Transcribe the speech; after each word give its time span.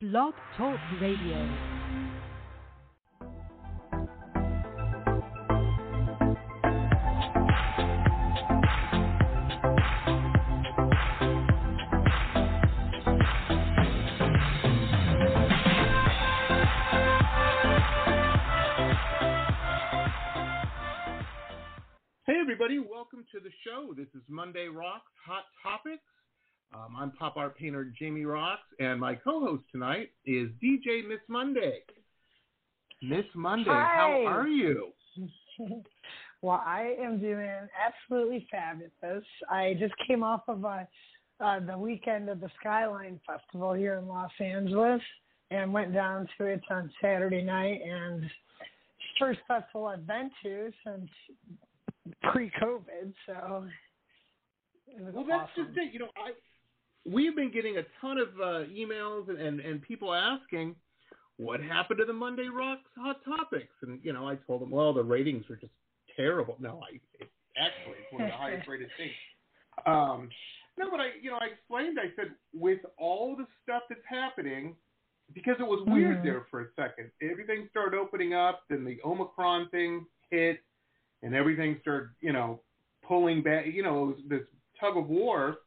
Blog 0.00 0.32
Talk 0.56 0.78
Radio. 1.00 1.44
Hey, 22.24 22.34
everybody, 22.40 22.78
welcome 22.78 23.24
to 23.32 23.40
the 23.40 23.50
show. 23.64 23.92
This 23.96 24.06
is 24.14 24.22
Monday 24.28 24.68
Rocks 24.68 25.10
Hot 25.26 25.42
Topics. 25.60 26.04
Um, 26.74 26.96
I'm 26.98 27.12
pop 27.12 27.36
art 27.36 27.56
painter 27.56 27.90
Jamie 27.98 28.22
Roxx, 28.22 28.58
and 28.78 29.00
my 29.00 29.14
co 29.14 29.40
host 29.40 29.64
tonight 29.72 30.10
is 30.26 30.48
DJ 30.62 31.06
Miss 31.06 31.20
Monday. 31.28 31.80
Miss 33.02 33.24
Monday, 33.34 33.70
how 33.70 34.22
are 34.26 34.46
you? 34.46 34.88
well, 36.42 36.62
I 36.64 36.94
am 37.00 37.20
doing 37.20 37.48
absolutely 37.86 38.46
fabulous. 38.50 39.24
I 39.50 39.76
just 39.78 39.94
came 40.06 40.22
off 40.22 40.42
of 40.48 40.64
uh 40.64 40.84
uh, 41.40 41.60
the 41.60 41.78
weekend 41.78 42.28
of 42.28 42.40
the 42.40 42.50
Skyline 42.60 43.20
Festival 43.26 43.72
here 43.72 43.94
in 43.94 44.08
Los 44.08 44.32
Angeles 44.40 45.00
and 45.50 45.72
went 45.72 45.94
down 45.94 46.28
to 46.36 46.46
it 46.46 46.60
on 46.68 46.90
Saturday 47.00 47.42
night. 47.42 47.80
And 47.80 48.24
first 49.18 49.38
festival 49.46 49.86
I've 49.86 50.06
been 50.06 50.30
to 50.42 50.72
since 50.84 51.08
pre-COVID, 52.24 53.12
so 53.26 53.66
it 54.88 55.00
was 55.02 55.14
Well, 55.14 55.24
that's 55.28 55.48
awesome. 55.52 55.66
just 55.66 55.78
it. 55.78 55.92
You 55.92 56.00
know, 56.00 56.08
I 56.16 56.32
we've 57.04 57.34
been 57.36 57.52
getting 57.52 57.78
a 57.78 57.82
ton 58.00 58.18
of 58.18 58.28
uh, 58.40 58.68
emails 58.70 59.28
and, 59.28 59.38
and, 59.38 59.60
and 59.60 59.82
people 59.82 60.14
asking 60.14 60.74
what 61.36 61.60
happened 61.60 61.98
to 62.00 62.04
the 62.04 62.12
Monday 62.12 62.48
Rocks 62.52 62.88
Hot 62.96 63.24
Topics, 63.24 63.72
and 63.82 64.00
you 64.02 64.12
know, 64.12 64.28
I 64.28 64.36
told 64.46 64.60
them, 64.60 64.70
well, 64.70 64.92
the 64.92 65.04
ratings 65.04 65.44
were 65.48 65.56
just 65.56 65.72
terrible. 66.16 66.56
No, 66.58 66.80
I 66.82 66.96
it, 67.20 67.30
actually 67.56 67.96
it's 68.02 68.12
one 68.12 68.22
of 68.22 68.28
the 68.28 68.36
highest 68.36 68.68
rated 68.68 68.88
things. 68.96 69.12
Um, 69.86 70.28
no, 70.76 70.90
but 70.90 71.00
I, 71.00 71.10
you 71.20 71.30
know, 71.30 71.38
I 71.40 71.46
explained. 71.46 71.98
I 72.00 72.14
said 72.16 72.32
with 72.52 72.80
all 72.98 73.36
the 73.36 73.46
stuff 73.62 73.82
that's 73.88 74.00
happening, 74.08 74.74
because 75.34 75.56
it 75.60 75.66
was 75.66 75.84
weird 75.86 76.18
Mhm. 76.18 76.22
there 76.24 76.46
for 76.50 76.60
a 76.62 76.66
second. 76.74 77.10
Everything 77.22 77.68
started 77.70 77.96
opening 77.96 78.34
up, 78.34 78.62
then 78.68 78.84
the 78.84 78.98
Omicron 79.04 79.68
thing 79.70 80.06
hit, 80.30 80.60
and 81.22 81.34
everything 81.34 81.78
started, 81.80 82.10
you 82.20 82.32
know, 82.32 82.60
pulling 83.06 83.42
back. 83.42 83.66
You 83.66 83.82
know, 83.84 84.10
it 84.10 84.16
was 84.16 84.24
this 84.28 84.46
tug 84.80 84.96
of 84.96 85.08
war. 85.08 85.58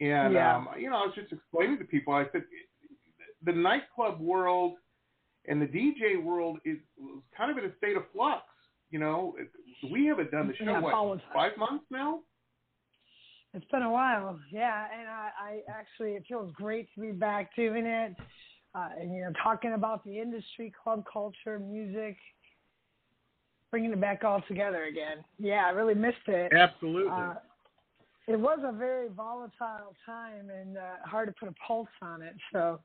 And 0.00 0.34
Yeah. 0.34 0.56
um, 0.56 0.68
you 0.78 0.90
know, 0.90 0.96
I 0.96 1.06
was 1.06 1.14
just 1.14 1.32
explaining 1.32 1.78
to 1.78 1.84
people. 1.84 2.14
I 2.14 2.24
said 2.32 2.44
the 3.44 3.52
nightclub 3.52 4.20
world 4.20 4.76
and 5.46 5.60
the 5.60 5.66
DJ 5.66 6.22
world 6.22 6.58
is 6.64 6.78
kind 7.36 7.50
of 7.50 7.58
in 7.58 7.70
a 7.70 7.76
state 7.76 7.96
of 7.96 8.04
flux. 8.12 8.44
You 8.90 8.98
know, 8.98 9.36
we 9.90 10.06
haven't 10.06 10.30
done 10.30 10.48
the 10.48 10.56
show 10.56 10.64
Yeah, 10.64 10.80
what 10.80 11.20
five 11.32 11.56
months 11.56 11.84
now. 11.90 12.20
It's 13.52 13.64
been 13.66 13.82
a 13.82 13.90
while, 13.90 14.38
yeah, 14.52 14.86
and 14.96 15.08
I, 15.08 15.30
I 15.40 15.60
actually 15.68 16.12
it 16.12 16.22
feels 16.28 16.52
great 16.52 16.88
to 16.94 17.00
be 17.00 17.10
back 17.10 17.54
doing 17.56 17.84
it, 17.84 18.14
uh, 18.76 18.88
and 18.96 19.12
you 19.12 19.22
know 19.22 19.32
talking 19.42 19.72
about 19.72 20.04
the 20.04 20.20
industry, 20.20 20.72
club 20.82 21.04
culture, 21.12 21.58
music, 21.58 22.16
bringing 23.72 23.92
it 23.92 24.00
back 24.00 24.22
all 24.22 24.40
together 24.46 24.84
again. 24.84 25.24
Yeah, 25.40 25.66
I 25.66 25.70
really 25.70 25.94
missed 25.94 26.28
it. 26.28 26.52
Absolutely. 26.52 27.10
Uh, 27.10 27.34
it 28.28 28.38
was 28.38 28.58
a 28.64 28.72
very 28.72 29.08
volatile 29.08 29.94
time 30.06 30.50
and 30.50 30.76
uh, 30.76 30.80
hard 31.04 31.28
to 31.28 31.34
put 31.38 31.48
a 31.48 31.54
pulse 31.66 31.88
on 32.02 32.22
it. 32.22 32.34
So 32.52 32.80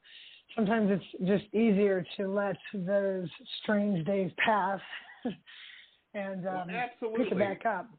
sometimes 0.55 0.89
it's 0.91 1.27
just 1.27 1.53
easier 1.53 2.05
to 2.17 2.27
let 2.27 2.57
those 2.73 3.27
strange 3.61 4.05
days 4.05 4.31
pass 4.43 4.79
and 6.13 6.43
Well, 6.43 6.61
um, 6.61 6.69
absolutely. 6.69 7.25
pick 7.25 7.33
it 7.33 7.39
back 7.39 7.65
up. 7.65 7.89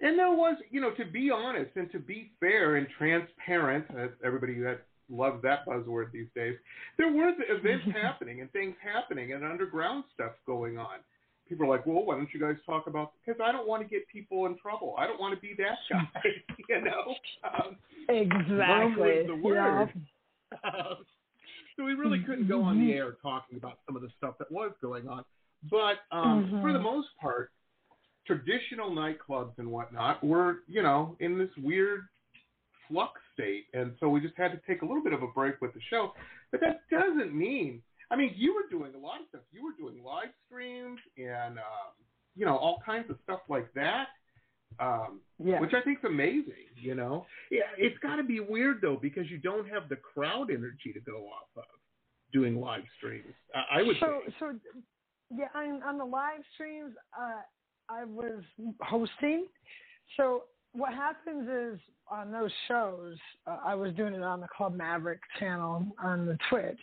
And 0.00 0.18
there 0.18 0.32
was, 0.32 0.56
you 0.70 0.80
know, 0.80 0.90
to 0.92 1.04
be 1.04 1.30
honest 1.30 1.70
and 1.76 1.90
to 1.92 2.00
be 2.00 2.32
fair 2.40 2.76
and 2.76 2.86
transparent, 2.98 3.84
uh, 3.96 4.08
everybody 4.24 4.58
that 4.60 4.80
loves 5.08 5.40
that 5.42 5.64
buzzword 5.66 6.10
these 6.12 6.26
days, 6.34 6.56
there 6.98 7.12
were 7.12 7.32
events 7.48 7.86
happening 8.02 8.40
and 8.40 8.50
things 8.52 8.74
happening 8.82 9.32
and 9.32 9.44
underground 9.44 10.04
stuff 10.12 10.32
going 10.44 10.76
on. 10.76 10.98
People 11.52 11.66
are 11.66 11.76
like, 11.76 11.84
well, 11.84 12.02
why 12.06 12.14
don't 12.16 12.28
you 12.32 12.40
guys 12.40 12.56
talk 12.64 12.86
about? 12.86 13.12
Because 13.26 13.38
I 13.44 13.52
don't 13.52 13.68
want 13.68 13.82
to 13.82 13.88
get 13.88 14.08
people 14.08 14.46
in 14.46 14.56
trouble. 14.56 14.94
I 14.98 15.06
don't 15.06 15.20
want 15.20 15.34
to 15.34 15.40
be 15.40 15.54
that 15.58 15.76
guy, 15.90 16.30
you 16.68 16.80
know. 16.80 17.14
Um, 17.44 17.76
Exactly. 18.08 19.26
the 19.26 19.34
word. 19.36 19.90
Yeah. 19.92 20.58
um, 20.64 20.96
so 21.76 21.84
we 21.84 21.92
really 21.92 22.20
couldn't 22.20 22.48
go 22.48 22.62
on 22.62 22.76
Mm-hmm. 22.76 22.86
the 22.86 22.92
air 22.94 23.16
talking 23.20 23.58
about 23.58 23.80
some 23.84 23.96
of 23.96 24.02
the 24.02 24.08
stuff 24.16 24.34
that 24.38 24.50
was 24.50 24.72
going 24.80 25.08
on. 25.08 25.24
But 25.70 25.96
um, 26.10 26.58
for 26.62 26.72
the 26.72 26.78
Mhm. 26.78 26.82
most 26.84 27.08
part, 27.20 27.50
traditional 28.26 28.90
nightclubs 28.90 29.52
and 29.58 29.70
whatnot 29.70 30.24
were, 30.24 30.60
you 30.68 30.82
know, 30.82 31.16
in 31.20 31.36
this 31.38 31.50
weird 31.58 32.02
flux 32.88 33.20
state. 33.34 33.66
And 33.74 33.92
so 34.00 34.08
we 34.08 34.20
just 34.20 34.36
had 34.38 34.52
to 34.52 34.60
take 34.66 34.80
a 34.82 34.86
little 34.86 35.02
bit 35.02 35.12
of 35.12 35.22
a 35.22 35.28
break 35.28 35.60
with 35.60 35.74
the 35.74 35.80
show. 35.90 36.14
But 36.50 36.60
that 36.60 36.80
doesn't 36.90 37.34
mean, 37.34 37.82
I 38.12 38.16
mean, 38.16 38.32
you 38.36 38.54
were 38.54 38.68
doing 38.70 38.94
a 38.94 38.98
lot 38.98 39.20
of 39.20 39.26
stuff. 39.30 39.40
You 39.52 39.64
were 39.64 39.72
doing 39.78 40.04
live 40.04 40.28
streams 40.46 41.00
and, 41.16 41.58
um, 41.58 41.92
you 42.36 42.44
know, 42.46 42.56
all 42.56 42.78
kinds 42.84 43.08
of 43.10 43.16
stuff 43.24 43.40
like 43.48 43.72
that. 43.74 44.08
Um, 44.78 45.20
Yeah. 45.38 45.60
which 45.60 45.74
I 45.74 45.82
think 45.82 45.98
is 45.98 46.04
amazing. 46.04 46.68
You 46.76 46.94
know, 46.94 47.26
yeah, 47.50 47.62
it's 47.76 47.98
got 47.98 48.16
to 48.16 48.22
be 48.22 48.40
weird 48.40 48.80
though 48.80 48.96
because 48.96 49.30
you 49.30 49.38
don't 49.38 49.68
have 49.68 49.88
the 49.88 49.96
crowd 49.96 50.50
energy 50.50 50.92
to 50.94 51.00
go 51.00 51.26
off 51.28 51.48
of 51.56 51.64
doing 52.32 52.56
live 52.60 52.84
streams. 52.96 53.34
I, 53.54 53.80
I 53.80 53.82
would 53.82 53.96
so 54.00 54.20
think. 54.24 54.34
so 54.38 54.58
yeah 55.34 55.48
on, 55.54 55.82
on 55.82 55.98
the 55.98 56.04
live 56.04 56.40
streams 56.54 56.92
uh 57.18 57.40
i 57.88 58.04
was 58.04 58.42
hosting 58.80 59.46
so 60.16 60.44
what 60.72 60.92
happens 60.92 61.48
is 61.48 61.80
on 62.10 62.30
those 62.30 62.50
shows 62.68 63.16
uh, 63.46 63.58
i 63.64 63.74
was 63.74 63.92
doing 63.94 64.14
it 64.14 64.22
on 64.22 64.40
the 64.40 64.48
club 64.56 64.74
maverick 64.74 65.20
channel 65.38 65.86
on 66.02 66.26
the 66.26 66.36
twitch 66.50 66.80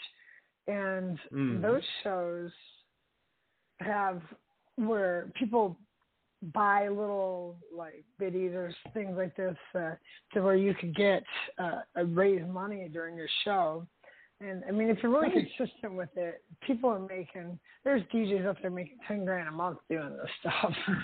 and 0.69 1.17
Mm. 1.31 1.61
those 1.61 1.83
shows 2.03 2.51
have 3.79 4.21
where 4.75 5.31
people 5.35 5.77
buy 6.53 6.87
little 6.87 7.57
like 7.75 8.03
biddies 8.17 8.53
or 8.53 8.73
things 8.93 9.17
like 9.17 9.35
this 9.35 9.57
uh, 9.75 9.95
to 10.33 10.41
where 10.41 10.55
you 10.55 10.73
could 10.73 10.95
get 10.95 11.23
uh, 11.57 11.81
raise 12.05 12.45
money 12.47 12.87
during 12.91 13.17
your 13.17 13.27
show. 13.43 13.85
And 14.41 14.63
I 14.67 14.71
mean, 14.71 14.89
if 14.89 14.99
you're 15.03 15.11
really 15.11 15.31
consistent 15.31 15.93
with 15.95 16.15
it, 16.15 16.41
people 16.65 16.89
are 16.89 16.99
making. 16.99 17.59
There's 17.83 18.03
DJs 18.13 18.45
up 18.47 18.55
there 18.61 18.71
making 18.71 18.97
ten 19.05 19.25
grand 19.25 19.49
a 19.49 19.51
month 19.51 19.79
doing 19.89 20.15
this 20.15 20.31
stuff. 20.39 20.73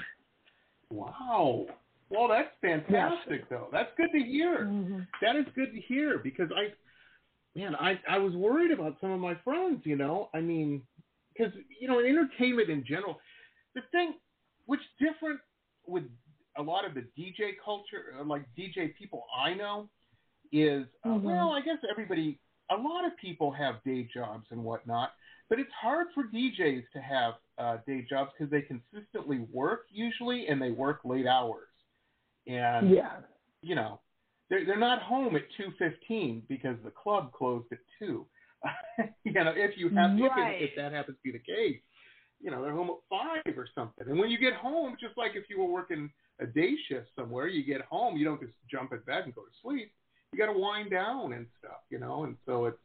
Wow. 0.91 1.65
Well, 2.09 2.27
that's 2.27 2.51
fantastic 2.61 3.49
though. 3.49 3.67
That's 3.71 3.89
good 3.97 4.09
to 4.13 4.19
hear. 4.23 4.65
Mhm. 4.65 5.07
That 5.21 5.35
is 5.35 5.45
good 5.55 5.73
to 5.73 5.81
hear 5.81 6.19
because 6.19 6.49
I, 6.55 6.73
man, 7.55 7.75
I 7.75 7.99
I 8.09 8.17
was 8.19 8.33
worried 8.35 8.71
about 8.71 8.97
some 9.01 9.11
of 9.11 9.19
my 9.19 9.35
friends. 9.43 9.81
You 9.85 9.95
know, 9.97 10.29
I 10.33 10.41
mean, 10.41 10.83
because 11.35 11.53
you 11.79 11.87
know, 11.87 11.99
in 11.99 12.05
entertainment 12.05 12.69
in 12.69 12.85
general, 12.85 13.19
the 13.75 13.81
thing 13.91 14.15
which 14.65 14.81
different 14.99 15.39
with 15.87 16.03
a 16.57 16.61
lot 16.63 16.85
of 16.85 16.93
the 16.95 17.01
DJ 17.17 17.53
culture, 17.63 18.15
uh, 18.19 18.23
like 18.25 18.43
DJ 18.57 18.93
people 18.97 19.25
I 19.37 19.53
know, 19.53 19.89
is 20.51 20.85
uh, 21.05 21.09
Mhm. 21.09 21.23
well, 21.23 21.51
I 21.51 21.61
guess 21.61 21.77
everybody, 21.89 22.39
a 22.71 22.75
lot 22.75 23.05
of 23.05 23.15
people 23.17 23.51
have 23.51 23.83
day 23.83 24.07
jobs 24.13 24.47
and 24.51 24.63
whatnot, 24.63 25.11
but 25.49 25.59
it's 25.59 25.71
hard 25.73 26.07
for 26.13 26.23
DJs 26.25 26.83
to 26.93 27.01
have 27.01 27.35
uh, 27.57 27.77
day 27.87 28.05
jobs 28.09 28.31
because 28.37 28.51
they 28.51 28.61
consistently 28.61 29.39
work 29.51 29.81
usually 29.91 30.47
and 30.47 30.61
they 30.61 30.71
work 30.71 31.01
late 31.05 31.27
hours, 31.27 31.69
and 32.47 32.95
Yeah. 32.95 33.21
you 33.61 33.75
know, 33.75 33.99
they're 34.49 34.65
they're 34.65 34.77
not 34.79 35.01
home 35.01 35.35
at 35.35 35.43
two 35.57 35.71
fifteen 35.79 36.43
because 36.47 36.77
the 36.83 36.91
club 36.91 37.31
closed 37.33 37.67
at 37.71 37.79
two. 37.99 38.25
you 39.23 39.31
know, 39.33 39.53
if 39.55 39.77
you 39.77 39.89
have 39.89 40.11
if, 40.17 40.31
Right. 40.31 40.61
it, 40.61 40.69
if 40.69 40.75
that 40.75 40.91
happens 40.91 41.17
to 41.17 41.23
be 41.23 41.31
the 41.31 41.43
case, 41.43 41.79
you 42.41 42.51
know, 42.51 42.61
they're 42.63 42.73
home 42.73 42.89
at 42.89 42.95
five 43.09 43.57
or 43.57 43.67
something. 43.75 44.07
And 44.07 44.17
when 44.19 44.29
you 44.29 44.37
get 44.37 44.53
home, 44.53 44.95
just 44.99 45.17
like 45.17 45.31
if 45.35 45.49
you 45.49 45.59
were 45.59 45.71
working 45.71 46.09
a 46.39 46.45
day 46.45 46.73
shift 46.87 47.07
somewhere, 47.15 47.47
you 47.47 47.63
get 47.63 47.81
home, 47.81 48.17
you 48.17 48.25
don't 48.25 48.39
just 48.41 48.53
jump 48.69 48.91
in 48.91 48.99
bed 48.99 49.23
and 49.25 49.35
go 49.35 49.41
to 49.41 49.51
sleep. 49.63 49.91
You 50.31 50.39
got 50.39 50.51
to 50.51 50.57
wind 50.57 50.91
down 50.91 51.33
and 51.33 51.45
stuff, 51.59 51.79
you 51.89 51.99
know. 51.99 52.23
And 52.23 52.35
so 52.45 52.65
it's 52.65 52.77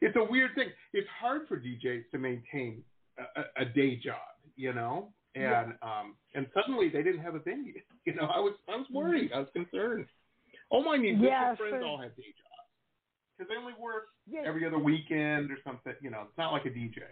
it's 0.00 0.16
a 0.16 0.24
weird 0.24 0.54
thing. 0.54 0.68
It's 0.92 1.08
hard 1.20 1.48
for 1.48 1.58
DJs 1.58 2.10
to 2.12 2.18
maintain 2.18 2.82
a, 3.18 3.40
a, 3.40 3.62
a 3.62 3.64
day 3.64 3.96
job, 3.96 4.16
you 4.56 4.72
know. 4.72 5.08
And 5.34 5.74
um 5.82 6.16
and 6.34 6.46
suddenly 6.54 6.88
they 6.88 7.02
didn't 7.02 7.22
have 7.22 7.34
a 7.34 7.40
venue. 7.40 7.74
You 8.06 8.14
know, 8.14 8.26
I 8.32 8.38
was 8.38 8.54
I 8.68 8.76
was 8.76 8.86
worried. 8.92 9.32
I 9.34 9.40
was 9.40 9.48
concerned. 9.52 10.06
All 10.70 10.84
my 10.84 10.96
musician 10.96 11.24
Yeah, 11.26 11.54
friends 11.56 11.76
so- 11.80 11.86
all 11.86 11.98
have 11.98 12.14
day 12.16 12.22
jobs 12.24 12.70
because 13.36 13.48
they 13.48 13.56
only 13.56 13.74
work 13.74 14.08
Yeah. 14.26 14.42
every 14.44 14.64
other 14.66 14.78
weekend 14.78 15.50
or 15.50 15.58
something. 15.62 15.94
You 16.00 16.10
know, 16.10 16.22
it's 16.22 16.36
not 16.38 16.52
like 16.52 16.64
a 16.66 16.70
DJ. 16.70 17.02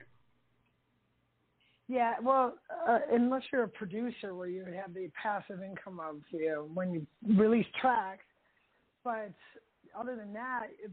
Yeah, 1.87 2.19
well, 2.21 2.57
uh, 2.87 3.01
unless 3.11 3.43
you're 3.53 3.65
a 3.65 3.69
producer 3.69 4.35
where 4.35 4.49
you 4.49 4.65
have 4.65 4.95
the 4.95 5.09
passive 5.21 5.63
income 5.63 6.01
of 6.01 6.23
you 6.31 6.49
know 6.49 6.65
when 6.73 6.93
you 6.95 7.07
release 7.37 7.67
tracks, 7.81 8.25
but 9.05 9.31
other 9.95 10.17
than 10.17 10.33
that, 10.33 10.69
it, 10.83 10.91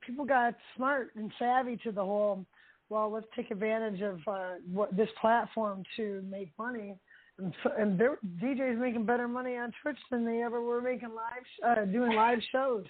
people 0.00 0.24
got 0.24 0.54
smart 0.74 1.14
and 1.16 1.30
savvy 1.38 1.76
to 1.78 1.92
the 1.92 2.04
whole. 2.04 2.46
Well, 2.88 3.10
let's 3.10 3.26
take 3.36 3.50
advantage 3.50 4.00
of 4.00 4.26
uh, 4.26 4.54
what 4.70 4.96
this 4.96 5.08
platform 5.20 5.82
to 5.96 6.22
make 6.22 6.50
money. 6.58 6.96
And, 7.38 7.54
so, 7.62 7.70
and 7.78 7.98
there, 7.98 8.18
DJs 8.42 8.78
making 8.78 9.06
better 9.06 9.26
money 9.26 9.56
on 9.56 9.72
Twitch 9.82 9.98
than 10.10 10.24
they 10.24 10.42
ever 10.42 10.60
were 10.60 10.82
making 10.82 11.10
live, 11.10 11.78
uh, 11.78 11.84
doing 11.86 12.14
live 12.14 12.38
shows. 12.50 12.84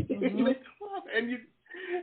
Mm-hmm. 0.00 0.46
and 1.16 1.30
you 1.30 1.38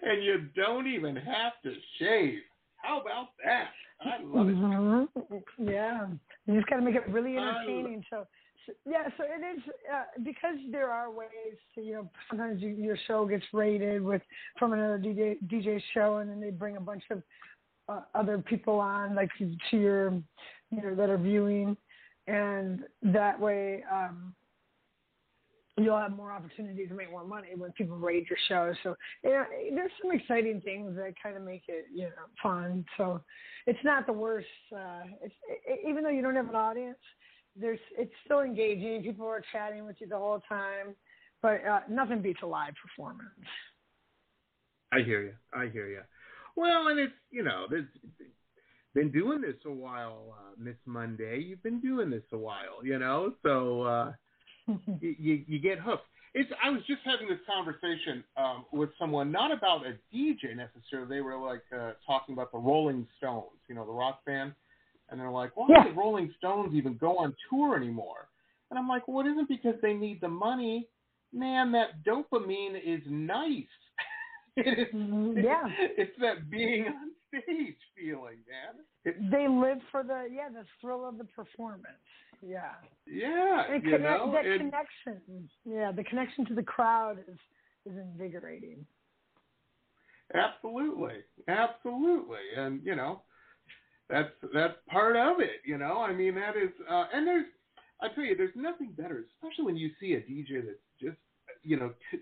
and 0.02 0.24
you 0.24 0.48
don't 0.56 0.88
even 0.88 1.16
have 1.16 1.54
to 1.64 1.74
shave. 2.00 2.40
How 2.78 3.02
about 3.02 3.30
that? 3.44 3.70
I 4.02 4.24
love 4.24 4.48
mm-hmm. 4.48 5.34
it. 5.34 5.44
Yeah, 5.58 6.08
you 6.46 6.56
just 6.56 6.68
got 6.70 6.78
to 6.78 6.82
make 6.82 6.96
it 6.96 7.08
really 7.10 7.38
entertaining. 7.38 8.04
So, 8.10 8.26
so, 8.66 8.74
yeah, 8.90 9.10
so 9.18 9.24
it 9.24 9.58
is 9.58 9.62
uh, 9.94 10.04
because 10.24 10.56
there 10.72 10.90
are 10.90 11.12
ways 11.12 11.58
to 11.76 11.82
you 11.82 11.94
know 11.94 12.12
sometimes 12.30 12.62
you, 12.62 12.70
your 12.70 12.98
show 13.08 13.26
gets 13.26 13.44
raided 13.52 14.02
with 14.02 14.22
from 14.58 14.74
another 14.74 14.98
DJ 14.98 15.38
DJ 15.48 15.82
show, 15.94 16.18
and 16.18 16.30
then 16.30 16.40
they 16.40 16.52
bring 16.52 16.78
a 16.78 16.82
bunch 16.82 17.04
of 17.12 17.22
uh, 17.90 18.02
other 18.16 18.38
people 18.38 18.80
on 18.80 19.16
like 19.16 19.30
to 19.38 19.78
your 19.78 20.14
you 20.72 20.82
know 20.82 20.96
that 20.96 21.10
are 21.10 21.18
viewing, 21.18 21.76
and 22.28 22.84
that 23.04 23.40
way. 23.40 23.84
um 23.92 24.36
you'll 25.80 25.98
have 25.98 26.12
more 26.12 26.32
opportunities 26.32 26.90
to 26.90 26.96
make 26.96 27.10
more 27.10 27.26
money 27.26 27.50
when 27.56 27.72
people 27.72 27.98
rate 27.98 28.28
your 28.30 28.40
show. 28.48 28.74
So 28.84 28.96
yeah, 29.24 29.46
there's 29.74 29.92
some 30.02 30.12
exciting 30.12 30.62
things 30.62 30.96
that 30.96 31.14
kind 31.22 31.38
of 31.38 31.44
make 31.44 31.64
it 31.68 31.86
you 31.94 32.04
know 32.04 32.28
fun. 32.42 32.86
So 32.98 33.22
it's 33.66 33.80
not 33.84 34.06
the 34.06 34.14
worst. 34.14 34.48
Uh, 34.76 35.04
it's 35.24 35.34
it, 35.66 35.80
even 35.88 36.04
though 36.04 36.10
you 36.10 36.22
don't 36.22 36.36
have 36.36 36.50
an 36.50 36.56
audience, 36.56 36.98
there's 37.56 37.80
it's 37.98 38.12
still 38.26 38.42
engaging. 38.42 39.04
People 39.04 39.28
are 39.28 39.42
chatting 39.52 39.86
with 39.86 39.98
you 40.00 40.08
the 40.08 40.18
whole 40.18 40.42
time, 40.48 40.96
but 41.42 41.66
uh, 41.66 41.82
nothing 41.90 42.22
beats 42.22 42.40
a 42.44 42.48
live 42.48 42.74
performance. 42.82 43.30
I 44.92 45.02
hear 45.02 45.22
you. 45.22 45.34
I 45.54 45.68
hear 45.68 45.88
you. 45.88 46.02
Well, 46.56 46.88
and 46.88 47.00
it's 47.00 47.14
you 47.32 47.44
know 47.44 47.66
there's 47.70 47.88
been 49.00 49.12
doing 49.12 49.42
this 49.42 49.56
a 49.66 49.72
while, 49.72 50.36
uh, 50.38 50.52
Miss 50.58 50.76
Monday. 50.86 51.40
You've 51.40 51.64
been 51.64 51.80
doing 51.80 52.10
this 52.10 52.24
a 52.32 52.38
while, 52.38 52.84
you 52.84 53.00
know, 53.00 53.34
so. 53.44 53.82
uh 53.84 54.12
you, 55.02 55.44
you 55.48 55.60
get 55.60 55.80
hooked. 55.80 56.06
It's. 56.34 56.50
I 56.64 56.70
was 56.70 56.82
just 56.86 57.02
having 57.04 57.28
this 57.28 57.40
conversation 57.48 58.24
um, 58.38 58.66
with 58.72 58.90
someone, 59.00 59.32
not 59.32 59.52
about 59.52 59.82
a 59.86 59.98
DJ 60.16 60.56
necessarily. 60.56 61.10
They 61.10 61.22
were 61.22 61.38
like 61.38 61.64
uh, 61.76 61.94
talking 62.06 62.34
about 62.34 62.52
the 62.52 62.60
Rolling 62.60 63.08
Stones, 63.18 63.58
you 63.68 63.76
know, 63.76 63.86
the 63.86 63.92
rock 63.92 64.24
band, 64.26 64.54
and 65.10 65.20
they're 65.20 65.32
like, 65.32 65.58
"Why 65.58 65.68
yeah. 65.70 65.84
do 65.86 65.90
the 65.90 65.96
Rolling 65.96 66.32
Stones 66.38 66.76
even 66.76 66.98
go 66.98 67.18
on 67.18 67.36
tour 67.50 67.76
anymore?" 67.76 68.28
And 68.70 68.78
I'm 68.78 68.88
like, 68.88 69.08
"Well, 69.08 69.26
it 69.26 69.30
isn't 69.32 69.50
because 69.50 69.76
they 69.82 69.94
need 69.94 70.22
the 70.22 70.28
money, 70.28 70.88
man. 71.34 71.72
That 71.72 72.04
dopamine 72.06 72.76
is 72.76 73.02
nice. 73.08 73.64
it 74.56 74.80
is. 74.80 74.94
Mm-hmm. 74.94 75.40
Yeah. 75.44 75.64
It's 75.98 76.16
that 76.22 76.50
being 76.52 76.86
stage 77.30 77.78
feeling, 77.96 78.38
man. 78.48 78.84
It, 79.06 79.32
they 79.32 79.48
live 79.48 79.80
for 79.92 80.04
the 80.04 80.28
yeah 80.34 80.50
the 80.50 80.66
thrill 80.82 81.08
of 81.08 81.18
the 81.18 81.26
performance. 81.26 81.86
Yeah. 82.46 82.72
Yeah. 83.06 83.64
And 83.70 83.84
you 83.84 83.92
connect, 83.92 84.26
know, 84.26 84.32
that 84.32 84.46
it, 84.46 84.58
connection. 84.58 85.50
Yeah, 85.66 85.92
the 85.92 86.04
connection 86.04 86.46
to 86.48 86.56
the 86.56 86.64
crowd 86.64 87.20
is 87.28 87.38
is 87.86 87.98
invigorating. 87.98 88.86
Absolutely, 90.34 91.24
absolutely, 91.48 92.38
and 92.56 92.82
you 92.84 92.96
know, 92.96 93.24
that's 94.10 94.30
that's 94.54 94.76
part 94.88 95.16
of 95.16 95.40
it. 95.40 95.62
You 95.66 95.78
know, 95.80 96.02
I 96.02 96.14
mean, 96.14 96.36
that 96.36 96.56
is, 96.56 96.70
uh, 96.90 97.06
and 97.12 97.26
there's, 97.26 97.46
I 98.00 98.10
tell 98.14 98.24
you, 98.24 98.38
there's 98.38 98.56
nothing 98.56 98.92
better, 98.96 99.24
especially 99.36 99.66
when 99.66 99.78
you 99.78 99.90
see 100.00 100.14
a 100.14 100.22
DJ 100.22 100.64
that's 100.66 100.78
just, 101.02 101.18
you 101.64 101.78
know, 101.78 101.94
t- 102.12 102.20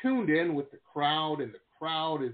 tuned 0.00 0.30
in 0.30 0.54
with 0.54 0.70
the 0.70 0.78
crowd, 0.92 1.40
and 1.40 1.52
the 1.52 1.58
crowd 1.76 2.22
is 2.22 2.32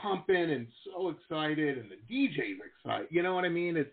pumping 0.00 0.50
and 0.50 0.66
so 0.84 1.10
excited, 1.10 1.78
and 1.78 1.90
the 1.90 2.14
DJ's 2.14 2.60
excited. 2.64 3.08
You 3.10 3.22
know 3.22 3.34
what 3.34 3.44
I 3.44 3.48
mean? 3.48 3.76
It's 3.76 3.90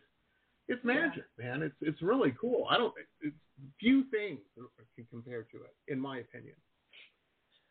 it's 0.68 0.84
magic, 0.84 1.26
yeah. 1.40 1.46
man. 1.46 1.64
It's 1.64 1.76
it's 1.82 2.02
really 2.02 2.34
cool. 2.40 2.66
I 2.70 2.78
don't. 2.78 2.94
It's 3.22 3.36
few 3.80 4.04
things 4.12 4.40
can 4.96 5.06
compare 5.10 5.44
to 5.44 5.58
it, 5.58 5.92
in 5.92 6.00
my 6.00 6.20
opinion. 6.20 6.56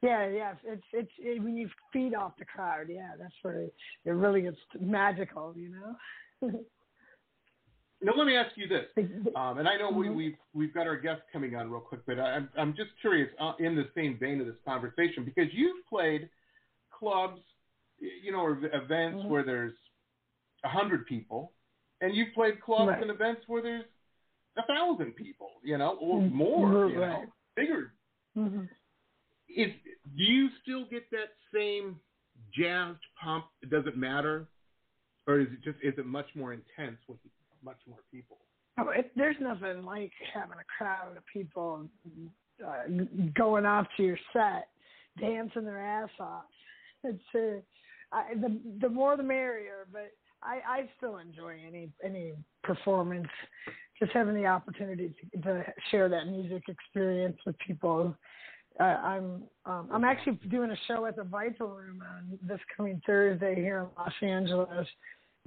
Yeah, 0.03 0.29
yeah. 0.29 0.55
It's 0.65 0.83
it's 0.93 1.11
it, 1.19 1.43
when 1.43 1.57
you 1.57 1.69
feed 1.93 2.15
off 2.15 2.33
the 2.39 2.45
crowd. 2.45 2.87
Yeah, 2.89 3.13
that's 3.19 3.35
where 3.43 3.63
it, 3.63 3.75
it 4.05 4.11
really 4.11 4.43
gets 4.43 4.57
magical. 4.81 5.55
You 5.57 5.71
know. 5.71 6.51
now 8.01 8.13
let 8.17 8.27
me 8.27 8.37
ask 8.37 8.57
you 8.57 8.67
this, 8.67 8.87
um, 9.37 9.59
and 9.59 9.69
I 9.69 9.77
know 9.77 9.91
we, 9.91 10.07
mm-hmm. 10.07 10.17
we've 10.17 10.37
we've 10.55 10.75
got 10.75 10.87
our 10.87 10.97
guest 10.97 11.23
coming 11.33 11.55
on 11.55 11.71
real 11.71 11.81
quick, 11.81 12.01
but 12.07 12.19
I'm 12.19 12.49
I'm 12.57 12.75
just 12.75 12.91
curious 13.01 13.29
uh, 13.39 13.53
in 13.59 13.77
the 13.77 13.89
same 13.95 14.19
vein 14.19 14.41
of 14.41 14.47
this 14.47 14.57
conversation 14.67 15.25
because 15.25 15.53
you've 15.53 15.87
played 15.87 16.31
clubs, 16.99 17.41
you 18.01 18.33
know, 18.33 18.41
or 18.41 18.53
events 18.53 19.19
mm-hmm. 19.19 19.29
where 19.29 19.45
there's 19.45 19.75
a 20.65 20.69
hundred 20.69 21.07
people, 21.07 21.53
and 22.01 22.15
you've 22.15 22.33
played 22.35 22.61
clubs 22.61 22.89
right. 22.89 23.03
and 23.03 23.11
events 23.11 23.43
where 23.47 23.63
there's 23.63 23.85
a 24.59 24.63
thousand 24.67 25.15
people, 25.17 25.51
you 25.63 25.79
know, 25.79 25.97
or 26.01 26.21
mm-hmm. 26.21 26.37
more, 26.37 26.89
you 26.89 27.01
know, 27.01 27.25
bigger. 27.57 27.93
Mm-hmm. 28.37 28.63
Is 29.49 29.71
do 30.17 30.23
you 30.23 30.49
still 30.63 30.85
get 30.91 31.11
that 31.11 31.31
same 31.53 31.97
jazzed 32.57 32.99
pump? 33.23 33.47
It 33.63 33.71
doesn't 33.71 33.97
matter, 33.97 34.47
or 35.27 35.41
is 35.41 35.49
it 35.53 35.63
just 35.63 35.79
is 35.83 35.95
it 35.99 36.07
much 36.07 36.27
more 36.35 36.53
intense 36.53 36.99
with 37.09 37.19
much 37.63 37.79
more 37.89 37.99
people? 38.13 38.39
Oh, 38.79 38.91
it, 38.91 39.11
there's 39.17 39.37
nothing 39.41 39.85
like 39.85 40.13
having 40.33 40.57
a 40.59 40.79
crowd 40.79 41.17
of 41.17 41.23
people 41.33 41.87
uh, 42.65 43.05
going 43.37 43.67
off 43.67 43.87
to 43.97 44.03
your 44.03 44.19
set, 44.33 44.69
dancing 45.21 45.65
their 45.65 45.85
ass 45.85 46.11
off. 46.19 46.45
It's 47.03 47.19
uh, 47.35 47.63
I, 48.13 48.35
the 48.35 48.59
the 48.81 48.89
more 48.89 49.17
the 49.17 49.23
merrier, 49.23 49.87
but 49.93 50.13
I, 50.43 50.61
I 50.67 50.89
still 50.97 51.19
enjoy 51.19 51.57
any 51.67 51.91
any 52.05 52.33
performance. 52.63 53.29
Just 53.99 54.13
having 54.13 54.35
the 54.35 54.47
opportunity 54.47 55.15
to, 55.35 55.43
to 55.43 55.65
share 55.91 56.09
that 56.09 56.27
music 56.27 56.63
experience 56.69 57.37
with 57.45 57.59
people. 57.59 58.17
Uh, 58.79 58.85
I'm 58.85 59.43
um, 59.67 59.89
I'm 59.93 60.05
actually 60.05 60.39
doing 60.49 60.71
a 60.71 60.77
show 60.89 61.07
at 61.07 61.17
the 61.17 61.25
Viper 61.25 61.67
Room 61.67 62.03
on 62.17 62.39
this 62.43 62.61
coming 62.77 63.01
Thursday 63.07 63.55
here 63.57 63.81
in 63.81 63.87
Los 63.99 64.13
Angeles. 64.23 64.87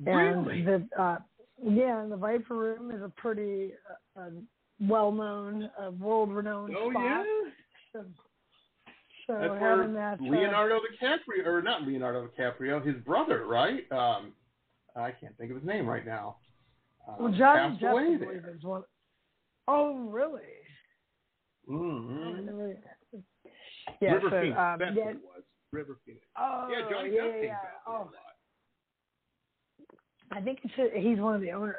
And 0.06 0.46
really? 0.46 0.64
the 0.64 0.88
uh, 1.00 1.18
yeah, 1.64 2.02
and 2.02 2.12
the 2.12 2.18
Viper 2.18 2.56
Room 2.56 2.92
is 2.92 3.02
a 3.02 3.10
pretty 3.10 3.72
uh, 4.18 4.22
uh, 4.22 4.30
well-known, 4.80 5.70
uh, 5.80 5.92
world-renowned 5.92 6.76
oh, 6.78 6.92
spot. 6.92 7.04
Yeah? 7.04 7.24
So, 7.94 8.06
so 9.34 9.48
That's 9.48 9.62
having 9.62 9.94
that 9.94 10.20
uh, 10.20 10.24
Leonardo 10.24 10.80
DiCaprio, 10.80 11.46
or 11.46 11.62
not 11.62 11.84
Leonardo 11.84 12.28
DiCaprio, 12.28 12.86
his 12.86 12.96
brother, 13.04 13.46
right? 13.46 13.92
Um, 13.92 14.34
I 14.96 15.12
can't 15.12 15.36
think 15.38 15.52
of 15.52 15.58
his 15.58 15.66
name 15.66 15.88
right 15.88 16.06
now. 16.06 16.38
Uh, 17.08 17.16
well, 17.20 17.34
Johnny 17.34 17.78
Depp, 17.82 18.56
is 18.56 18.64
one. 18.64 18.84
Oh, 19.68 19.98
really? 20.10 20.42
Mm-hmm. 21.70 22.72
Yeah, 24.02 24.12
River 24.12 24.28
so, 24.30 24.42
Phoenix. 24.42 24.60
Um, 24.60 24.76
That's 24.80 24.96
yeah. 24.96 25.06
what 25.06 25.16
it 25.16 25.22
was. 25.24 25.44
River 25.72 25.98
Phoenix. 26.06 26.26
Oh, 26.38 26.70
yeah, 26.72 26.90
Johnny 26.90 27.16
yeah, 27.16 27.22
Depp 27.22 27.42
yeah, 27.42 27.44
yeah. 27.44 27.58
Oh. 27.88 28.10
I 30.32 30.42
think 30.42 30.60
it's 30.64 30.74
a, 30.78 31.00
he's 31.00 31.20
one 31.20 31.36
of 31.36 31.42
the 31.42 31.52
owners. 31.52 31.76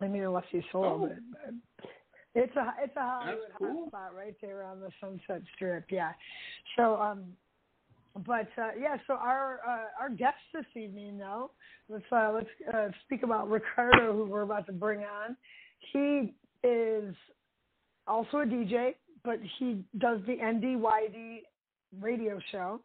I 0.00 0.08
mean, 0.08 0.22
unless 0.22 0.44
he 0.50 0.62
sold 0.72 1.02
oh. 1.02 1.04
it. 1.06 1.18
But 1.32 1.90
it's 2.34 2.54
a 2.56 2.74
it's 2.82 2.96
a 2.96 3.00
Hollywood 3.00 3.38
cool. 3.58 3.90
hotspot 3.92 4.16
right 4.16 4.36
there 4.40 4.64
on 4.64 4.80
the 4.80 4.90
Sunset 5.00 5.42
Strip. 5.54 5.86
Yeah. 5.90 6.12
So 6.76 6.96
um, 6.96 7.24
but 8.26 8.48
uh, 8.58 8.70
yeah, 8.78 8.96
so 9.06 9.14
our 9.14 9.60
uh, 9.66 10.02
our 10.02 10.10
guest 10.10 10.36
this 10.52 10.64
evening, 10.74 11.18
though, 11.18 11.50
let's 11.88 12.04
uh, 12.10 12.32
let's 12.34 12.74
uh, 12.74 12.88
speak 13.04 13.22
about 13.22 13.48
Ricardo, 13.48 14.12
who 14.12 14.26
we're 14.26 14.42
about 14.42 14.66
to 14.66 14.72
bring 14.72 15.00
on. 15.00 15.36
He 15.92 16.34
is 16.66 17.14
also 18.06 18.38
a 18.38 18.46
DJ, 18.46 18.94
but 19.24 19.38
he 19.58 19.84
does 19.98 20.18
the 20.26 20.36
NDYD 20.36 21.42
radio 22.00 22.40
show, 22.50 22.80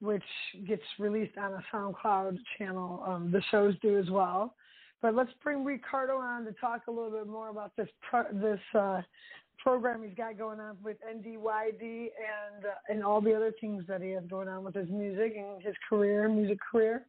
which 0.00 0.22
gets 0.66 0.82
released 0.98 1.36
on 1.36 1.52
a 1.52 1.64
SoundCloud 1.72 2.38
channel. 2.58 3.04
Um, 3.06 3.30
the 3.30 3.42
shows 3.50 3.74
do 3.82 3.98
as 3.98 4.08
well. 4.10 4.54
But 5.02 5.14
let's 5.14 5.30
bring 5.42 5.64
Ricardo 5.64 6.16
on 6.18 6.44
to 6.44 6.52
talk 6.52 6.82
a 6.88 6.90
little 6.90 7.10
bit 7.10 7.26
more 7.26 7.48
about 7.48 7.74
this 7.76 7.88
pro- 8.08 8.32
this 8.32 8.60
uh, 8.74 9.00
program 9.58 10.02
he's 10.02 10.16
got 10.16 10.38
going 10.38 10.60
on 10.60 10.76
with 10.82 10.96
NDYD 11.02 11.82
and 11.82 12.64
uh, 12.64 12.74
and 12.88 13.02
all 13.04 13.20
the 13.20 13.34
other 13.34 13.52
things 13.60 13.84
that 13.88 14.02
he 14.02 14.10
has 14.10 14.24
going 14.28 14.48
on 14.48 14.64
with 14.64 14.74
his 14.74 14.88
music 14.88 15.34
and 15.36 15.62
his 15.62 15.74
career, 15.88 16.28
music 16.28 16.58
career, 16.70 17.06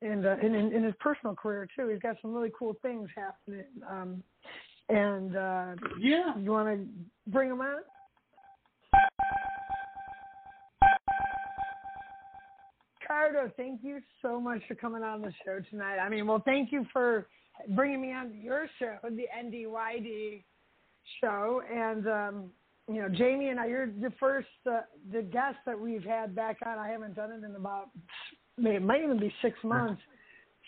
and 0.00 0.26
uh, 0.26 0.36
and 0.42 0.54
in, 0.56 0.72
in 0.72 0.82
his 0.82 0.94
personal 0.98 1.34
career 1.34 1.68
too. 1.76 1.88
He's 1.88 2.00
got 2.00 2.16
some 2.20 2.34
really 2.34 2.52
cool 2.58 2.76
things 2.82 3.08
happening. 3.14 3.64
Um, 3.88 4.22
and 4.88 5.36
uh, 5.36 5.74
yeah, 6.00 6.36
you 6.38 6.50
want 6.50 6.68
to 6.68 6.86
bring 7.30 7.50
him 7.50 7.60
on? 7.60 7.82
Ricardo, 13.12 13.52
thank 13.56 13.80
you 13.82 14.00
so 14.22 14.40
much 14.40 14.62
for 14.66 14.74
coming 14.74 15.02
on 15.02 15.20
the 15.20 15.32
show 15.44 15.60
tonight. 15.70 15.98
I 15.98 16.08
mean, 16.08 16.26
well, 16.26 16.42
thank 16.44 16.72
you 16.72 16.86
for 16.92 17.26
bringing 17.74 18.00
me 18.00 18.12
on 18.12 18.32
your 18.42 18.66
show, 18.78 18.96
the 19.02 19.26
NDYD 19.38 20.42
show, 21.20 21.62
and 21.70 22.08
um, 22.08 22.50
you 22.88 23.02
know, 23.02 23.08
Jamie 23.10 23.48
and 23.48 23.60
I, 23.60 23.66
you're 23.66 23.86
the 23.86 24.12
first, 24.18 24.48
uh, 24.66 24.80
the 25.12 25.22
guest 25.22 25.56
that 25.66 25.78
we've 25.78 26.02
had 26.02 26.34
back 26.34 26.56
on. 26.64 26.78
I 26.78 26.88
haven't 26.88 27.14
done 27.14 27.32
it 27.32 27.44
in 27.44 27.54
about, 27.54 27.90
it 28.56 28.82
might 28.82 29.02
even 29.02 29.20
be 29.20 29.32
six 29.42 29.58
months. 29.62 30.00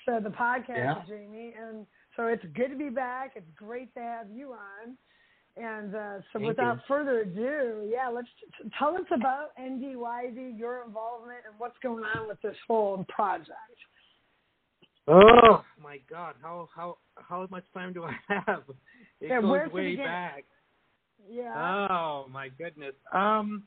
So 0.05 0.21
the 0.23 0.29
podcast 0.29 0.69
Yeah. 0.69 1.03
Jamie, 1.09 1.55
and 1.59 1.87
so 2.15 2.27
it's 2.27 2.45
good 2.55 2.69
to 2.69 2.77
be 2.77 2.91
back. 2.91 3.33
It's 3.37 3.51
great 3.57 3.95
to 3.95 4.01
have 4.01 4.27
you 4.31 4.53
on. 4.53 4.99
And 5.57 5.95
uh, 5.95 6.19
so, 6.33 6.41
Thank 6.41 6.47
without 6.47 6.77
you. 6.77 6.83
further 6.89 7.21
ado, 7.21 7.89
yeah, 7.89 8.09
let's 8.09 8.29
tell 8.79 8.97
us 8.97 9.07
about 9.15 9.51
NDYD, 9.61 10.59
your 10.59 10.85
involvement, 10.85 11.41
and 11.49 11.55
what's 11.59 11.77
going 11.81 12.03
on 12.03 12.27
with 12.27 12.41
this 12.43 12.57
whole 12.67 13.05
project. 13.09 13.53
Oh 15.07 15.63
my 15.81 15.99
God! 16.11 16.35
How 16.43 16.69
how 16.75 16.97
how 17.17 17.47
much 17.51 17.65
time 17.73 17.93
do 17.93 18.05
I 18.05 18.17
have? 18.29 18.65
It 19.21 19.29
Yeah, 19.29 19.43
goes 19.43 19.71
way 19.73 19.97
back. 19.97 20.45
Yeah. 21.31 21.55
Oh 21.57 22.27
my 22.31 22.49
goodness. 22.49 22.95
Um, 23.13 23.65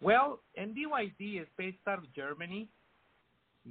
well, 0.00 0.40
NDYD 0.58 1.40
is 1.40 1.48
based 1.56 1.78
out 1.88 1.98
of 1.98 2.14
Germany. 2.14 2.68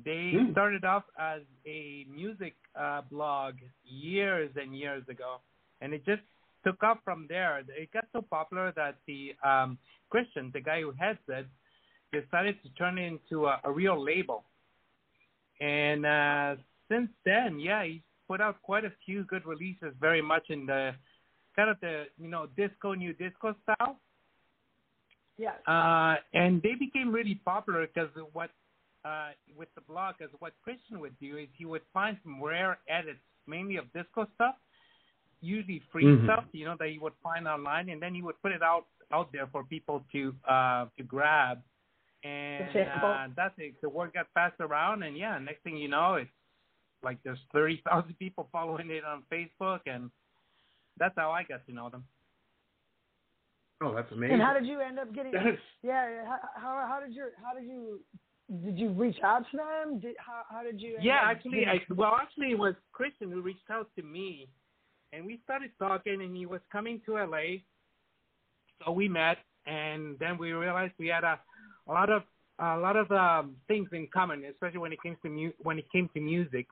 They 0.03 0.32
Hmm. 0.34 0.51
started 0.51 0.84
off 0.84 1.03
as 1.20 1.41
a 1.67 2.05
music 2.10 2.55
uh, 2.75 3.01
blog 3.12 3.55
years 3.86 4.50
and 4.55 4.75
years 4.77 5.08
ago, 5.08 5.38
and 5.82 5.93
it 5.93 6.03
just 6.03 6.24
took 6.63 6.82
off 6.84 7.00
from 7.03 7.25
there. 7.29 7.60
It 7.60 7.91
got 7.93 8.05
so 8.13 8.22
popular 8.22 8.74
that 8.75 8.96
the 9.08 9.36
um, 9.43 9.77
Christian, 10.10 10.51
the 10.53 10.62
guy 10.62 10.82
who 10.82 10.93
heads 10.98 11.20
it, 11.27 11.46
decided 12.12 12.62
to 12.63 12.70
turn 12.75 12.98
it 12.98 13.08
into 13.08 13.48
a, 13.48 13.60
a 13.63 13.72
real 13.72 14.01
label. 14.01 14.43
And 15.60 16.05
uh, 16.05 16.55
since 16.89 17.10
then, 17.25 17.60
yeah, 17.60 17.86
he's 17.86 18.01
put 18.27 18.41
out 18.41 18.62
quite 18.62 18.86
a 18.86 18.91
few 19.05 19.24
good 19.24 19.46
releases, 19.46 19.93
very 20.00 20.22
much 20.22 20.50
in 20.50 20.65
the 20.65 20.91
kind 21.55 21.70
of 21.70 21.79
the 21.82 22.05
you 22.20 22.29
know 22.29 22.48
disco 22.58 22.93
new 22.93 23.13
disco 23.13 23.55
style. 23.63 23.98
Yes. 25.38 25.55
Uh, 25.67 26.15
and 26.34 26.62
they 26.62 26.75
became 26.75 27.12
really 27.12 27.39
popular 27.43 27.88
because 27.88 28.10
what 28.34 28.51
uh, 29.05 29.29
with 29.58 29.67
the 29.75 29.82
blog, 29.82 30.15
because 30.17 30.34
what 30.39 30.53
Christian 30.63 31.00
would 31.00 31.17
do 31.20 31.38
is 31.38 31.48
he 31.58 31.65
would 31.65 31.82
find 31.93 32.17
some 32.24 32.41
rare 32.41 32.79
edits, 32.88 33.20
mainly 33.48 33.77
of 33.77 33.91
disco 33.93 34.27
stuff, 34.36 34.55
usually 35.44 35.80
free 35.92 36.06
Mhm. 36.06 36.24
stuff, 36.24 36.46
you 36.54 36.66
know, 36.66 36.76
that 36.78 36.90
you 36.92 37.02
would 37.02 37.14
find 37.22 37.48
online, 37.48 37.90
and 37.90 38.02
then 38.02 38.16
you 38.16 38.24
would 38.24 38.42
put 38.42 38.52
it 38.52 38.64
out 38.64 38.88
out 39.12 39.32
there 39.32 39.48
for 39.48 39.64
people 39.64 40.04
to 40.12 40.34
uh, 40.48 40.88
to 40.98 41.04
grab. 41.04 41.62
And 42.24 42.70
Okay, 42.70 42.90
cool. 43.02 43.10
uh, 43.12 43.28
that's 43.36 43.54
it. 43.60 43.80
The 43.82 43.90
word 43.90 44.14
got 44.14 44.34
passed 44.34 44.60
around, 44.62 45.04
and 45.04 45.18
yeah, 45.18 45.38
next 45.40 45.62
thing 45.64 45.76
you 45.78 45.90
know, 45.90 46.16
it's 46.16 46.32
like 47.04 47.22
there's 47.24 47.44
thirty 47.52 47.82
thousand 47.88 48.16
people 48.24 48.48
following 48.52 48.90
it 48.90 49.04
on 49.04 49.24
Facebook, 49.32 49.82
and 49.86 50.10
that's 50.98 51.16
how 51.18 51.32
I 51.32 51.44
got 51.44 51.66
to 51.68 51.74
know 51.74 51.90
them. 51.90 52.06
Oh, 53.82 53.94
that's 53.94 54.12
amazing. 54.14 54.36
And 54.36 54.42
how 54.42 54.54
did 54.54 54.66
you 54.66 54.80
end 54.80 54.98
up 55.00 55.14
getting? 55.14 55.34
Yeah. 55.84 56.10
yeah, 56.10 56.26
How, 56.26 56.40
how 56.56 56.88
how 56.88 57.00
did 57.06 57.14
you 57.14 57.28
how 57.44 57.54
did 57.54 57.68
you 57.68 58.00
did 58.64 58.80
you 58.80 58.90
reach 58.92 59.18
out 59.22 59.44
to 59.52 59.58
them? 59.58 60.00
Did 60.00 60.16
how 60.18 60.44
how 60.50 60.64
did 60.64 60.80
you? 60.80 60.96
Yeah, 61.02 61.20
actually, 61.26 61.66
I, 61.66 61.82
well, 61.94 62.16
actually, 62.22 62.52
it 62.52 62.58
was 62.58 62.76
Christian 62.94 63.30
who 63.32 63.42
reached 63.42 63.70
out 63.70 63.90
to 63.98 64.04
me, 64.04 64.48
and 65.13 65.25
we 65.25 65.39
started 65.43 65.72
talking, 65.79 66.22
and 66.22 66.36
he 66.36 66.46
was 66.46 66.62
coming 66.72 67.00
to 67.05 67.13
LA, 67.13 67.62
so 68.84 68.91
we 68.91 69.08
met, 69.08 69.38
and 69.65 70.17
then 70.20 70.38
we 70.38 70.51
realized 70.51 70.93
we 70.98 71.08
had 71.08 71.24
a, 71.24 71.39
a 71.88 71.91
lot 71.91 72.10
of 72.10 72.24
a 72.60 72.77
lot 72.77 72.96
of 72.96 73.12
um, 73.12 73.55
things 73.67 73.89
in 73.93 74.08
common, 74.13 74.46
especially 74.46 74.77
when 74.79 74.93
it 74.93 75.01
came 75.01 75.17
to 75.24 75.29
mu- 75.29 75.51
when 75.62 75.79
it 75.79 75.86
came 75.91 76.10
to 76.13 76.20
music. 76.20 76.67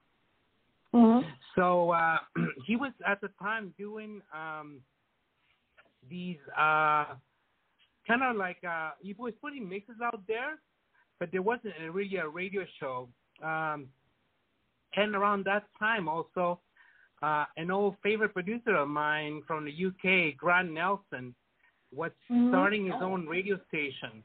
Mhm. 0.93 1.23
So 1.55 1.91
uh, 1.91 2.17
he 2.67 2.75
was 2.75 2.91
at 3.07 3.21
the 3.21 3.29
time 3.41 3.73
doing 3.77 4.21
um, 4.33 4.81
these 6.09 6.37
uh, 6.57 7.05
kind 8.07 8.23
of 8.23 8.35
like 8.35 8.63
uh, 8.67 8.91
he 9.01 9.15
was 9.17 9.33
putting 9.41 9.67
mixes 9.67 9.95
out 10.03 10.21
there, 10.27 10.59
but 11.19 11.31
there 11.31 11.41
wasn't 11.41 11.73
really 11.91 12.17
a 12.17 12.27
radio 12.27 12.65
show. 12.79 13.07
Um, 13.43 13.87
and 14.95 15.15
around 15.15 15.45
that 15.45 15.63
time, 15.79 16.09
also, 16.09 16.59
uh, 17.21 17.45
an 17.57 17.71
old 17.71 17.95
favorite 18.01 18.33
producer 18.33 18.75
of 18.75 18.87
mine 18.87 19.41
from 19.47 19.65
the 19.65 19.71
UK, 19.71 20.37
Grant 20.37 20.71
Nelson, 20.71 21.35
was 21.93 22.11
Mhm. 22.29 22.47
starting 22.49 22.85
his 22.85 22.95
Oh. 23.01 23.13
own 23.13 23.27
radio 23.27 23.57
station. 23.67 24.23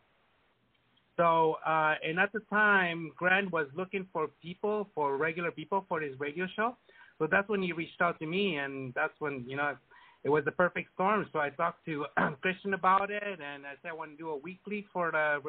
So, 1.17 1.55
uh, 1.65 1.97
and 2.03 2.21
at 2.21 2.33
the 2.33 2.41
time, 2.41 3.11
Grant 3.17 3.51
was 3.51 3.67
looking 3.75 4.07
for 4.13 4.29
people, 4.43 4.91
for 4.95 5.17
regular 5.17 5.51
people 5.51 5.85
for 5.89 6.01
his 6.01 6.19
radio 6.21 6.47
show. 6.47 6.77
So 7.19 7.27
that's 7.27 7.49
when 7.49 7.63
he 7.63 7.73
reached 7.73 8.01
out 8.03 8.19
to 8.19 8.27
me, 8.27 8.57
and 8.59 8.93
that's 8.95 9.19
when, 9.21 9.49
you 9.49 9.57
know, 9.57 9.77
it 10.25 10.29
was 10.29 10.45
the 10.45 10.53
perfect 10.53 10.93
storm. 10.93 11.27
So 11.33 11.39
I 11.39 11.51
talked 11.51 11.85
to 11.87 12.07
Christian 12.43 12.75
about 12.75 13.11
it, 13.11 13.41
and 13.41 13.67
I 13.67 13.75
said 13.81 13.91
I 13.91 13.95
want 13.95 14.11
to 14.11 14.17
do 14.17 14.31
a 14.31 14.37
weekly 14.37 14.87
for 14.93 15.11
the 15.11 15.41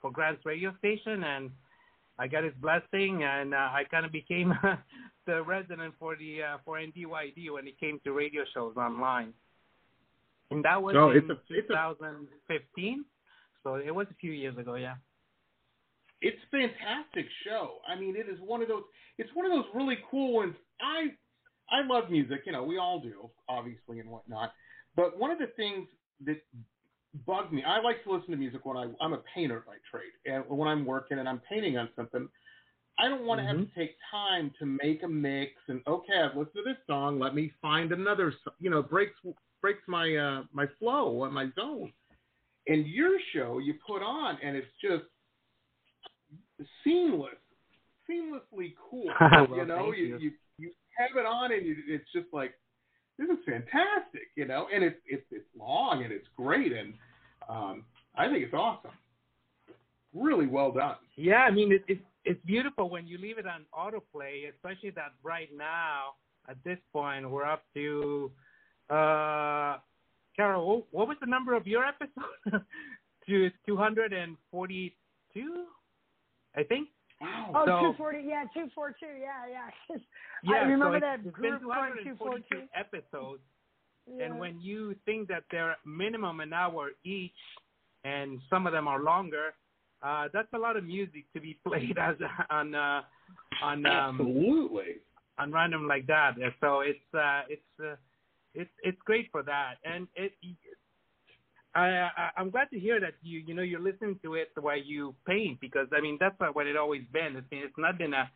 for 0.00 0.10
Grant's 0.12 0.44
radio 0.46 0.72
station, 0.78 1.24
and 1.24 1.50
I 2.18 2.26
got 2.28 2.44
his 2.44 2.54
blessing, 2.60 3.24
and 3.24 3.52
uh, 3.54 3.58
I 3.58 3.84
kind 3.90 4.06
of 4.06 4.12
became 4.12 4.52
the 5.26 5.42
resident 5.42 5.94
for 5.98 6.16
the 6.16 6.42
uh, 6.42 6.56
for 6.64 6.78
NDYD 6.78 7.50
when 7.52 7.66
it 7.68 7.78
came 7.78 8.00
to 8.04 8.12
radio 8.12 8.42
shows 8.54 8.76
online. 8.76 9.32
And 10.50 10.64
that 10.64 10.80
was 10.82 10.94
So 10.94 11.10
in 11.10 11.18
it's 11.18 11.28
a- 11.30 11.32
it's 11.50 11.68
a- 11.70 11.94
2015. 11.98 13.04
So 13.62 13.74
it 13.74 13.94
was 13.94 14.06
a 14.10 14.14
few 14.14 14.30
years 14.32 14.56
ago, 14.56 14.76
yeah. 14.76 14.94
it's 16.22 16.38
a 16.44 16.50
fantastic 16.56 17.26
show. 17.44 17.78
I 17.86 17.98
mean, 17.98 18.14
it 18.16 18.28
is 18.28 18.38
one 18.40 18.62
of 18.62 18.68
those. 18.68 18.84
It's 19.18 19.30
one 19.34 19.44
of 19.44 19.52
those 19.52 19.64
really 19.74 19.98
cool 20.10 20.34
ones. 20.34 20.54
I 20.80 21.08
I 21.70 21.84
love 21.86 22.10
music. 22.10 22.42
You 22.46 22.52
know, 22.52 22.62
we 22.64 22.78
all 22.78 23.00
do, 23.00 23.28
obviously, 23.48 23.98
and 24.00 24.08
whatnot. 24.08 24.52
But 24.94 25.18
one 25.18 25.30
of 25.32 25.38
the 25.38 25.48
things 25.56 25.88
that 26.24 26.40
bugs 27.24 27.52
me, 27.52 27.62
I 27.66 27.80
like 27.80 28.02
to 28.04 28.12
listen 28.12 28.30
to 28.30 28.36
music 28.36 28.64
when 28.64 28.76
I 28.76 28.86
I'm 29.00 29.12
a 29.12 29.22
painter 29.34 29.64
by 29.66 29.74
trade, 29.90 30.12
and 30.26 30.44
when 30.48 30.68
I'm 30.68 30.84
working 30.84 31.18
and 31.18 31.28
I'm 31.28 31.40
painting 31.48 31.78
on 31.78 31.88
something. 31.96 32.28
I 32.98 33.08
don't 33.08 33.26
want 33.26 33.40
to 33.42 33.46
have 33.46 33.58
to 33.58 33.66
take 33.76 33.96
time 34.10 34.50
to 34.58 34.64
make 34.64 35.02
a 35.02 35.08
mix 35.08 35.52
and 35.68 35.82
okay, 35.86 36.14
I've 36.14 36.34
listened 36.36 36.54
to 36.54 36.62
this 36.64 36.78
song. 36.86 37.18
Let 37.18 37.34
me 37.34 37.52
find 37.60 37.92
another. 37.92 38.32
You 38.58 38.70
know, 38.70 38.82
breaks 38.82 39.14
breaks 39.60 39.82
my 39.86 40.16
uh, 40.16 40.42
my 40.52 40.66
flow 40.78 41.24
and 41.24 41.34
my 41.34 41.48
zone. 41.54 41.92
And 42.68 42.86
your 42.86 43.18
show 43.32 43.58
you 43.58 43.74
put 43.86 44.02
on, 44.02 44.38
and 44.42 44.56
it's 44.56 44.66
just 44.82 45.04
seamless, 46.82 47.34
seamlessly 48.10 48.74
cool. 48.90 49.04
Well, 49.20 49.58
you 49.58 49.66
know, 49.66 49.92
you, 49.92 50.04
you. 50.04 50.18
you 50.18 50.30
you 50.58 50.70
have 50.98 51.16
it 51.16 51.26
on, 51.26 51.52
and 51.52 51.66
you, 51.66 51.76
it's 51.88 52.10
just 52.14 52.26
like 52.32 52.54
this 53.18 53.28
is 53.28 53.38
fantastic. 53.44 54.28
You 54.34 54.46
know, 54.46 54.66
and 54.72 54.84
it's 54.84 54.96
it's 55.06 55.24
it's 55.30 55.46
long 55.58 56.04
and 56.04 56.12
it's 56.12 56.26
great, 56.36 56.72
and 56.72 56.94
um, 57.48 57.84
I 58.16 58.28
think 58.28 58.44
it's 58.44 58.54
awesome. 58.54 58.90
Really 60.14 60.46
well 60.46 60.72
done. 60.72 60.96
Yeah, 61.16 61.42
I 61.42 61.50
mean 61.50 61.72
it, 61.72 61.84
it 61.88 61.98
it's 62.24 62.40
beautiful 62.44 62.90
when 62.90 63.06
you 63.06 63.18
leave 63.18 63.38
it 63.38 63.46
on 63.46 63.64
autoplay, 63.74 64.48
especially 64.52 64.90
that 64.90 65.12
right 65.22 65.48
now 65.56 66.14
at 66.48 66.56
this 66.64 66.78
point 66.92 67.28
we're 67.28 67.44
up 67.44 67.62
to 67.74 68.30
uh 68.88 69.78
Carol, 70.36 70.86
what, 70.90 71.08
was 71.08 71.16
the 71.20 71.26
number 71.26 71.54
of 71.54 71.66
your 71.66 71.84
episode? 71.84 72.12
to 73.26 73.50
242, 73.66 75.64
I 76.54 76.62
think. 76.62 76.88
Wow. 77.20 77.50
Oh, 77.54 77.64
So- 77.64 77.80
240, 77.96 78.22
yeah, 78.28 78.44
242, 78.52 79.06
yeah, 79.20 79.46
yeah. 79.50 79.96
Yeah, 80.42 80.56
I 80.56 80.58
remember 80.68 80.96
so 80.96 81.00
that 81.00 81.18
it's, 81.20 81.28
it's 81.28 81.34
group 81.36 81.60
been 81.60 81.70
on 81.70 81.96
242 82.04 82.44
242. 82.44 82.68
episodes, 82.76 83.42
Yeah. 84.06 84.26
and 84.26 84.38
when 84.38 84.60
you 84.60 84.94
think 85.06 85.28
that 85.28 85.44
they're 85.50 85.76
minimum 85.84 86.40
an 86.40 86.52
hour 86.52 86.90
each, 87.04 87.32
and 88.04 88.38
some 88.50 88.66
of 88.66 88.72
them 88.72 88.86
are 88.86 89.02
longer, 89.02 89.54
uh, 90.02 90.28
that's 90.32 90.52
a 90.52 90.58
lot 90.58 90.76
of 90.76 90.84
music 90.84 91.24
to 91.32 91.40
be 91.40 91.58
played 91.66 91.96
as 91.98 92.16
on 92.50 92.74
uh, 92.74 93.02
on 93.62 93.86
um, 93.86 94.20
Absolutely. 94.20 95.00
on 95.38 95.50
random 95.50 95.88
like 95.88 96.06
that. 96.06 96.34
So 96.60 96.80
it's 96.80 97.14
uh, 97.14 97.42
it's 97.48 97.80
uh, 97.82 97.96
it's 98.54 98.70
it's 98.82 99.00
great 99.06 99.30
for 99.32 99.42
that, 99.42 99.76
and 99.84 100.06
it. 100.14 100.32
I, 101.80 101.86
I 102.22 102.30
I'm 102.38 102.50
glad 102.50 102.68
to 102.72 102.78
hear 102.78 102.98
that 103.00 103.14
you 103.22 103.38
you 103.46 103.54
know 103.54 103.62
you're 103.62 103.80
listening 103.90 104.18
to 104.24 104.34
it 104.34 104.50
while 104.66 104.78
you 104.92 105.14
paint 105.26 105.60
because 105.60 105.88
I 105.96 106.00
mean 106.00 106.16
that's 106.18 106.36
what 106.52 106.66
it 106.66 106.76
always 106.76 107.02
been. 107.12 107.36
It's, 107.36 107.46
it's 107.50 107.78
not 107.78 107.98
been 107.98 108.14
a 108.14 108.30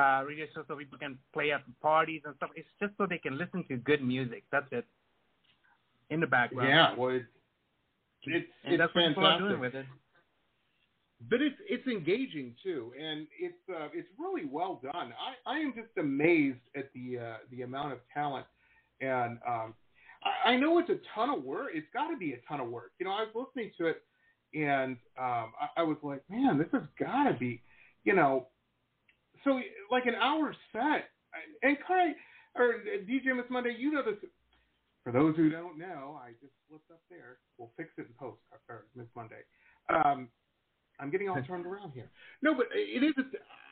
uh, 0.00 0.22
radio 0.26 0.46
show 0.54 0.62
so 0.68 0.76
people 0.76 0.98
can 0.98 1.18
play 1.32 1.52
at 1.52 1.62
parties 1.80 2.22
and 2.24 2.34
stuff. 2.36 2.50
It's 2.54 2.68
just 2.80 2.92
so 2.98 3.06
they 3.08 3.18
can 3.18 3.36
listen 3.38 3.64
to 3.68 3.76
good 3.76 4.02
music. 4.02 4.44
That's 4.52 4.66
it. 4.72 4.86
In 6.10 6.20
the 6.20 6.26
background. 6.26 6.68
Yeah. 6.68 6.94
Well, 6.96 7.16
it's 7.16 7.26
it's, 8.24 8.46
And 8.64 8.74
it's 8.74 8.80
that's 8.80 8.94
what 8.94 9.08
people 9.08 9.26
are 9.26 9.38
fantastic. 9.38 9.48
doing 9.48 9.60
with 9.60 9.74
it. 9.74 9.86
but 11.30 11.40
it's 11.42 11.56
it's 11.68 11.86
engaging 11.86 12.54
too, 12.62 12.92
and 13.00 13.26
it's 13.40 13.62
uh, 13.70 13.88
it's 13.92 14.08
really 14.18 14.46
well 14.46 14.80
done. 14.82 15.12
I, 15.46 15.52
I 15.54 15.58
am 15.58 15.72
just 15.74 15.96
amazed 15.98 16.64
at 16.76 16.92
the 16.94 17.18
uh, 17.18 17.36
the 17.50 17.62
amount 17.62 17.92
of 17.92 17.98
talent, 18.12 18.46
and 19.00 19.38
um, 19.48 19.74
I, 20.24 20.50
I 20.50 20.56
know 20.56 20.78
it's 20.78 20.90
a 20.90 20.98
ton 21.14 21.30
of 21.30 21.42
work. 21.44 21.70
It's 21.74 21.86
got 21.92 22.08
to 22.08 22.16
be 22.16 22.32
a 22.32 22.38
ton 22.48 22.60
of 22.60 22.68
work. 22.68 22.92
You 22.98 23.06
know, 23.06 23.12
I 23.12 23.24
was 23.24 23.46
listening 23.54 23.72
to 23.78 23.86
it, 23.86 24.02
and 24.54 24.96
um, 25.18 25.52
I, 25.60 25.68
I 25.78 25.82
was 25.82 25.96
like, 26.02 26.22
man, 26.30 26.58
this 26.58 26.68
has 26.72 26.82
got 26.98 27.24
to 27.24 27.34
be, 27.34 27.62
you 28.04 28.14
know, 28.14 28.48
so 29.44 29.60
like 29.90 30.06
an 30.06 30.14
hour 30.14 30.54
set. 30.72 31.08
And 31.62 31.78
Kai 31.86 32.12
or 32.56 32.74
DJ 33.08 33.34
Miss 33.34 33.46
Monday, 33.50 33.74
you 33.78 33.90
know 33.90 34.02
this. 34.02 34.16
for 35.02 35.12
those 35.12 35.34
who 35.36 35.48
don't 35.48 35.78
know, 35.78 36.20
I 36.22 36.32
just 36.40 36.52
slipped 36.68 36.90
up 36.90 37.00
there. 37.08 37.38
We'll 37.56 37.70
fix 37.76 37.90
it 37.96 38.02
in 38.02 38.14
post, 38.18 38.40
or 38.68 38.84
Miss 38.94 39.06
Monday. 39.16 39.42
Um, 39.88 40.28
I'm 41.00 41.10
getting 41.10 41.28
all 41.28 41.42
turned 41.42 41.66
around 41.66 41.92
here. 41.92 42.10
No, 42.42 42.54
but 42.54 42.66
it 42.74 43.02
is. 43.02 43.14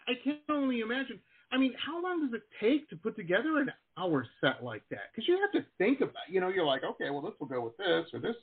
I 0.08 0.12
can 0.24 0.38
only 0.48 0.80
imagine. 0.80 1.20
I 1.52 1.58
mean, 1.58 1.74
how 1.84 2.02
long 2.02 2.24
does 2.24 2.34
it 2.40 2.42
take 2.60 2.88
to 2.90 2.96
put 2.96 3.16
together 3.16 3.58
an 3.58 3.72
hour 3.98 4.26
set 4.40 4.62
like 4.62 4.82
that? 4.90 5.10
Because 5.12 5.26
you 5.28 5.38
have 5.40 5.52
to 5.52 5.66
think 5.78 6.00
about. 6.00 6.28
You 6.28 6.40
know, 6.40 6.48
you're 6.48 6.64
like, 6.64 6.84
okay, 6.84 7.10
well, 7.10 7.22
this 7.22 7.32
will 7.40 7.48
go 7.48 7.60
with 7.62 7.76
this, 7.76 8.06
or 8.12 8.20
this 8.20 8.36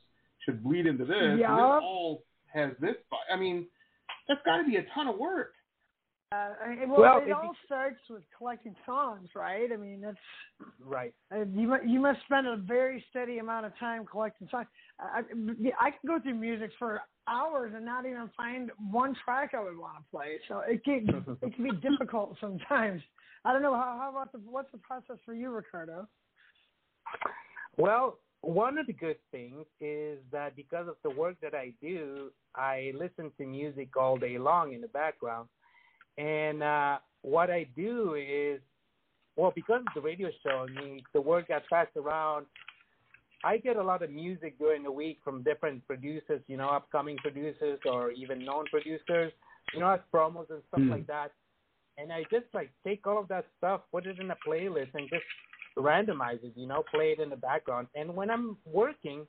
should 0.45 0.63
bleed 0.63 0.85
into 0.85 1.05
this. 1.05 1.15
And 1.19 1.39
this 1.39 1.83
all 1.83 2.23
has 2.53 2.71
this. 2.81 2.95
I 3.31 3.37
mean, 3.37 3.65
that's 4.27 4.41
got 4.45 4.57
to 4.57 4.63
be 4.63 4.75
a 4.75 4.85
ton 4.93 5.07
of 5.07 5.17
work. 5.17 5.53
Uh, 6.33 6.49
I 6.61 6.75
mean, 6.75 6.89
well, 6.89 6.99
well, 6.99 7.21
it, 7.25 7.31
all 7.31 7.51
be- 7.53 7.57
starts 7.65 8.01
with 8.09 8.23
collecting 8.37 8.75
songs, 8.85 9.29
right? 9.33 9.69
I 9.71 9.77
mean, 9.77 10.01
that's 10.01 10.17
right. 10.83 11.13
Uh, 11.33 11.45
you 11.53 11.73
you 11.85 12.01
must 12.01 12.19
spend 12.25 12.47
a 12.47 12.57
very 12.57 13.03
steady 13.09 13.37
amount 13.37 13.65
of 13.65 13.77
time 13.79 14.05
collecting 14.05 14.47
songs. 14.51 14.67
I, 14.99 15.19
I 15.19 15.91
can 15.91 15.99
go 16.05 16.19
through 16.19 16.35
music 16.35 16.71
for 16.77 17.01
hours 17.29 17.71
and 17.73 17.85
not 17.85 18.05
even 18.05 18.29
find 18.35 18.71
one 18.91 19.15
track 19.23 19.51
I 19.53 19.63
would 19.63 19.77
want 19.77 19.97
to 19.97 20.03
play. 20.11 20.37
So 20.49 20.63
it 20.67 20.83
can 20.83 21.07
it 21.41 21.55
can 21.55 21.63
be 21.63 21.71
difficult 21.77 22.35
sometimes. 22.41 23.01
I 23.45 23.53
don't 23.53 23.61
know 23.61 23.75
how, 23.75 23.97
how 23.97 24.09
about 24.09 24.33
the 24.33 24.39
what's 24.39 24.71
the 24.73 24.79
process 24.79 25.17
for 25.25 25.33
you, 25.33 25.49
Ricardo? 25.49 26.09
Well, 27.77 28.19
one 28.41 28.77
of 28.77 28.87
the 28.87 28.93
good 28.93 29.17
things 29.31 29.65
is 29.79 30.19
that 30.33 30.57
because 30.57 30.89
of 30.89 30.95
the 31.03 31.09
work 31.09 31.35
that 31.41 31.53
I 31.53 31.71
do, 31.81 32.31
I 32.53 32.91
listen 32.95 33.31
to 33.37 33.45
music 33.45 33.95
all 33.95 34.17
day 34.17 34.37
long 34.37 34.73
in 34.73 34.81
the 34.81 34.89
background. 34.89 35.47
And 36.17 36.63
uh, 36.63 36.97
what 37.21 37.49
I 37.49 37.67
do 37.75 38.15
is, 38.15 38.59
well, 39.35 39.51
because 39.55 39.81
of 39.81 39.93
the 39.93 40.01
radio 40.01 40.29
show, 40.43 40.65
I 40.67 40.81
mean, 40.81 41.01
the 41.13 41.21
word 41.21 41.45
got 41.47 41.63
passed 41.71 41.95
around. 41.95 42.47
I 43.43 43.57
get 43.57 43.75
a 43.75 43.83
lot 43.83 44.01
of 44.01 44.09
music 44.09 44.57
during 44.57 44.81
the 44.81 44.91
week 44.91 45.19
from 45.23 45.43
different 45.43 45.85
producers, 45.85 46.41
you 46.47 46.57
know, 46.57 46.69
upcoming 46.69 47.17
producers 47.17 47.79
or 47.85 48.11
even 48.11 48.43
known 48.43 48.65
producers, 48.71 49.31
you 49.73 49.79
know, 49.79 49.91
as 49.91 49.99
promos 50.11 50.49
and 50.49 50.61
stuff 50.69 50.81
mm. 50.81 50.89
like 50.89 51.05
that. 51.07 51.31
And 51.99 52.11
I 52.11 52.23
just 52.31 52.45
like 52.53 52.71
take 52.85 53.05
all 53.05 53.19
of 53.19 53.27
that 53.27 53.45
stuff, 53.57 53.81
put 53.91 54.07
it 54.07 54.19
in 54.19 54.31
a 54.31 54.35
playlist, 54.47 54.89
and 54.95 55.07
just 55.09 55.23
randomize 55.77 56.43
it, 56.43 56.53
you 56.55 56.67
know, 56.67 56.83
play 56.91 57.11
it 57.11 57.19
in 57.19 57.29
the 57.29 57.35
background. 57.35 57.87
And 57.95 58.15
when 58.15 58.31
I'm 58.31 58.57
working, 58.65 59.27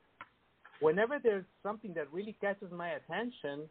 whenever 0.81 1.19
there's 1.23 1.45
something 1.63 1.93
that 1.95 2.13
really 2.13 2.37
catches 2.41 2.71
my 2.73 2.91
attention, 2.91 3.69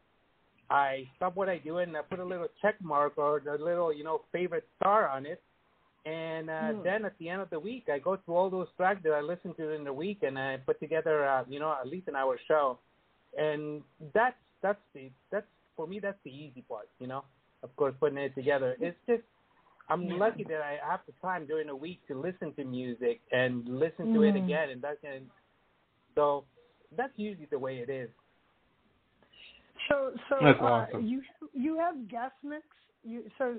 I 0.69 1.09
stop 1.15 1.35
what 1.35 1.49
I 1.49 1.57
do 1.59 1.77
and 1.77 1.95
I 1.95 2.01
put 2.01 2.19
a 2.19 2.25
little 2.25 2.47
check 2.61 2.75
mark 2.81 3.17
or 3.17 3.41
the 3.43 3.63
little, 3.63 3.93
you 3.93 4.03
know, 4.03 4.21
favorite 4.31 4.67
star 4.79 5.07
on 5.07 5.25
it. 5.25 5.41
And 6.05 6.49
uh, 6.49 6.53
mm. 6.53 6.83
then 6.83 7.05
at 7.05 7.17
the 7.19 7.29
end 7.29 7.41
of 7.41 7.49
the 7.49 7.59
week, 7.59 7.87
I 7.93 7.99
go 7.99 8.17
through 8.23 8.35
all 8.35 8.49
those 8.49 8.67
tracks 8.77 9.01
that 9.03 9.11
I 9.11 9.21
listened 9.21 9.57
to 9.57 9.71
in 9.71 9.83
the 9.83 9.91
week, 9.91 10.19
and 10.23 10.39
I 10.39 10.55
put 10.57 10.79
together, 10.79 11.27
uh, 11.27 11.43
you 11.49 11.59
know, 11.59 11.75
at 11.77 11.87
least 11.87 12.07
an 12.07 12.15
hour 12.15 12.39
show. 12.47 12.79
And 13.37 13.81
that's 14.13 14.37
that's 14.61 14.79
the 14.93 15.09
that's 15.31 15.45
for 15.75 15.85
me 15.85 15.99
that's 15.99 16.17
the 16.23 16.31
easy 16.31 16.63
part, 16.69 16.87
you 16.99 17.07
know. 17.07 17.25
Of 17.61 17.75
course, 17.75 17.93
putting 17.99 18.17
it 18.19 18.33
together. 18.35 18.77
It's 18.79 18.97
just 19.05 19.23
I'm 19.89 20.03
yeah. 20.03 20.15
lucky 20.15 20.43
that 20.45 20.61
I 20.61 20.77
have 20.89 21.01
the 21.07 21.13
time 21.21 21.45
during 21.45 21.67
the 21.67 21.75
week 21.75 21.99
to 22.07 22.19
listen 22.19 22.53
to 22.53 22.63
music 22.63 23.19
and 23.31 23.67
listen 23.67 24.13
to 24.13 24.19
mm. 24.19 24.29
it 24.29 24.37
again, 24.37 24.69
and 24.69 24.81
that 24.83 25.01
can, 25.01 25.23
so 26.15 26.45
that's 26.95 27.13
usually 27.15 27.47
the 27.49 27.59
way 27.59 27.77
it 27.77 27.89
is. 27.89 28.09
So, 29.89 30.11
so 30.29 30.37
That's 30.41 30.59
uh, 30.59 30.65
awesome. 30.65 31.05
you 31.05 31.21
you 31.53 31.77
have 31.77 32.07
guest 32.09 32.35
mix. 32.43 32.65
You 33.03 33.23
so 33.37 33.55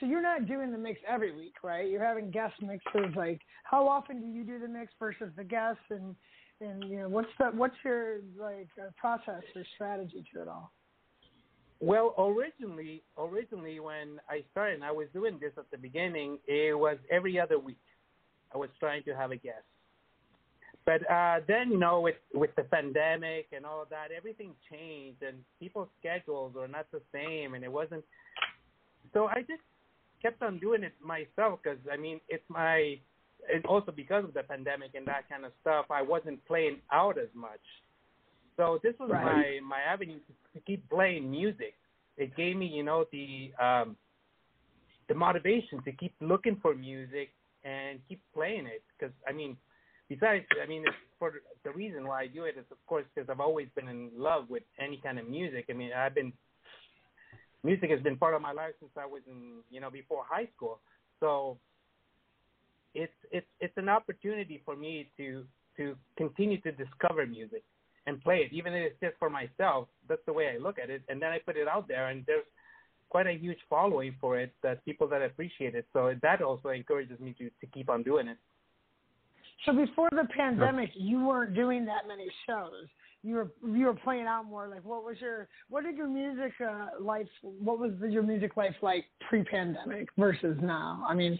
so 0.00 0.06
you're 0.06 0.22
not 0.22 0.46
doing 0.46 0.72
the 0.72 0.78
mix 0.78 1.00
every 1.06 1.34
week, 1.34 1.54
right? 1.62 1.88
You're 1.88 2.04
having 2.04 2.30
guest 2.30 2.54
mixes. 2.62 3.14
Like, 3.16 3.40
how 3.64 3.86
often 3.88 4.20
do 4.20 4.26
you 4.26 4.44
do 4.44 4.58
the 4.58 4.68
mix 4.68 4.92
versus 4.98 5.30
the 5.36 5.44
guests, 5.44 5.82
and 5.90 6.14
and 6.60 6.84
you 6.84 7.00
know 7.00 7.08
what's 7.08 7.28
the 7.38 7.46
what's 7.46 7.76
your 7.84 8.18
like 8.38 8.68
uh, 8.80 8.90
process 8.96 9.42
or 9.54 9.62
strategy 9.74 10.24
to 10.32 10.42
it 10.42 10.48
all? 10.48 10.72
Well, 11.80 12.14
originally, 12.18 13.02
originally 13.16 13.78
when 13.78 14.18
I 14.28 14.42
started, 14.50 14.76
and 14.76 14.84
I 14.84 14.90
was 14.90 15.06
doing 15.12 15.38
this 15.40 15.52
at 15.56 15.70
the 15.70 15.78
beginning. 15.78 16.38
It 16.46 16.76
was 16.76 16.96
every 17.10 17.38
other 17.38 17.58
week. 17.58 17.78
I 18.52 18.58
was 18.58 18.70
trying 18.80 19.02
to 19.04 19.14
have 19.14 19.30
a 19.30 19.36
guest. 19.36 19.64
But 20.88 21.02
uh, 21.10 21.40
then, 21.46 21.72
you 21.72 21.78
know, 21.78 22.00
with 22.00 22.16
with 22.32 22.48
the 22.56 22.62
pandemic 22.62 23.48
and 23.54 23.66
all 23.66 23.82
of 23.82 23.90
that, 23.90 24.08
everything 24.10 24.52
changed, 24.72 25.22
and 25.22 25.36
people's 25.60 25.88
schedules 26.00 26.54
were 26.54 26.66
not 26.66 26.86
the 26.90 27.02
same, 27.12 27.52
and 27.52 27.62
it 27.62 27.70
wasn't. 27.70 28.02
So 29.12 29.26
I 29.26 29.40
just 29.40 29.60
kept 30.22 30.42
on 30.42 30.58
doing 30.58 30.82
it 30.82 30.94
myself 31.04 31.60
because 31.62 31.78
I 31.92 31.98
mean, 31.98 32.20
it's 32.30 32.48
my, 32.48 32.98
and 33.52 33.66
also 33.66 33.92
because 33.92 34.24
of 34.24 34.32
the 34.32 34.44
pandemic 34.44 34.92
and 34.94 35.06
that 35.08 35.28
kind 35.28 35.44
of 35.44 35.52
stuff, 35.60 35.84
I 35.90 36.00
wasn't 36.00 36.42
playing 36.46 36.78
out 36.90 37.18
as 37.18 37.28
much. 37.34 37.60
So 38.56 38.78
this 38.82 38.94
was 38.98 39.10
right. 39.10 39.24
my 39.26 39.68
my 39.68 39.80
avenue 39.80 40.20
to, 40.20 40.58
to 40.58 40.64
keep 40.64 40.88
playing 40.88 41.30
music. 41.30 41.74
It 42.16 42.34
gave 42.34 42.56
me, 42.56 42.64
you 42.66 42.82
know, 42.82 43.04
the 43.12 43.52
um, 43.62 43.94
the 45.10 45.14
motivation 45.14 45.82
to 45.84 45.92
keep 45.92 46.14
looking 46.22 46.56
for 46.62 46.74
music 46.74 47.28
and 47.62 48.00
keep 48.08 48.22
playing 48.32 48.66
it 48.66 48.82
because 48.98 49.12
I 49.28 49.32
mean 49.32 49.58
besides, 50.08 50.44
I 50.62 50.66
mean, 50.66 50.84
for 51.18 51.32
the 51.64 51.70
reason 51.70 52.06
why 52.06 52.22
I 52.22 52.26
do 52.26 52.44
it 52.44 52.56
is, 52.58 52.64
of 52.70 52.78
course, 52.86 53.04
because 53.14 53.28
I've 53.28 53.40
always 53.40 53.68
been 53.74 53.88
in 53.88 54.10
love 54.16 54.48
with 54.48 54.62
any 54.78 55.00
kind 55.02 55.18
of 55.18 55.28
music. 55.28 55.66
I 55.70 55.72
mean, 55.72 55.90
I've 55.92 56.14
been 56.14 56.32
music 57.64 57.90
has 57.90 58.00
been 58.02 58.16
part 58.16 58.34
of 58.34 58.42
my 58.42 58.52
life 58.52 58.72
since 58.80 58.92
I 58.96 59.06
was 59.06 59.22
in, 59.28 59.60
you 59.70 59.80
know, 59.80 59.90
before 59.90 60.22
high 60.28 60.48
school. 60.56 60.78
So 61.20 61.58
it's 62.94 63.12
it's 63.30 63.46
it's 63.60 63.76
an 63.76 63.88
opportunity 63.88 64.62
for 64.64 64.76
me 64.76 65.10
to 65.16 65.44
to 65.76 65.96
continue 66.16 66.60
to 66.62 66.72
discover 66.72 67.26
music 67.26 67.62
and 68.06 68.22
play 68.22 68.38
it, 68.38 68.52
even 68.52 68.72
if 68.72 68.92
it's 68.92 69.00
just 69.00 69.16
for 69.18 69.30
myself. 69.30 69.88
That's 70.08 70.22
the 70.26 70.32
way 70.32 70.54
I 70.54 70.58
look 70.58 70.78
at 70.82 70.90
it, 70.90 71.02
and 71.08 71.20
then 71.20 71.30
I 71.30 71.38
put 71.38 71.56
it 71.56 71.68
out 71.68 71.88
there, 71.88 72.08
and 72.08 72.24
there's 72.26 72.44
quite 73.10 73.26
a 73.26 73.32
huge 73.32 73.58
following 73.68 74.14
for 74.20 74.38
it 74.38 74.52
that 74.62 74.84
people 74.84 75.08
that 75.08 75.22
appreciate 75.22 75.74
it. 75.74 75.86
So 75.92 76.14
that 76.22 76.42
also 76.42 76.70
encourages 76.70 77.20
me 77.20 77.34
to 77.38 77.50
to 77.60 77.66
keep 77.72 77.90
on 77.90 78.02
doing 78.02 78.28
it. 78.28 78.38
So 79.64 79.72
before 79.72 80.08
the 80.12 80.26
pandemic, 80.36 80.90
you 80.94 81.24
weren't 81.24 81.54
doing 81.54 81.84
that 81.86 82.06
many 82.06 82.28
shows. 82.46 82.86
You 83.24 83.34
were 83.34 83.50
you 83.66 83.86
were 83.86 83.94
playing 83.94 84.26
out 84.26 84.44
more. 84.44 84.68
Like, 84.68 84.84
what 84.84 85.04
was 85.04 85.16
your 85.20 85.48
what 85.68 85.82
did 85.82 85.96
your 85.96 86.06
music 86.06 86.52
uh, 86.60 86.86
life? 87.00 87.26
What 87.42 87.80
was 87.80 87.92
your 88.08 88.22
music 88.22 88.56
life 88.56 88.76
like 88.80 89.06
pre-pandemic 89.28 90.08
versus 90.16 90.56
now? 90.62 91.04
I 91.08 91.14
mean, 91.14 91.38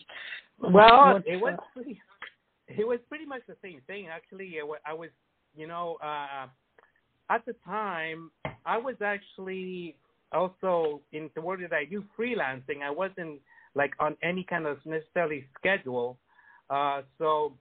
well, 0.58 1.20
it 1.24 1.40
was 1.40 1.56
pretty. 1.72 2.00
It 2.66 2.86
was 2.86 2.98
pretty 3.08 3.24
much 3.24 3.42
the 3.46 3.56
same 3.62 3.80
thing. 3.86 4.08
Actually, 4.12 4.56
I 4.84 4.92
was, 4.92 5.08
you 5.56 5.66
know, 5.66 5.96
uh, 6.02 6.48
at 7.30 7.46
the 7.46 7.54
time, 7.64 8.30
I 8.66 8.76
was 8.76 8.96
actually 9.02 9.96
also 10.32 11.00
in 11.12 11.30
the 11.34 11.40
work 11.40 11.60
that 11.60 11.72
I 11.72 11.84
do 11.84 12.04
freelancing. 12.18 12.82
I 12.84 12.90
wasn't 12.90 13.40
like 13.74 13.92
on 14.00 14.16
any 14.22 14.44
kind 14.44 14.66
of 14.66 14.78
necessarily 14.84 15.46
schedule. 15.58 16.18
Uh, 16.68 17.02
so 17.18 17.54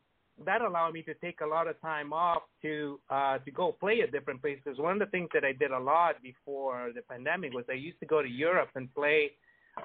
that 0.45 0.61
allowed 0.61 0.93
me 0.93 1.01
to 1.03 1.13
take 1.15 1.41
a 1.41 1.45
lot 1.45 1.67
of 1.67 1.79
time 1.81 2.13
off 2.13 2.43
to 2.61 2.99
uh, 3.09 3.39
to 3.39 3.51
go 3.51 3.71
play 3.71 4.01
at 4.01 4.11
different 4.11 4.41
places. 4.41 4.77
One 4.77 4.93
of 4.93 4.99
the 4.99 5.11
things 5.11 5.29
that 5.33 5.43
I 5.43 5.53
did 5.53 5.71
a 5.71 5.79
lot 5.79 6.21
before 6.21 6.91
the 6.93 7.01
pandemic 7.01 7.53
was 7.53 7.65
I 7.69 7.73
used 7.73 7.99
to 8.01 8.05
go 8.05 8.21
to 8.21 8.27
Europe 8.29 8.69
and 8.75 8.93
play 8.93 9.31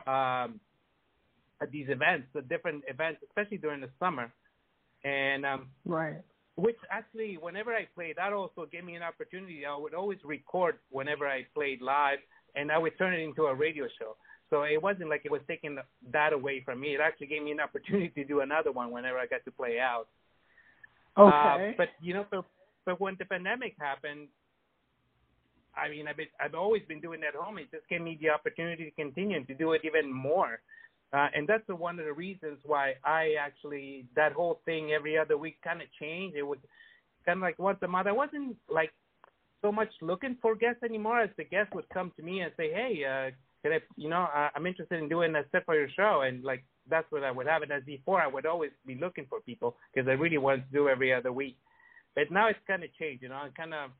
um, 0.06 0.60
at 1.60 1.70
these 1.70 1.88
events, 1.88 2.26
the 2.34 2.42
different 2.42 2.84
events, 2.88 3.20
especially 3.28 3.58
during 3.58 3.80
the 3.80 3.90
summer. 3.98 4.30
And 5.04 5.46
um, 5.46 5.68
right, 5.86 6.16
which 6.56 6.76
actually, 6.90 7.38
whenever 7.40 7.72
I 7.74 7.86
played, 7.94 8.16
that 8.16 8.32
also 8.32 8.66
gave 8.70 8.84
me 8.84 8.94
an 8.94 9.02
opportunity. 9.02 9.64
I 9.64 9.76
would 9.76 9.94
always 9.94 10.18
record 10.24 10.76
whenever 10.90 11.26
I 11.26 11.46
played 11.54 11.80
live, 11.80 12.18
and 12.54 12.70
I 12.70 12.78
would 12.78 12.96
turn 12.98 13.14
it 13.14 13.20
into 13.20 13.44
a 13.44 13.54
radio 13.54 13.86
show. 13.98 14.16
So 14.50 14.64
it 14.64 14.82
wasn't 14.82 15.08
like 15.08 15.22
it 15.24 15.32
was 15.32 15.40
taking 15.48 15.78
that 16.12 16.34
away 16.34 16.60
from 16.62 16.78
me. 16.78 16.94
It 16.94 17.00
actually 17.00 17.28
gave 17.28 17.42
me 17.42 17.52
an 17.52 17.60
opportunity 17.60 18.10
to 18.10 18.24
do 18.24 18.40
another 18.40 18.70
one 18.70 18.90
whenever 18.90 19.16
I 19.16 19.24
got 19.24 19.42
to 19.46 19.50
play 19.50 19.78
out. 19.80 20.08
Okay. 21.18 21.70
Uh, 21.70 21.74
but 21.76 21.88
you 22.00 22.14
know, 22.14 22.26
so 22.30 22.44
but 22.84 23.00
when 23.00 23.16
the 23.18 23.24
pandemic 23.24 23.74
happened, 23.78 24.28
I 25.76 25.88
mean, 25.88 26.08
I've 26.08 26.16
been, 26.16 26.26
I've 26.40 26.54
always 26.54 26.82
been 26.88 27.00
doing 27.00 27.20
that 27.20 27.28
at 27.28 27.34
home. 27.34 27.58
It 27.58 27.70
just 27.70 27.88
gave 27.88 28.00
me 28.02 28.18
the 28.20 28.30
opportunity 28.30 28.84
to 28.84 28.90
continue 28.90 29.44
to 29.44 29.54
do 29.54 29.72
it 29.72 29.82
even 29.84 30.12
more. 30.12 30.60
Uh, 31.12 31.28
and 31.34 31.46
that's 31.46 31.66
the, 31.66 31.74
one 31.74 31.98
of 31.98 32.06
the 32.06 32.12
reasons 32.12 32.58
why 32.64 32.94
I 33.04 33.34
actually 33.38 34.06
that 34.16 34.32
whole 34.32 34.60
thing 34.64 34.92
every 34.92 35.18
other 35.18 35.36
week 35.36 35.58
kind 35.62 35.82
of 35.82 35.88
changed. 36.00 36.36
It 36.36 36.42
was 36.42 36.58
kind 37.26 37.38
of 37.38 37.42
like 37.42 37.58
once 37.58 37.78
a 37.82 37.88
month. 37.88 38.06
I 38.06 38.12
wasn't 38.12 38.56
like 38.70 38.92
so 39.60 39.70
much 39.70 39.90
looking 40.00 40.36
for 40.40 40.54
guests 40.54 40.82
anymore, 40.82 41.20
as 41.20 41.30
the 41.36 41.44
guests 41.44 41.72
would 41.74 41.88
come 41.90 42.12
to 42.16 42.22
me 42.22 42.40
and 42.40 42.50
say, 42.56 42.72
"Hey, 42.72 43.04
uh, 43.04 43.30
can 43.62 43.72
I, 43.72 43.80
you 43.96 44.08
know, 44.08 44.26
uh, 44.34 44.48
I'm 44.54 44.66
interested 44.66 45.00
in 45.00 45.08
doing 45.08 45.34
a 45.34 45.42
set 45.52 45.66
for 45.66 45.74
your 45.74 45.88
show," 45.90 46.22
and 46.22 46.42
like 46.42 46.64
that's 46.88 47.10
what 47.10 47.24
I 47.24 47.30
would 47.30 47.46
have. 47.46 47.62
And 47.62 47.72
as 47.72 47.82
before, 47.84 48.20
I 48.20 48.26
would 48.26 48.46
always 48.46 48.70
be 48.86 48.96
looking 48.96 49.26
for 49.28 49.40
people 49.40 49.76
because 49.92 50.08
I 50.08 50.12
really 50.12 50.38
wanted 50.38 50.66
to 50.66 50.72
do 50.72 50.88
every 50.88 51.12
other 51.12 51.32
week. 51.32 51.56
But 52.14 52.30
now 52.30 52.48
it's 52.48 52.58
kind 52.66 52.84
of 52.84 52.90
changed. 52.98 53.22
You 53.22 53.30
know, 53.30 53.36
I'm 53.36 53.52
kind 53.52 53.74
of 53.74 53.90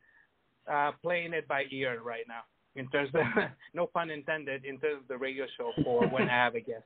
uh, 0.70 0.92
playing 1.02 1.32
it 1.32 1.48
by 1.48 1.64
ear 1.70 2.00
right 2.02 2.24
now 2.28 2.42
in 2.74 2.88
terms 2.88 3.10
of 3.14 3.22
no 3.74 3.86
pun 3.86 4.10
intended 4.10 4.64
in 4.64 4.78
terms 4.78 5.02
of 5.02 5.08
the 5.08 5.16
radio 5.16 5.46
show 5.56 5.72
for 5.82 6.06
when 6.08 6.28
I 6.28 6.44
have 6.44 6.54
a 6.54 6.60
guest. 6.60 6.84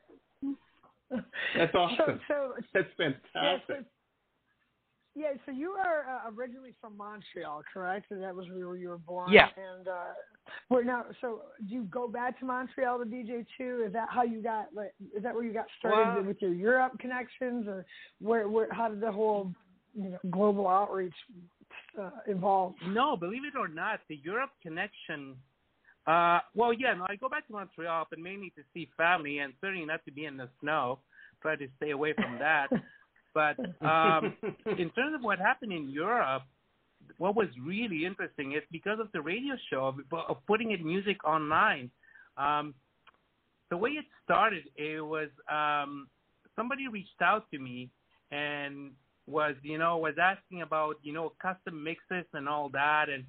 That's 1.56 1.74
awesome. 1.74 2.20
So, 2.28 2.52
so, 2.56 2.62
That's 2.74 2.88
fantastic. 2.96 3.86
Yeah, 5.14 5.32
so 5.46 5.52
you 5.52 5.70
are 5.70 6.04
uh, 6.26 6.30
originally 6.36 6.74
from 6.78 6.96
Montreal, 6.96 7.62
correct? 7.72 8.10
And 8.10 8.22
that 8.22 8.34
was 8.34 8.46
where 8.48 8.76
you 8.76 8.88
were 8.88 8.98
born. 8.98 9.32
Yeah. 9.32 9.46
And 9.56 9.88
uh, 9.88 10.12
where 10.68 10.84
now? 10.84 11.04
So 11.20 11.42
do 11.66 11.74
you 11.74 11.84
go 11.84 12.08
back 12.08 12.38
to 12.40 12.44
Montreal 12.44 12.98
to 12.98 13.04
DJ 13.04 13.46
too? 13.56 13.84
Is 13.86 13.92
that 13.92 14.08
how 14.10 14.22
you 14.22 14.42
got? 14.42 14.68
Like, 14.74 14.94
is 15.16 15.22
that 15.22 15.34
where 15.34 15.44
you 15.44 15.52
got 15.52 15.66
started 15.78 16.16
Well- 16.16 16.24
with 16.24 16.40
your 16.40 16.52
Europe 16.52 16.98
connections, 16.98 17.66
or 17.68 17.84
where? 18.20 18.48
Where? 18.48 18.72
How 18.72 18.88
did 18.88 19.00
the 19.00 19.12
whole 19.12 19.52
you 19.94 20.10
know, 20.10 20.18
global 20.30 20.68
outreach 20.68 21.14
uh, 22.00 22.10
evolve? 22.26 22.74
No, 22.88 23.16
believe 23.16 23.44
it 23.44 23.56
or 23.58 23.68
not, 23.68 24.00
the 24.08 24.16
Europe 24.16 24.50
connection. 24.62 25.36
Uh, 26.06 26.38
well, 26.54 26.72
yeah, 26.72 26.94
no, 26.94 27.04
I 27.08 27.16
go 27.16 27.28
back 27.28 27.46
to 27.48 27.52
Montreal, 27.52 28.06
but 28.08 28.18
mainly 28.18 28.50
to 28.50 28.62
see 28.72 28.88
family, 28.96 29.38
and 29.38 29.52
certainly 29.60 29.84
not 29.84 30.04
to 30.04 30.12
be 30.12 30.24
in 30.24 30.36
the 30.36 30.48
snow. 30.60 31.00
Try 31.42 31.56
to 31.56 31.66
stay 31.76 31.90
away 31.90 32.12
from 32.12 32.38
that. 32.38 32.68
but 33.34 33.58
um, 33.84 34.36
in 34.78 34.90
terms 34.90 35.14
of 35.14 35.22
what 35.22 35.38
happened 35.38 35.72
in 35.72 35.88
Europe, 35.90 36.42
what 37.18 37.36
was 37.36 37.48
really 37.64 38.04
interesting 38.04 38.52
is 38.52 38.62
because 38.70 38.98
of 39.00 39.08
the 39.12 39.20
radio 39.20 39.54
show 39.70 39.94
of, 40.10 40.46
putting 40.46 40.72
it 40.72 40.84
music 40.84 41.24
online. 41.24 41.90
Um, 42.36 42.74
the 43.70 43.76
way 43.76 43.90
it 43.90 44.04
started, 44.24 44.64
it 44.76 45.00
was 45.00 45.28
um, 45.50 46.08
somebody 46.54 46.88
reached 46.88 47.20
out 47.20 47.50
to 47.50 47.58
me 47.58 47.90
and 48.30 48.92
was 49.26 49.54
you 49.62 49.76
know 49.76 49.98
was 49.98 50.14
asking 50.20 50.62
about 50.62 50.94
you 51.02 51.12
know 51.12 51.32
custom 51.40 51.82
mixes 51.82 52.26
and 52.32 52.48
all 52.48 52.68
that, 52.70 53.08
and 53.08 53.24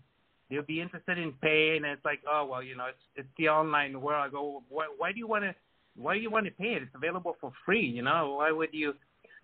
they'll 0.49 0.63
be 0.63 0.81
interested 0.81 1.17
in 1.17 1.33
paying. 1.41 1.83
And 1.83 1.93
it's 1.93 2.05
like, 2.05 2.19
oh 2.29 2.47
well, 2.49 2.63
you 2.63 2.75
know, 2.75 2.85
it's 2.85 3.03
it's 3.15 3.29
the 3.37 3.49
online 3.49 3.99
world. 4.01 4.25
I 4.27 4.29
go, 4.29 4.63
why, 4.69 4.87
why 4.97 5.11
do 5.11 5.17
you 5.17 5.27
want 5.27 5.43
to? 5.43 5.55
Why 5.95 6.13
do 6.13 6.19
you 6.19 6.29
want 6.29 6.45
to 6.45 6.51
pay 6.51 6.73
it? 6.73 6.83
It's 6.83 6.95
available 6.95 7.37
for 7.41 7.51
free. 7.65 7.85
You 7.85 8.03
know, 8.03 8.35
why 8.37 8.51
would 8.51 8.69
you? 8.71 8.93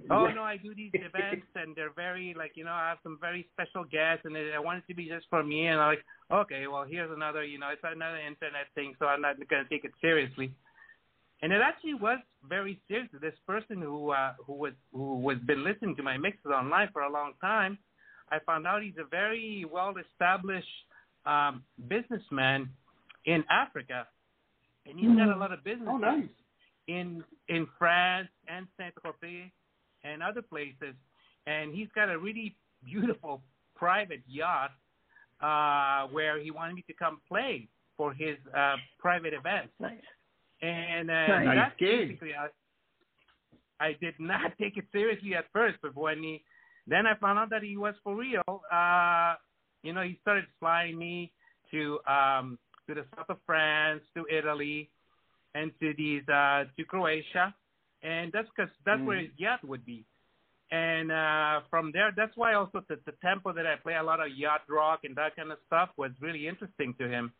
Oh 0.09 0.27
no, 0.27 0.43
I 0.43 0.57
do 0.57 0.75
these 0.75 0.91
events 0.93 1.47
and 1.55 1.75
they're 1.75 1.93
very 1.95 2.35
like 2.37 2.53
you 2.55 2.65
know 2.65 2.71
I 2.71 2.89
have 2.89 2.99
some 3.03 3.17
very 3.21 3.47
special 3.53 3.83
guests 3.83 4.25
and 4.25 4.35
I 4.35 4.59
want 4.59 4.79
it 4.79 4.87
to 4.87 4.95
be 4.95 5.07
just 5.07 5.25
for 5.29 5.43
me 5.43 5.67
and 5.67 5.79
I'm 5.79 5.95
like 5.95 6.05
okay 6.31 6.67
well 6.67 6.85
here's 6.89 7.11
another 7.11 7.43
you 7.43 7.59
know 7.59 7.69
it's 7.69 7.81
another 7.83 8.17
internet 8.17 8.67
thing 8.75 8.95
so 8.99 9.05
I'm 9.05 9.21
not 9.21 9.37
gonna 9.49 9.63
take 9.69 9.85
it 9.85 9.91
seriously 10.01 10.51
and 11.43 11.51
it 11.51 11.59
actually 11.61 11.93
was 11.93 12.19
very 12.47 12.79
serious. 12.87 13.09
This 13.21 13.33
person 13.45 13.81
who 13.81 14.11
uh, 14.11 14.31
who 14.47 14.53
was 14.53 14.71
who 14.93 15.19
was 15.19 15.37
been 15.45 15.63
listening 15.63 15.93
to 15.97 16.03
my 16.03 16.17
mixes 16.17 16.45
online 16.45 16.87
for 16.93 17.01
a 17.01 17.11
long 17.11 17.33
time, 17.41 17.77
I 18.31 18.39
found 18.45 18.65
out 18.65 18.81
he's 18.81 18.93
a 18.97 19.05
very 19.05 19.65
well 19.69 19.93
established 19.97 20.65
um, 21.25 21.63
businessman 21.89 22.69
in 23.25 23.43
Africa, 23.51 24.07
and 24.85 24.97
he's 24.97 25.09
got 25.09 25.35
a 25.35 25.37
lot 25.37 25.51
of 25.51 25.65
business 25.65 25.89
oh, 25.91 25.97
nice. 25.97 26.23
in 26.87 27.21
in 27.49 27.67
France 27.77 28.29
and 28.47 28.65
Saint 28.77 28.93
Tropez 29.03 29.51
and 30.03 30.21
other 30.21 30.41
places, 30.41 30.95
and 31.47 31.73
he's 31.73 31.87
got 31.95 32.09
a 32.09 32.17
really 32.17 32.55
beautiful 32.85 33.41
private 33.75 34.21
yacht 34.27 34.71
uh, 35.41 36.07
where 36.11 36.41
he 36.41 36.51
wanted 36.51 36.75
me 36.75 36.83
to 36.87 36.93
come 36.93 37.19
play 37.27 37.67
for 37.97 38.13
his 38.13 38.37
uh, 38.57 38.75
private 38.99 39.33
events. 39.33 39.73
Nice. 39.79 39.93
And 40.61 41.09
uh, 41.09 41.27
Nice 41.27 41.55
that's 41.55 41.79
basically 41.79 42.31
I, 42.33 42.47
I 43.85 43.95
did 44.01 44.13
not 44.19 44.51
take 44.61 44.77
it 44.77 44.85
seriously 44.91 45.35
at 45.35 45.45
first, 45.51 45.77
but 45.81 45.95
when 45.95 46.23
he 46.23 46.43
then 46.87 47.07
I 47.07 47.15
found 47.15 47.39
out 47.39 47.49
that 47.51 47.63
he 47.63 47.77
was 47.77 47.95
for 48.03 48.15
real. 48.15 48.43
Uh, 48.71 49.35
you 49.83 49.93
know, 49.93 50.01
he 50.01 50.17
started 50.21 50.45
flying 50.59 50.97
me 50.97 51.31
to 51.71 51.99
um, 52.07 52.59
to 52.87 52.95
the 52.95 53.05
south 53.15 53.29
of 53.29 53.37
France, 53.45 54.01
to 54.15 54.25
Italy, 54.33 54.89
and 55.55 55.71
to 55.79 55.93
these 55.97 56.27
uh, 56.27 56.65
to 56.77 56.83
Croatia, 56.85 57.53
and 58.03 58.31
that's 58.31 58.47
because 58.55 58.71
that's 58.85 59.01
where 59.01 59.17
his 59.17 59.31
yacht 59.37 59.63
would 59.63 59.85
be. 59.85 60.05
And 60.71 61.11
uh, 61.11 61.61
from 61.69 61.91
there, 61.93 62.11
that's 62.15 62.35
why 62.35 62.53
also 62.53 62.83
the, 62.89 62.97
the 63.05 63.13
tempo 63.23 63.53
that 63.53 63.65
I 63.65 63.75
play 63.75 63.95
a 63.95 64.03
lot 64.03 64.19
of 64.19 64.31
yacht 64.35 64.61
rock 64.69 65.01
and 65.03 65.15
that 65.15 65.35
kind 65.35 65.51
of 65.51 65.59
stuff 65.67 65.89
was 65.97 66.11
really 66.19 66.47
interesting 66.47 66.95
to 66.99 67.07
him. 67.07 67.31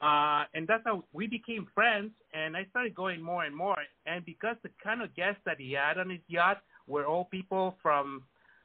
Uh, 0.00 0.44
and 0.54 0.68
that's 0.68 0.82
how 0.84 1.02
we 1.12 1.26
became 1.26 1.66
friends. 1.74 2.10
And 2.32 2.56
I 2.56 2.66
started 2.70 2.94
going 2.94 3.22
more 3.22 3.44
and 3.44 3.56
more. 3.56 3.78
And 4.06 4.24
because 4.24 4.56
the 4.62 4.70
kind 4.82 5.02
of 5.02 5.14
guests 5.16 5.40
that 5.46 5.56
he 5.58 5.72
had 5.72 5.98
on 5.98 6.10
his 6.10 6.20
yacht 6.28 6.58
were 6.86 7.06
all 7.06 7.24
people 7.24 7.76
from, 7.82 8.22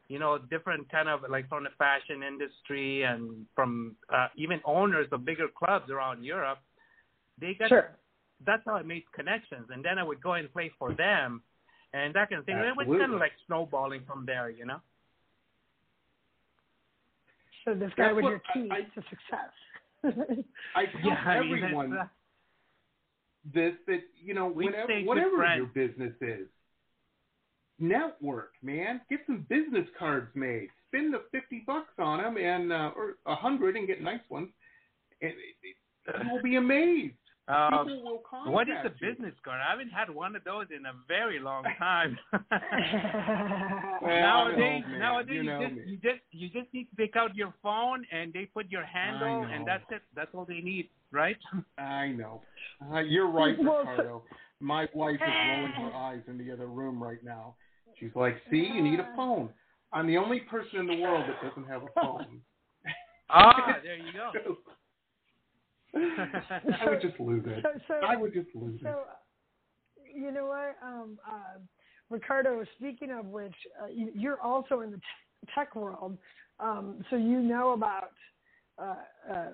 you 0.09 0.19
know, 0.19 0.37
different 0.37 0.91
kind 0.91 1.07
of 1.09 1.21
like 1.29 1.47
from 1.49 1.63
the 1.63 1.69
fashion 1.77 2.23
industry 2.23 3.03
and 3.03 3.45
from 3.55 3.95
uh, 4.13 4.27
even 4.35 4.59
owners 4.65 5.07
of 5.11 5.25
bigger 5.25 5.47
clubs 5.47 5.89
around 5.89 6.23
Europe, 6.23 6.59
they 7.39 7.55
got 7.57 7.69
Sure. 7.69 7.95
That's 8.45 8.63
how 8.65 8.73
I 8.75 8.83
made 8.83 9.03
connections. 9.13 9.67
And 9.73 9.83
then 9.83 9.97
I 9.97 10.03
would 10.03 10.21
go 10.21 10.33
and 10.33 10.51
play 10.51 10.71
for 10.79 10.93
them 10.93 11.41
and 11.93 12.13
that 12.15 12.29
kind 12.29 12.39
of 12.39 12.45
thing. 12.45 12.57
It 12.57 12.75
was 12.75 12.87
kind 12.99 13.13
of 13.13 13.19
like 13.19 13.33
snowballing 13.47 14.01
from 14.07 14.25
there, 14.25 14.49
you 14.49 14.65
know? 14.65 14.79
So 17.65 17.73
this 17.73 17.91
guy 17.95 18.07
That's 18.13 18.15
was 18.15 18.23
your 18.23 18.41
key 18.53 18.69
I- 18.71 18.81
to 18.81 19.03
success. 19.09 19.53
I 20.75 20.85
tell 20.91 21.01
Yeah, 21.05 21.13
I 21.25 21.39
mean, 21.41 21.63
everyone 21.63 21.89
that's, 21.91 22.01
uh, 22.03 22.07
this 23.53 23.73
that 23.87 24.01
you 24.21 24.33
know 24.33 24.47
We 24.47 24.65
whatever 24.65 24.83
stayed 24.85 25.01
good 25.03 25.07
whatever 25.07 25.37
friends. 25.37 25.57
your 25.57 25.87
business 25.87 26.13
is, 26.21 26.47
network, 27.79 28.51
man. 28.61 28.99
Get 29.09 29.21
some 29.27 29.45
business 29.49 29.87
cards 29.97 30.27
made. 30.35 30.67
Spend 30.89 31.13
the 31.13 31.21
fifty 31.31 31.63
bucks 31.65 31.93
on 31.99 32.21
them 32.21 32.35
and 32.37 32.73
uh, 32.73 32.91
or 32.97 33.15
a 33.25 33.35
hundred 33.35 33.77
and 33.77 33.87
get 33.87 34.01
nice 34.01 34.19
ones, 34.29 34.49
and 35.21 35.31
it, 35.31 35.35
it, 35.63 36.15
you 36.25 36.31
will 36.33 36.41
be 36.43 36.55
amazed. 36.57 37.15
Uh, 37.47 37.69
People 37.83 38.03
will 38.03 38.21
contact 38.29 38.53
what 38.53 38.69
is 38.69 38.75
a 38.85 38.89
you. 39.05 39.11
business 39.13 39.33
card? 39.43 39.59
I 39.65 39.71
haven't 39.71 39.89
had 39.89 40.09
one 40.09 40.35
of 40.35 40.43
those 40.43 40.67
in 40.75 40.85
a 40.85 40.93
very 41.07 41.39
long 41.39 41.63
time. 41.79 42.17
Well, 44.01 44.19
nowadays, 44.19 44.55
I'm 44.57 44.61
an 44.61 44.73
old 44.73 44.87
man. 44.91 44.99
nowadays 44.99 45.35
You 45.35 45.43
you, 45.43 45.59
just 45.59 45.87
you 45.87 45.97
just 45.97 46.21
you 46.31 46.49
just 46.49 46.73
need 46.73 46.85
to 46.89 46.95
pick 46.95 47.15
out 47.15 47.35
your 47.35 47.53
phone 47.63 48.05
and 48.11 48.33
they 48.33 48.45
put 48.45 48.69
your 48.69 48.83
handle 48.85 49.41
know. 49.43 49.47
and 49.53 49.67
that's 49.67 49.83
it. 49.91 50.01
That's 50.15 50.29
all 50.33 50.45
they 50.45 50.59
need, 50.61 50.89
right? 51.11 51.37
I 51.77 52.09
know. 52.09 52.41
Uh, 52.93 52.99
you're 52.99 53.29
right, 53.29 53.57
Ricardo. 53.57 54.23
My 54.59 54.87
wife 54.93 55.15
is 55.15 55.33
rolling 55.49 55.71
her 55.73 55.93
eyes 55.95 56.21
in 56.27 56.37
the 56.37 56.51
other 56.51 56.67
room 56.67 57.01
right 57.01 57.23
now. 57.23 57.55
She's 57.99 58.11
like, 58.15 58.35
"See, 58.49 58.69
you 58.73 58.81
need 58.81 58.99
a 58.99 59.09
phone." 59.15 59.49
I'm 59.91 60.07
the 60.07 60.17
only 60.17 60.39
person 60.41 60.79
in 60.79 60.87
the 60.87 60.95
world 61.01 61.25
that 61.27 61.47
doesn't 61.47 61.69
have 61.69 61.83
a 61.83 61.87
phone. 62.01 62.41
ah, 63.29 63.77
there 63.83 63.97
you 63.97 64.11
go. 64.13 64.31
I 65.95 66.89
would 66.89 67.01
just 67.01 67.19
lose 67.19 67.43
it. 67.45 67.63
so, 67.63 67.79
so, 67.87 67.93
I 68.05 68.15
would 68.15 68.33
just 68.33 68.49
lose 68.55 68.79
so, 68.81 68.89
it. 68.89 70.15
you 70.15 70.31
know 70.31 70.47
what, 70.47 70.75
um, 70.83 71.19
uh, 71.27 71.59
Ricardo? 72.09 72.63
Speaking 72.77 73.11
of 73.11 73.25
which, 73.27 73.55
uh, 73.81 73.87
you, 73.87 74.11
you're 74.15 74.41
also 74.41 74.81
in 74.81 74.91
the 74.91 74.97
t- 74.97 75.51
tech 75.53 75.75
world, 75.75 76.17
um, 76.59 77.03
so 77.09 77.15
you 77.15 77.41
know 77.41 77.71
about, 77.71 78.11
uh, 78.81 78.95
uh, 79.31 79.49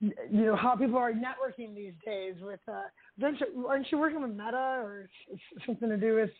you 0.00 0.12
know 0.30 0.54
how 0.54 0.76
people 0.76 0.96
are 0.98 1.12
networking 1.12 1.74
these 1.74 1.94
days. 2.04 2.34
With, 2.40 2.60
uh, 2.68 2.82
don't 3.18 3.38
you, 3.40 3.66
aren't 3.66 3.90
you 3.90 3.98
working 3.98 4.22
with 4.22 4.30
Meta 4.30 4.56
or 4.56 5.08
s- 5.32 5.38
s- 5.56 5.62
something 5.66 5.88
to 5.88 5.96
do 5.96 6.14
with 6.14 6.30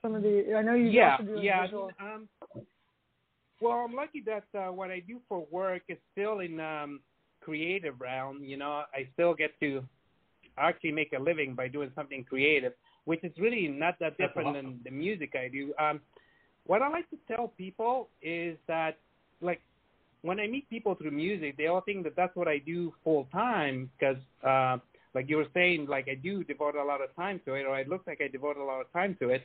some 0.00 0.14
of 0.14 0.22
the? 0.22 0.54
I 0.56 0.62
know 0.62 0.74
you 0.74 0.88
yeah, 0.90 1.16
also 1.18 1.24
do 1.24 1.40
yeah. 1.40 1.62
visual. 1.62 1.92
Um, 2.00 2.28
well, 3.60 3.72
I'm 3.72 3.94
lucky 3.94 4.22
that 4.26 4.44
uh, 4.58 4.72
what 4.72 4.90
I 4.90 5.00
do 5.00 5.20
for 5.28 5.46
work 5.50 5.82
is 5.88 5.98
still 6.12 6.40
in 6.40 6.58
um, 6.60 7.00
creative 7.46 7.96
realm. 8.00 8.36
You 8.52 8.58
know, 8.62 8.72
I 8.98 9.00
still 9.14 9.34
get 9.42 9.52
to 9.60 9.68
actually 10.58 10.94
make 11.00 11.12
a 11.18 11.22
living 11.30 11.54
by 11.60 11.68
doing 11.76 11.90
something 11.98 12.22
creative, 12.24 12.72
which 13.04 13.22
is 13.28 13.32
really 13.38 13.68
not 13.68 13.94
that 14.00 14.14
different 14.22 14.48
awesome. 14.48 14.66
than 14.66 14.80
the 14.84 14.90
music 14.90 15.30
I 15.44 15.48
do. 15.58 15.64
Um, 15.84 16.00
what 16.70 16.82
I 16.82 16.88
like 16.88 17.08
to 17.10 17.18
tell 17.32 17.46
people 17.64 18.08
is 18.20 18.56
that, 18.66 18.94
like, 19.40 19.60
when 20.22 20.40
I 20.40 20.46
meet 20.48 20.68
people 20.68 20.94
through 20.96 21.12
music, 21.12 21.56
they 21.56 21.68
all 21.68 21.82
think 21.88 22.02
that 22.04 22.16
that's 22.16 22.34
what 22.34 22.48
I 22.48 22.58
do 22.58 22.92
full 23.04 23.28
time 23.32 23.76
because, 23.92 24.20
uh, 24.42 24.76
like 25.14 25.26
you 25.30 25.36
were 25.36 25.50
saying, 25.54 25.86
like 25.86 26.06
I 26.14 26.16
do 26.28 26.42
devote 26.52 26.74
a 26.74 26.82
lot 26.92 27.00
of 27.00 27.14
time 27.14 27.40
to 27.46 27.54
it, 27.54 27.64
or 27.68 27.78
it 27.78 27.88
looks 27.88 28.06
like 28.10 28.20
I 28.20 28.28
devote 28.28 28.56
a 28.56 28.64
lot 28.64 28.80
of 28.84 28.92
time 28.92 29.16
to 29.20 29.30
it. 29.36 29.42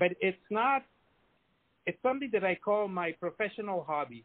But 0.00 0.10
it's 0.20 0.46
not. 0.50 0.82
It's 1.88 2.02
something 2.02 2.30
that 2.32 2.44
I 2.52 2.54
call 2.68 2.88
my 2.88 3.12
professional 3.12 3.84
hobby, 3.90 4.24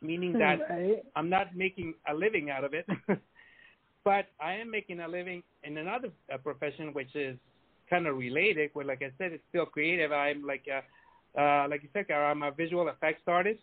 meaning 0.00 0.32
that 0.34 0.58
right? 0.70 1.02
I'm 1.14 1.28
not 1.28 1.56
making 1.56 1.94
a 2.08 2.14
living 2.14 2.50
out 2.50 2.64
of 2.64 2.74
it, 2.74 2.86
but 4.04 4.26
I 4.40 4.54
am 4.54 4.70
making 4.70 5.00
a 5.00 5.08
living 5.08 5.42
in 5.64 5.78
another 5.78 6.08
uh, 6.32 6.38
profession 6.38 6.92
which 6.92 7.14
is 7.14 7.36
kind 7.88 8.06
of 8.06 8.16
related. 8.16 8.70
Where, 8.72 8.84
like 8.84 9.02
I 9.02 9.10
said, 9.18 9.32
it's 9.32 9.44
still 9.48 9.66
creative. 9.66 10.12
I'm 10.12 10.44
like, 10.46 10.66
a, 10.68 11.40
uh, 11.40 11.68
like 11.68 11.82
you 11.82 11.88
said, 11.92 12.08
Cara, 12.08 12.30
I'm 12.30 12.42
a 12.42 12.50
visual 12.50 12.88
effects 12.88 13.22
artist. 13.26 13.60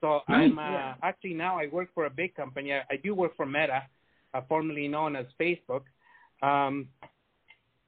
So 0.00 0.20
I'm 0.28 0.58
uh, 0.58 0.62
Yeah. 0.72 0.94
actually 1.02 1.34
now 1.34 1.58
I 1.58 1.66
work 1.66 1.88
for 1.94 2.06
a 2.06 2.10
big 2.10 2.34
company. 2.34 2.72
I, 2.72 2.82
I 2.90 2.96
do 2.96 3.14
work 3.14 3.36
for 3.36 3.46
Meta, 3.46 3.82
uh, 4.32 4.40
formerly 4.48 4.88
known 4.88 5.16
as 5.16 5.26
Facebook. 5.38 5.82
Um, 6.42 6.88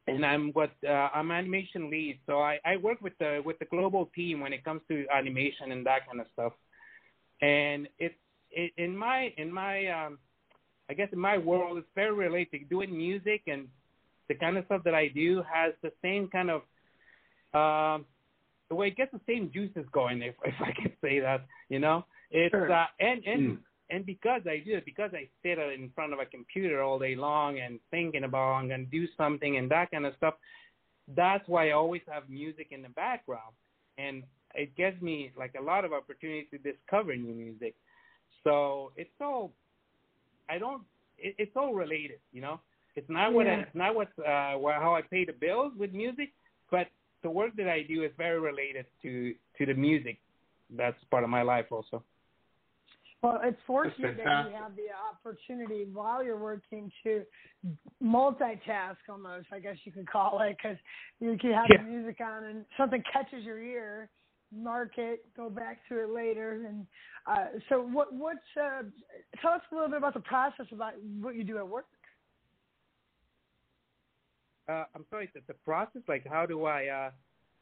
and 0.07 0.27
I'm 0.27 0.51
what 0.53 0.73
uh, 0.87 1.09
I'm 1.15 1.31
animation 1.31 1.89
lead, 1.91 2.19
so 2.27 2.41
I, 2.41 2.59
I 2.65 2.77
work 2.77 3.01
with 3.01 3.17
the 3.19 3.41
with 3.45 3.59
the 3.61 3.67
global 3.67 4.11
team 4.15 4.41
when 4.41 4.53
it 4.53 4.65
comes 4.65 4.83
to 4.89 5.07
animation 5.15 5.73
and 5.73 5.87
that 5.87 6.07
kind 6.07 6.21
of 6.21 6.27
stuff 6.33 6.53
and 7.43 7.89
it's 7.99 8.15
it, 8.51 8.73
in 8.79 8.97
my 8.97 9.33
in 9.37 9.53
my 9.53 9.87
um 9.89 10.19
I 10.89 10.95
guess 10.95 11.09
in 11.13 11.19
my 11.19 11.39
world 11.39 11.79
it's 11.79 11.87
very 11.95 12.15
related. 12.15 12.69
Doing 12.71 12.97
music 12.97 13.43
and 13.47 13.69
the 14.29 14.35
kind 14.35 14.57
of 14.57 14.65
stuff 14.67 14.83
that 14.85 14.95
I 14.95 15.09
do 15.09 15.43
has 15.53 15.75
the 15.83 15.93
same 16.03 16.29
kind 16.29 16.51
of 16.51 16.61
um 17.55 18.07
the 18.69 18.75
way 18.77 18.87
it 18.89 18.97
gets 18.97 19.13
the 19.13 19.21
same 19.27 19.51
juices 19.53 19.85
going, 19.93 20.23
if 20.23 20.35
if 20.45 20.55
I 20.61 20.73
can 20.73 20.93
say 21.03 21.21
that. 21.21 21.45
You 21.69 21.79
know, 21.81 22.05
it's 22.31 22.53
Sure. 22.53 22.71
uh, 22.73 22.87
and 23.01 23.23
and 23.27 23.43
Mm. 23.43 23.59
and 23.91 24.07
because 24.07 24.41
I 24.47 24.63
do 24.65 24.77
it, 24.77 24.85
because 24.87 25.11
I 25.13 25.29
sit 25.43 25.59
in 25.59 25.91
front 25.95 26.15
of 26.15 26.19
a 26.19 26.25
computer 26.25 26.83
all 26.83 26.99
day 26.99 27.15
long 27.15 27.61
and 27.61 27.79
thinking 27.91 28.25
about 28.25 28.53
I'm 28.55 28.69
gonna 28.69 28.85
do 28.85 29.07
something 29.17 29.57
and 29.59 29.71
that 29.71 29.91
kind 29.91 30.07
of 30.07 30.15
stuff. 30.17 30.35
That's 31.09 31.47
why 31.49 31.69
I 31.69 31.73
always 31.73 32.03
have 32.11 32.29
music 32.31 32.69
in 32.71 32.81
the 32.83 32.89
background, 32.91 33.55
and 33.99 34.23
it 34.55 34.77
gives 34.77 35.01
me 35.03 35.33
like 35.37 35.55
a 35.59 35.63
lot 35.63 35.85
of 35.85 35.93
opportunity 35.93 36.49
to 36.51 36.59
discover 36.59 37.15
new 37.17 37.35
music. 37.35 37.75
So 38.45 38.93
it's 38.97 39.11
all, 39.21 39.53
I 40.49 40.59
don't, 40.59 40.83
it, 41.19 41.35
it's 41.39 41.57
all 41.57 41.75
related, 41.75 42.19
you 42.33 42.41
know. 42.41 42.61
It's 42.95 43.09
not 43.09 43.33
what 43.33 43.47
I, 43.47 43.55
it's 43.55 43.75
not 43.75 43.95
what 43.95 44.09
uh, 44.19 44.59
wha- 44.59 44.79
how 44.79 44.95
I 44.95 45.01
pay 45.01 45.25
the 45.25 45.33
bills 45.33 45.73
with 45.79 45.95
music, 45.95 46.33
but 46.71 46.89
the 47.23 47.31
work 47.31 47.57
that 47.57 47.67
I 47.67 47.83
do 47.83 48.03
is 48.03 48.11
very 48.19 48.39
related 48.39 48.85
to 49.03 49.35
to 49.57 49.65
the 49.65 49.73
music. 49.73 50.19
That's 50.77 51.03
part 51.11 51.25
of 51.25 51.31
my 51.31 51.41
life 51.41 51.67
also. 51.71 52.03
Well, 53.23 53.41
it's 53.45 53.57
fortunate 53.67 54.17
that 54.17 54.25
you 54.25 54.25
fantastic. 54.25 54.57
have 54.57 54.77
the 54.77 54.89
opportunity 55.11 55.87
while 55.91 56.25
you're 56.25 56.37
working 56.37 56.91
to 57.05 57.23
multitask 58.03 58.97
almost, 59.09 59.47
I 59.53 59.61
guess 59.61 59.77
you 59.85 59.93
could 59.93 60.11
call 60.11 60.43
it, 60.43 60.57
because 60.57 60.77
you 61.21 61.39
can 61.39 61.53
have 61.53 61.67
Yeah. 61.71 61.83
the 61.83 61.89
music 61.89 62.21
on 62.21 62.45
and 62.45 62.67
something 62.77 63.03
catches 63.13 63.45
your 63.45 63.63
ear, 63.63 64.11
mark 64.55 64.93
it, 64.99 65.25
go 65.37 65.49
back 65.49 65.81
to 65.89 66.03
it 66.03 66.11
later. 66.11 66.65
And 66.69 66.87
uh, 67.27 67.59
so, 67.69 67.83
what? 67.83 68.13
What's? 68.13 68.39
Uh, 68.57 68.83
tell 69.41 69.53
us 69.53 69.63
a 69.71 69.75
little 69.75 69.89
bit 69.89 69.99
about 69.99 70.15
the 70.15 70.21
process 70.21 70.67
about 70.73 70.95
what 71.21 71.35
you 71.35 71.45
do 71.45 71.59
at 71.59 71.67
work. 71.67 71.87
Uh, 74.69 74.85
I'm 74.95 75.05
sorry, 75.11 75.29
the, 75.35 75.41
the 75.49 75.55
process, 75.65 76.03
like 76.09 76.27
how 76.29 76.47
do 76.47 76.65
I? 76.65 76.87
Uh, 76.87 77.11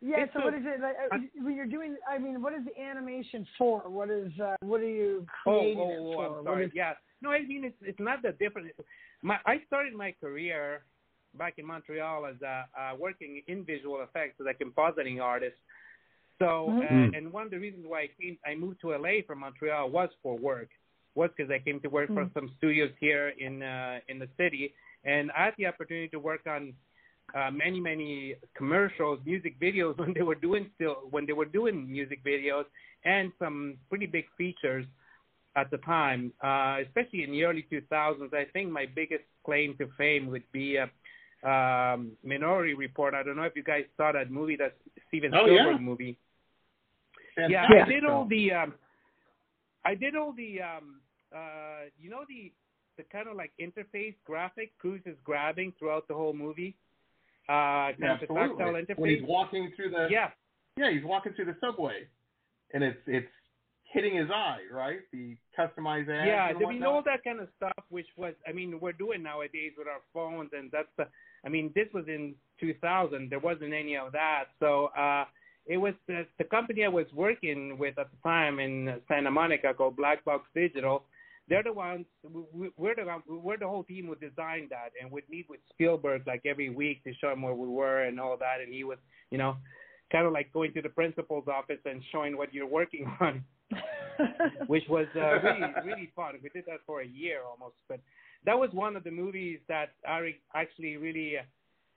Yeah. 0.01 0.27
So, 0.33 0.41
a- 0.41 0.45
what 0.45 0.55
is 0.55 0.63
it 0.65 0.81
like 0.81 0.97
uh, 1.13 1.19
when 1.43 1.55
you're 1.55 1.67
doing? 1.67 1.97
I 2.09 2.19
mean, 2.19 2.43
what 2.43 2.53
is 2.53 2.61
the 2.65 2.81
animation 2.81 3.47
for? 3.57 3.81
What 3.81 4.11
is? 4.11 4.33
Uh, 4.39 4.57
what 4.61 4.81
are 4.81 4.89
you 4.89 5.27
oh, 5.47 5.51
creating 5.51 5.79
oh, 5.81 6.11
oh, 6.11 6.13
for? 6.15 6.39
I'm 6.39 6.45
sorry. 6.45 6.67
is- 6.67 6.73
Yeah, 6.75 6.93
no, 7.23 7.31
I 7.31 7.43
mean 7.43 7.65
it's 7.65 7.77
it's 7.83 8.01
not 8.01 8.23
that 8.23 8.39
different. 8.39 8.69
My 9.23 9.39
I 9.47 9.63
started 9.67 9.95
my 9.95 10.15
career 10.21 10.83
back 11.39 11.55
in 11.59 11.67
Montreal 11.67 12.27
as 12.27 12.41
a, 12.43 12.67
uh, 12.79 12.97
working 12.99 13.41
in 13.47 13.65
visual 13.65 14.03
effects 14.03 14.41
as 14.41 14.47
a 14.47 14.65
compositing 14.65 15.23
artist. 15.23 15.57
So, 16.41 16.73
Mhm. 16.73 17.09
uh, 17.13 17.17
and 17.17 17.33
one 17.33 17.45
of 17.45 17.51
the 17.51 17.59
reasons 17.59 17.87
why 17.87 18.01
I 18.01 18.07
came, 18.19 18.39
I 18.47 18.55
moved 18.55 18.81
to 18.81 18.95
LA 18.95 19.21
from 19.23 19.41
Montreal 19.41 19.91
was 19.91 20.09
for 20.23 20.37
work, 20.39 20.71
was 21.15 21.31
because 21.37 21.51
I 21.51 21.59
came 21.59 21.81
to 21.81 21.89
work 21.89 22.09
for 22.09 22.25
Mm. 22.25 22.33
some 22.35 22.49
studios 22.57 22.93
here 22.99 23.29
in 23.39 23.63
uh, 23.63 24.01
in 24.09 24.19
the 24.19 24.29
city, 24.39 24.75
and 25.05 25.31
I 25.33 25.45
had 25.47 25.55
the 25.59 25.67
opportunity 25.67 26.09
to 26.09 26.19
work 26.19 26.47
on 26.47 26.75
uh, 27.35 27.51
many 27.51 27.79
many 27.79 28.35
commercials, 28.55 29.19
music 29.25 29.59
videos 29.61 29.97
when 30.03 30.15
they 30.15 30.23
were 30.23 30.35
doing 30.49 30.71
still 30.77 30.97
when 31.11 31.27
they 31.27 31.35
were 31.35 31.51
doing 31.59 31.77
music 31.91 32.25
videos, 32.25 32.65
and 33.05 33.33
some 33.39 33.77
pretty 33.91 34.07
big 34.07 34.27
features 34.39 34.87
at 35.57 35.71
the 35.71 35.79
time, 35.79 36.33
uh, 36.43 36.77
especially 36.87 37.23
in 37.25 37.33
the 37.33 37.45
early 37.45 37.65
2000s. 37.71 38.33
I 38.33 38.45
think 38.55 38.71
my 38.71 38.87
biggest 38.87 39.25
claim 39.45 39.77
to 39.79 39.89
fame 39.99 40.29
would 40.29 40.45
be 40.53 40.77
a 40.77 40.89
um, 41.43 42.13
Minority 42.23 42.75
Report. 42.75 43.15
I 43.15 43.23
don't 43.23 43.37
know 43.37 43.43
if 43.53 43.57
you 43.57 43.63
guys 43.63 43.85
saw 43.97 44.13
that 44.13 44.31
movie, 44.31 44.57
that 44.57 44.77
Steven 45.09 45.33
Oh, 45.35 45.45
Spielberg 45.45 45.75
yeah. 45.75 45.79
movie. 45.91 46.17
Yeah, 47.37 47.67
Fantastic 47.67 47.87
I 47.87 47.89
did 47.89 48.05
all 48.05 48.25
the 48.27 48.53
um 48.53 48.75
I 49.85 49.95
did 49.95 50.17
all 50.17 50.33
the 50.33 50.61
um 50.63 51.01
uh 51.35 51.89
you 52.01 52.11
know 52.11 52.25
the 52.29 52.53
the 52.97 53.05
kind 53.05 53.29
of 53.29 53.37
like 53.37 53.53
interface 53.61 54.15
graphic 54.25 54.77
Cruise 54.79 55.03
is 55.07 55.17
grabbing 55.25 55.73
throughout 55.79 56.07
the 56.09 56.15
whole 56.15 56.33
movie. 56.35 56.75
Uh 57.49 57.53
kind 57.53 57.97
Yeah, 57.99 58.15
of 58.15 58.21
the 58.21 58.27
tactile 58.27 58.77
absolutely. 58.77 58.95
When 58.97 59.11
he's 59.11 59.23
walking 59.23 59.73
through 59.77 59.91
the 59.91 60.09
Yeah. 60.11 60.31
yeah, 60.77 60.91
he's 60.91 61.05
walking 61.05 61.33
through 61.35 61.47
the 61.47 61.57
subway, 61.61 62.07
and 62.75 62.83
it's 62.83 63.01
it's 63.07 63.29
hitting 63.93 64.15
his 64.17 64.31
eye, 64.31 64.61
right? 64.71 65.01
The 65.13 65.37
customized 65.59 66.09
ads. 66.09 66.27
Yeah, 66.27 66.51
and 66.51 66.65
I 66.65 66.69
mean 66.71 66.85
all 66.85 67.03
that 67.05 67.25
kind 67.25 67.41
of 67.41 67.49
stuff 67.57 67.85
which 67.89 68.07
was 68.17 68.35
I 68.47 68.53
mean 68.53 68.79
we're 68.81 68.93
doing 68.93 69.23
nowadays 69.23 69.73
with 69.77 69.89
our 69.89 70.01
phones 70.13 70.51
and 70.53 70.71
that's 70.71 70.89
the 70.97 71.07
I 71.45 71.49
mean 71.49 71.73
this 71.75 71.89
was 71.95 72.05
in 72.07 72.35
2000 72.61 73.31
there 73.31 73.39
wasn't 73.41 73.73
any 73.73 73.97
of 73.97 74.13
that. 74.13 74.45
So 74.61 74.87
uh 74.97 75.25
it 75.75 75.77
was 75.87 75.95
the, 76.09 76.27
the 76.39 76.45
company 76.57 76.81
I 76.85 76.89
was 76.89 77.07
working 77.15 77.79
with 77.79 77.97
at 78.03 78.09
the 78.11 78.17
time 78.29 78.59
in 78.67 78.75
Santa 79.09 79.31
Monica 79.31 79.73
called 79.73 79.97
Black 79.97 80.25
Box 80.25 80.43
Digital. 80.55 80.97
They're 81.49 81.63
the 81.63 81.73
ones. 81.73 82.07
we- 82.59 82.73
We're 82.77 82.97
the 83.01 83.05
we're 83.47 83.57
the 83.65 83.69
whole 83.73 83.85
team 83.85 84.05
who 84.09 84.17
designed 84.29 84.69
that, 84.71 84.91
and 85.01 85.11
would 85.13 85.29
meet 85.35 85.47
with 85.49 85.61
Spielberg 85.73 86.21
like 86.27 86.43
every 86.53 86.71
week 86.83 86.99
to 87.05 87.13
show 87.21 87.31
him 87.33 87.43
where 87.43 87.55
we 87.65 87.69
were 87.69 88.01
and 88.09 88.19
all 88.21 88.37
that. 88.47 88.57
And 88.63 88.73
he 88.79 88.83
was, 88.91 88.99
you 89.33 89.39
know, 89.39 89.53
kind 90.13 90.27
of 90.27 90.33
like 90.33 90.53
going 90.53 90.73
to 90.75 90.83
the 90.83 90.89
principal's 91.01 91.49
office 91.49 91.83
and 91.85 92.03
showing 92.13 92.37
what 92.37 92.53
you're 92.55 92.67
working 92.81 93.05
on, 93.21 93.35
which 94.67 94.85
was 94.89 95.07
uh, 95.17 95.41
really 95.47 95.63
really 95.85 96.11
fun. 96.17 96.35
We 96.43 96.49
did 96.51 96.65
that 96.67 96.81
for 96.87 97.01
a 97.03 97.07
year 97.07 97.41
almost, 97.49 97.77
but 97.89 98.01
that 98.47 98.59
was 98.59 98.71
one 98.73 98.97
of 98.97 99.05
the 99.05 99.11
movies 99.11 99.59
that 99.69 99.89
Ari 100.07 100.41
actually 100.55 100.97
really, 100.97 101.35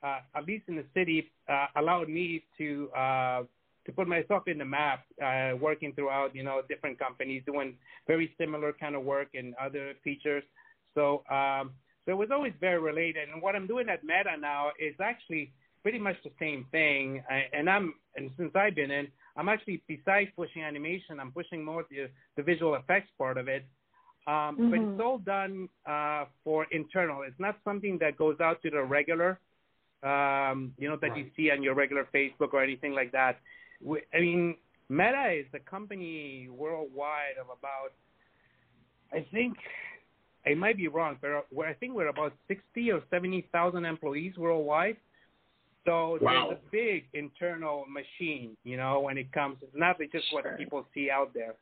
uh, 0.02 0.18
at 0.38 0.44
least 0.46 0.64
in 0.68 0.76
the 0.76 0.84
city, 0.94 1.18
uh, 1.48 1.66
allowed 1.76 2.08
me 2.08 2.44
to 2.58 2.88
uh, 3.04 3.42
to 3.86 3.92
put 3.92 4.08
myself 4.08 4.48
in 4.48 4.58
the 4.58 4.64
map, 4.64 5.04
uh, 5.22 5.52
working 5.60 5.92
throughout 5.92 6.34
you 6.34 6.42
know 6.42 6.62
different 6.68 6.98
companies 6.98 7.42
doing 7.46 7.76
very 8.06 8.34
similar 8.38 8.72
kind 8.72 8.94
of 8.94 9.02
work 9.02 9.28
and 9.34 9.54
other 9.60 9.94
features. 10.02 10.44
So 10.94 11.24
um, 11.30 11.72
so 12.04 12.12
it 12.12 12.18
was 12.18 12.30
always 12.30 12.52
very 12.60 12.80
related. 12.80 13.28
And 13.32 13.42
what 13.42 13.56
I'm 13.56 13.66
doing 13.66 13.88
at 13.88 14.04
Meta 14.04 14.36
now 14.38 14.70
is 14.78 14.94
actually 15.00 15.52
pretty 15.82 15.98
much 15.98 16.16
the 16.24 16.30
same 16.38 16.66
thing. 16.70 17.22
I, 17.28 17.44
and 17.52 17.68
I'm 17.68 17.94
and 18.16 18.30
since 18.36 18.52
I've 18.54 18.74
been 18.74 18.90
in, 18.90 19.08
I'm 19.36 19.48
actually 19.48 19.82
besides 19.88 20.30
pushing 20.36 20.62
animation, 20.62 21.20
I'm 21.20 21.32
pushing 21.32 21.64
more 21.64 21.84
the 21.90 22.08
the 22.36 22.42
visual 22.42 22.74
effects 22.74 23.10
part 23.18 23.38
of 23.38 23.48
it. 23.48 23.64
Um, 24.26 24.56
But 24.70 24.80
Mhm. 24.80 24.84
it's 24.84 25.00
all 25.00 25.18
done 25.18 25.68
uh, 25.86 26.24
for 26.42 26.64
internal. 26.70 27.22
It's 27.22 27.38
not 27.38 27.56
something 27.64 27.98
that 27.98 28.16
goes 28.16 28.40
out 28.40 28.62
to 28.62 28.70
the 28.70 28.82
regular, 28.82 29.38
um, 30.02 30.72
you 30.78 30.88
know, 30.88 30.96
that 30.96 31.14
you 31.16 31.30
see 31.36 31.50
on 31.50 31.62
your 31.62 31.74
regular 31.74 32.04
Facebook 32.16 32.54
or 32.54 32.62
anything 32.62 32.92
like 32.94 33.12
that. 33.12 33.36
We, 33.84 34.00
I 34.14 34.20
mean, 34.20 34.56
Meta 34.88 35.30
is 35.30 35.46
a 35.54 35.60
company 35.70 36.48
worldwide 36.50 37.36
of 37.40 37.46
about, 37.46 37.92
I 39.12 39.26
think, 39.30 39.56
I 40.46 40.54
might 40.54 40.76
be 40.76 40.88
wrong, 40.88 41.16
but 41.20 41.46
we're, 41.52 41.66
I 41.66 41.74
think 41.74 41.94
we're 41.94 42.08
about 42.08 42.32
60 42.48 42.90
or 42.92 43.02
70,000 43.10 43.84
employees 43.84 44.36
worldwide. 44.36 44.96
So 45.84 46.18
Wow. 46.20 46.48
there's 46.48 46.58
a 46.58 46.70
big 46.70 47.04
internal 47.12 47.84
machine, 47.88 48.56
you 48.64 48.76
know, 48.78 49.00
when 49.00 49.18
it 49.18 49.30
comes, 49.32 49.58
it's 49.62 49.74
not 49.74 49.98
just 50.12 50.32
what 50.32 50.44
Sure. 50.44 50.56
people 50.56 50.86
see 50.94 51.10
out 51.10 51.34
there. 51.34 51.54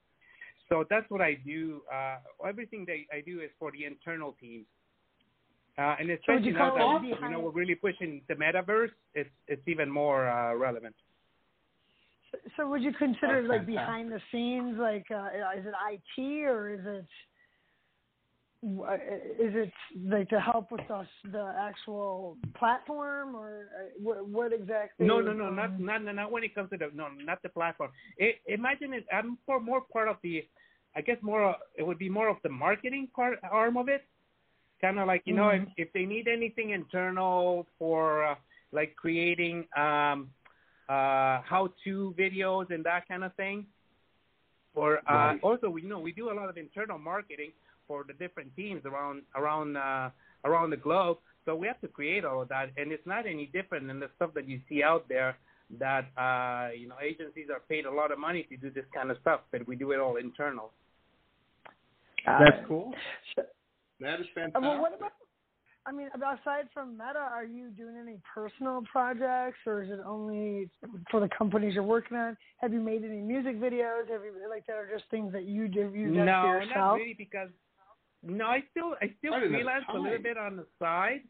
So 0.68 0.84
that's 0.88 1.08
what 1.10 1.20
I 1.20 1.34
do. 1.34 1.82
Uh, 1.92 2.18
everything 2.46 2.84
that 2.86 2.96
I 3.12 3.20
do 3.20 3.40
is 3.40 3.50
for 3.58 3.72
the 3.72 3.84
internal 3.84 4.32
teams. 4.40 4.66
Uh, 5.76 5.96
and 5.98 6.10
especially 6.10 6.48
you 6.48 6.52
now 6.52 6.70
call 6.70 7.00
that 7.00 7.08
it 7.08 7.18
you 7.20 7.30
know 7.30 7.40
we're 7.40 7.50
really 7.50 7.74
pushing 7.74 8.20
the 8.28 8.34
metaverse, 8.34 8.92
it's 9.14 9.30
it's 9.48 9.66
even 9.66 9.90
more 9.90 10.28
uh, 10.28 10.54
relevant. 10.54 10.94
So 12.56 12.68
would 12.68 12.82
you 12.82 12.92
consider 12.92 13.38
it 13.38 13.46
like 13.46 13.66
behind 13.66 14.10
the 14.10 14.20
scenes, 14.30 14.78
like 14.78 15.06
uh, 15.10 15.28
is 15.58 15.66
it 15.66 15.74
IT 15.90 16.44
or 16.44 16.70
is 16.70 16.80
it 16.84 17.06
is 18.62 19.54
it 19.56 19.72
like 20.04 20.28
to 20.28 20.40
help 20.40 20.70
with 20.70 20.82
the 20.88 21.06
the 21.32 21.54
actual 21.58 22.36
platform 22.54 23.34
or 23.34 23.68
uh, 23.76 23.88
what, 24.00 24.26
what 24.28 24.52
exactly? 24.52 25.06
No, 25.06 25.20
no, 25.20 25.32
no, 25.32 25.50
not 25.50 25.70
um, 25.70 25.84
not 25.84 26.02
not 26.04 26.30
when 26.30 26.44
it 26.44 26.54
comes 26.54 26.70
to 26.70 26.76
the 26.76 26.90
no, 26.94 27.08
not 27.24 27.42
the 27.42 27.48
platform. 27.48 27.90
It, 28.16 28.36
imagine 28.46 28.92
it. 28.94 29.04
I'm 29.12 29.36
for 29.46 29.58
more 29.58 29.80
part 29.80 30.08
of 30.08 30.16
the, 30.22 30.46
I 30.94 31.00
guess 31.00 31.16
more. 31.22 31.50
uh, 31.50 31.54
It 31.76 31.82
would 31.82 31.98
be 31.98 32.08
more 32.08 32.28
of 32.28 32.36
the 32.42 32.50
marketing 32.50 33.08
part 33.14 33.38
arm 33.50 33.76
of 33.76 33.88
it. 33.88 34.04
Kind 34.80 34.98
of 34.98 35.06
like 35.08 35.22
you 35.24 35.34
know, 35.34 35.48
if 35.48 35.62
Mhm. 35.62 35.72
if 35.76 35.92
they 35.92 36.06
need 36.06 36.28
anything 36.28 36.70
internal 36.70 37.66
for 37.78 38.24
uh, 38.24 38.34
like 38.72 38.94
creating 38.96 39.66
um, 39.76 40.30
uh, 40.88 41.40
how-to 41.42 42.14
videos 42.18 42.70
and 42.70 42.84
that 42.84 43.06
kind 43.08 43.24
of 43.24 43.34
thing. 43.34 43.66
Or 44.74 44.98
uh, 44.98 45.12
Right. 45.12 45.40
also, 45.42 45.68
we 45.68 45.82
you 45.82 45.88
know 45.88 45.98
we 45.98 46.12
do 46.12 46.30
a 46.30 46.34
lot 46.34 46.48
of 46.48 46.56
internal 46.56 46.98
marketing 46.98 47.52
for 47.86 48.04
the 48.06 48.14
different 48.14 48.54
teams 48.56 48.82
around 48.86 49.22
around 49.34 49.76
uh, 49.76 50.10
around 50.44 50.70
the 50.70 50.76
globe. 50.76 51.18
So 51.44 51.56
we 51.56 51.66
have 51.66 51.80
to 51.80 51.88
create 51.88 52.24
all 52.24 52.40
of 52.42 52.48
that, 52.48 52.70
and 52.76 52.92
it's 52.92 53.06
not 53.06 53.26
any 53.26 53.46
different 53.52 53.86
than 53.88 54.00
the 54.00 54.08
stuff 54.16 54.30
that 54.34 54.48
you 54.48 54.60
see 54.68 54.82
out 54.82 55.08
there. 55.08 55.36
That 55.78 56.06
uh, 56.16 56.72
you 56.74 56.88
know 56.88 56.96
agencies 57.02 57.48
are 57.52 57.60
paid 57.68 57.84
a 57.86 57.90
lot 57.90 58.12
of 58.12 58.18
money 58.18 58.44
to 58.50 58.56
do 58.56 58.70
this 58.70 58.84
kind 58.94 59.10
of 59.10 59.16
stuff, 59.20 59.40
but 59.50 59.66
we 59.66 59.76
do 59.76 59.92
it 59.92 60.00
all 60.00 60.16
internal. 60.16 60.70
got 62.26 62.38
That's 62.40 62.58
it. 62.62 62.68
cool. 62.68 62.92
That 64.00 64.20
is 64.20 64.26
fantastic. 64.34 64.62
well, 64.62 64.80
what 64.80 64.94
about? 64.96 65.12
I 65.84 65.90
mean, 65.92 66.08
aside 66.14 66.68
from 66.72 66.92
Meta, 66.92 67.18
are 67.18 67.44
you 67.44 67.70
doing 67.70 67.96
any 68.00 68.18
personal 68.32 68.82
projects, 68.90 69.58
or 69.66 69.82
is 69.82 69.90
it 69.90 69.98
only 70.06 70.70
for 71.10 71.20
the 71.20 71.28
companies 71.36 71.74
you're 71.74 71.82
working 71.82 72.16
on? 72.16 72.36
Have 72.58 72.72
you 72.72 72.80
made 72.80 73.04
any 73.04 73.20
music 73.20 73.60
videos? 73.60 74.08
Have 74.08 74.22
you 74.22 74.32
like 74.48 74.66
that, 74.66 74.76
or 74.76 74.88
just 74.92 75.10
things 75.10 75.32
that 75.32 75.44
you 75.44 75.66
do 75.66 75.92
you 75.94 76.06
just 76.06 76.18
no, 76.18 76.40
for 76.42 76.60
yourself? 76.60 76.76
not 76.76 76.94
really, 76.98 77.14
because 77.14 77.48
no, 78.22 78.44
I 78.46 78.62
still 78.70 78.94
I 79.02 79.12
still 79.18 79.34
I 79.34 79.40
didn't 79.40 79.54
freelance 79.54 79.84
a 79.88 79.98
little 79.98 80.22
bit 80.22 80.38
on 80.38 80.56
the 80.56 80.66
side, 80.78 81.22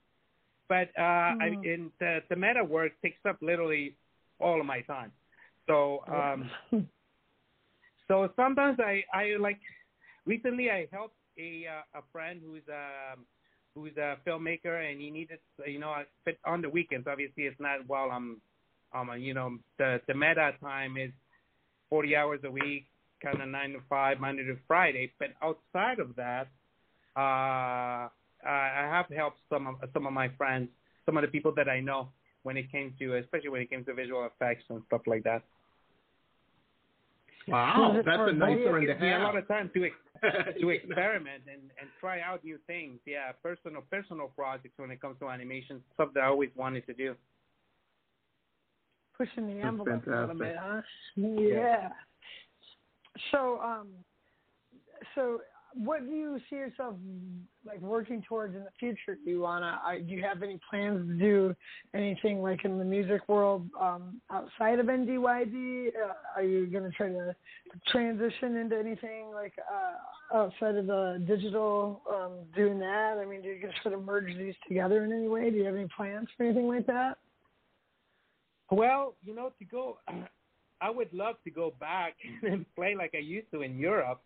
but 0.69 0.91
uh, 0.99 1.33
I 1.41 1.57
Mhm. 1.57 1.65
in 1.65 1.93
the, 1.99 2.23
the 2.29 2.37
meta 2.37 2.63
work 2.63 2.93
takes 3.01 3.25
up 3.25 3.39
literally 3.41 3.97
all 4.39 4.61
of 4.61 4.67
my 4.67 4.83
time. 4.83 5.13
So 5.67 6.05
um, 6.09 6.51
so 8.09 8.31
sometimes 8.37 8.79
I 8.81 9.03
I 9.15 9.37
like 9.41 9.61
recently 10.27 10.71
I 10.71 10.89
helped 10.93 11.17
a 11.39 11.67
uh, 11.67 12.01
a 12.01 12.03
friend 12.13 12.43
who's 12.45 12.69
a 12.69 13.17
who's 13.75 13.97
a 13.97 14.17
filmmaker 14.27 14.91
and 14.91 15.01
he 15.01 15.11
needed 15.11 15.39
you 15.67 15.79
know 15.79 15.91
I 15.91 16.05
fit 16.25 16.39
on 16.45 16.63
the 16.63 16.69
weekends. 16.69 17.07
Obviously, 17.11 17.45
it's 17.45 17.61
not 17.61 17.87
while 17.87 18.11
I'm 18.11 18.41
um 18.95 19.11
you 19.19 19.35
know 19.35 19.59
the 19.79 20.01
the 20.07 20.15
meta 20.15 20.53
time 20.61 20.97
is 20.97 21.11
40 21.91 22.17
hours 22.17 22.41
a 22.45 22.51
week, 22.51 22.87
kind 23.23 23.41
of 23.43 23.49
nine 23.49 23.73
to 23.73 23.81
five, 23.89 24.19
Monday 24.19 24.45
to 24.45 24.57
Friday. 24.67 25.13
But 25.19 25.29
outside 25.43 25.99
of 25.99 26.17
that, 26.17 26.49
uh, 27.17 28.09
I 28.49 28.89
have 28.91 29.07
helped 29.15 29.39
some 29.51 29.67
of 29.67 29.77
some 29.93 30.07
of 30.07 30.13
my 30.13 30.29
friends, 30.39 30.69
some 31.07 31.17
of 31.19 31.23
the 31.23 31.29
people 31.29 31.53
that 31.57 31.69
I 31.69 31.81
know 31.81 32.09
when 32.45 32.57
it 32.57 32.73
came 32.73 32.95
to, 32.99 33.17
especially 33.17 33.51
when 33.51 33.61
it 33.61 33.71
came 33.71 33.85
to 33.85 33.95
visual 33.95 34.25
effects 34.27 34.65
and 34.71 34.83
stuff 34.87 35.03
like 35.07 35.23
that. 35.25 35.43
Wow, 37.49 38.01
that's 38.05 38.07
a 38.19 38.33
nice 38.33 38.59
one 38.65 38.81
to 38.81 38.87
Gives 38.87 39.01
me 39.01 39.13
a 39.13 39.19
lot 39.19 39.35
have. 39.35 39.43
of 39.43 39.49
time 39.49 39.71
to 39.75 39.85
ex- 39.85 39.95
to 40.61 40.71
experiment 40.71 41.43
and 41.51 41.63
and 41.81 41.91
try 42.01 42.21
out 42.21 42.45
new 42.45 42.59
things. 42.67 43.01
Yeah, 43.07 43.33
personal 43.43 43.83
personal 43.91 44.29
projects 44.29 44.75
when 44.77 44.91
it 44.91 45.01
comes 45.01 45.19
to 45.21 45.29
animation, 45.29 45.83
stuff 45.95 46.11
that 46.15 46.21
I 46.23 46.27
always 46.27 46.51
wanted 46.55 46.87
to 46.87 46.95
do. 46.95 47.15
Pushing 49.17 49.47
the 49.47 49.65
envelope 49.65 50.07
a 50.07 50.11
little 50.11 50.35
bit, 50.35 50.57
huh? 50.59 50.81
Yeah. 51.17 51.91
So, 53.31 53.61
um, 53.61 53.89
so 55.15 55.41
what 55.75 56.05
do 56.05 56.11
you 56.11 56.39
see 56.49 56.57
yourself 56.57 56.95
like 57.65 57.81
working 57.81 58.23
towards 58.29 58.55
in 58.55 58.65
the 58.65 58.71
future? 58.79 59.19
Do 59.25 59.31
you 59.31 59.41
wanna? 59.41 59.79
Do 60.07 60.13
you 60.13 60.23
have 60.23 60.43
any 60.43 60.61
plans 60.69 61.07
to 61.09 61.15
do 61.15 61.55
anything 61.95 62.43
like 62.43 62.65
in 62.65 62.79
the 62.79 62.85
music 62.85 63.29
world 63.29 63.69
um, 63.81 64.21
outside 64.31 64.79
of 64.79 64.87
NDYD? 64.87 65.89
Uh, 65.89 66.13
are 66.37 66.43
you 66.43 66.67
gonna 66.67 66.91
try 66.91 67.09
to 67.09 67.35
transition 67.91 68.57
into 68.57 68.77
anything 68.77 69.31
like 69.33 69.55
uh, 69.59 70.37
outside 70.37 70.77
of 70.77 70.87
the 70.87 71.23
digital? 71.27 72.03
Um, 72.13 72.33
doing 72.55 72.79
that? 72.81 73.19
I 73.21 73.25
mean, 73.25 73.43
do 73.43 73.49
you 73.49 73.61
gonna 73.61 73.73
sort 73.83 73.95
of 73.95 74.05
merge 74.05 74.37
these 74.37 74.55
together 74.67 75.05
in 75.05 75.13
any 75.13 75.29
way? 75.29 75.51
Do 75.51 75.57
you 75.57 75.65
have 75.65 75.75
any 75.75 75.89
plans 75.97 76.29
for 76.37 76.45
anything 76.45 76.69
like 76.69 76.87
that? 76.87 77.19
Well, 78.71 79.15
you 79.23 79.35
know, 79.35 79.53
to 79.59 79.65
go, 79.65 79.99
I 80.81 80.91
would 80.91 81.13
love 81.13 81.37
to 81.45 81.51
go 81.51 81.75
back 81.79 82.15
and 82.43 82.67
play 82.75 82.95
like 82.97 83.13
I 83.15 83.19
used 83.19 83.51
to 83.53 83.63
in 83.63 83.79
Europe. 83.79 84.23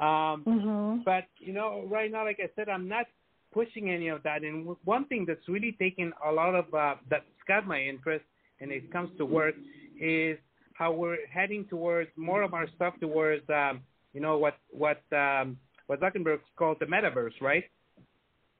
Um, 0.00 0.44
Mm-hmm. 0.46 1.02
but 1.04 1.24
you 1.38 1.52
know, 1.52 1.84
right 1.88 2.10
now, 2.10 2.24
like 2.24 2.40
I 2.40 2.50
said, 2.56 2.68
I'm 2.68 2.88
not 2.88 3.06
pushing 3.52 3.90
any 3.90 4.08
of 4.08 4.22
that. 4.24 4.42
And 4.42 4.76
one 4.84 5.06
thing 5.06 5.24
that's 5.26 5.48
really 5.48 5.76
taken 5.78 6.12
a 6.26 6.32
lot 6.32 6.54
of 6.54 6.72
uh, 6.74 6.96
that's 7.08 7.24
got 7.46 7.66
my 7.66 7.80
interest, 7.80 8.24
and 8.60 8.72
it 8.72 8.90
comes 8.92 9.10
to 9.18 9.24
work, 9.24 9.54
is 10.00 10.36
how 10.74 10.92
we're 10.92 11.18
heading 11.32 11.64
towards 11.70 12.10
more 12.16 12.42
of 12.42 12.52
our 12.52 12.66
stuff 12.74 12.94
towards, 13.00 13.48
um, 13.48 13.80
you 14.12 14.20
know, 14.20 14.38
what 14.38 14.56
what 14.70 15.02
um, 15.12 15.56
what 15.86 16.00
Zuckerberg 16.00 16.40
called 16.56 16.78
the 16.80 16.86
metaverse, 16.86 17.40
right? 17.40 17.64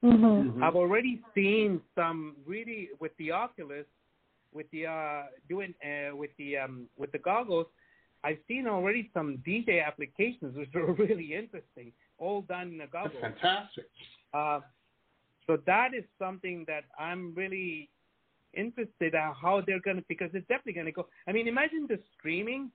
Mm-hmm. 0.03 0.63
I've 0.63 0.75
already 0.75 1.21
seen 1.33 1.81
some 1.95 2.35
really 2.45 2.89
with 2.99 3.11
the 3.17 3.31
Oculus, 3.31 3.85
with 4.53 4.67
the 4.71 4.85
uh, 4.85 5.23
doing 5.49 5.73
uh, 5.83 6.15
with 6.15 6.31
the 6.37 6.57
um, 6.57 6.87
with 6.97 7.11
the 7.11 7.19
goggles. 7.19 7.67
I've 8.25 8.39
seen 8.47 8.67
already 8.67 9.09
some 9.13 9.29
DJ 9.47 9.85
applications 9.85 10.57
which 10.57 10.73
are 10.75 10.91
really 11.03 11.29
interesting, 11.41 11.91
all 12.17 12.41
done 12.41 12.67
in 12.73 12.81
a 12.81 12.87
That's 12.91 13.13
fantastic. 13.21 13.85
Uh, 14.33 14.59
so 15.47 15.51
that 15.67 15.89
is 15.99 16.03
something 16.17 16.65
that 16.67 16.85
I'm 16.99 17.33
really 17.35 17.89
interested 18.53 19.13
in 19.13 19.31
how 19.41 19.61
they're 19.65 19.81
going 19.87 19.97
to 19.97 20.05
because 20.07 20.29
it's 20.33 20.47
definitely 20.47 20.73
going 20.73 20.85
to 20.87 20.91
go. 20.91 21.07
I 21.27 21.31
mean, 21.31 21.47
imagine 21.47 21.85
the 21.87 21.99
streaming, 22.17 22.71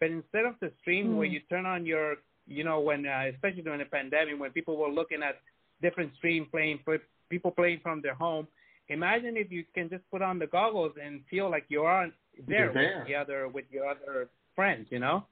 but 0.00 0.10
instead 0.10 0.44
of 0.44 0.54
the 0.60 0.70
stream 0.80 1.16
where 1.16 1.26
Hmm. 1.28 1.34
you 1.34 1.40
turn 1.48 1.66
on 1.66 1.86
your, 1.86 2.16
you 2.46 2.64
know, 2.64 2.80
when 2.80 3.06
uh, 3.06 3.24
especially 3.34 3.62
during 3.62 3.78
the 3.80 3.84
pandemic 3.98 4.38
when 4.40 4.50
people 4.52 4.76
were 4.76 4.90
looking 4.90 5.22
at 5.22 5.36
different 5.82 6.10
stream 6.16 6.46
playing 6.50 6.80
for 6.84 6.98
people 7.30 7.50
playing 7.50 7.80
from 7.82 8.00
their 8.02 8.14
home. 8.14 8.48
Imagine 8.88 9.36
if 9.36 9.52
you 9.52 9.64
can 9.74 9.90
just 9.90 10.02
put 10.10 10.22
on 10.22 10.38
the 10.38 10.46
goggles 10.46 10.92
and 11.04 11.20
feel 11.30 11.50
like 11.50 11.66
you 11.68 11.82
are 11.82 12.08
there, 12.48 12.64
You're 12.66 12.72
there. 12.72 12.98
with 13.00 13.06
the 13.08 13.14
other 13.14 13.48
with 13.48 13.64
your 13.70 13.86
other 13.86 14.28
friends, 14.58 14.88
you 14.90 14.98
know. 14.98 15.22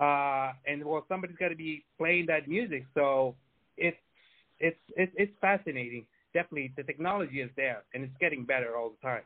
Uh, 0.00 0.52
and 0.66 0.82
well, 0.82 1.04
somebody's 1.08 1.36
got 1.36 1.50
to 1.50 1.56
be 1.56 1.84
playing 1.98 2.24
that 2.26 2.48
music, 2.48 2.84
so 2.94 3.34
it's 3.76 3.96
it's 4.60 4.78
it's 4.96 5.12
it's 5.16 5.32
fascinating. 5.42 6.06
Definitely, 6.32 6.72
the 6.76 6.82
technology 6.82 7.40
is 7.42 7.50
there, 7.56 7.82
and 7.92 8.02
it's 8.02 8.16
getting 8.18 8.44
better 8.44 8.76
all 8.76 8.90
the 8.90 9.06
time. 9.06 9.22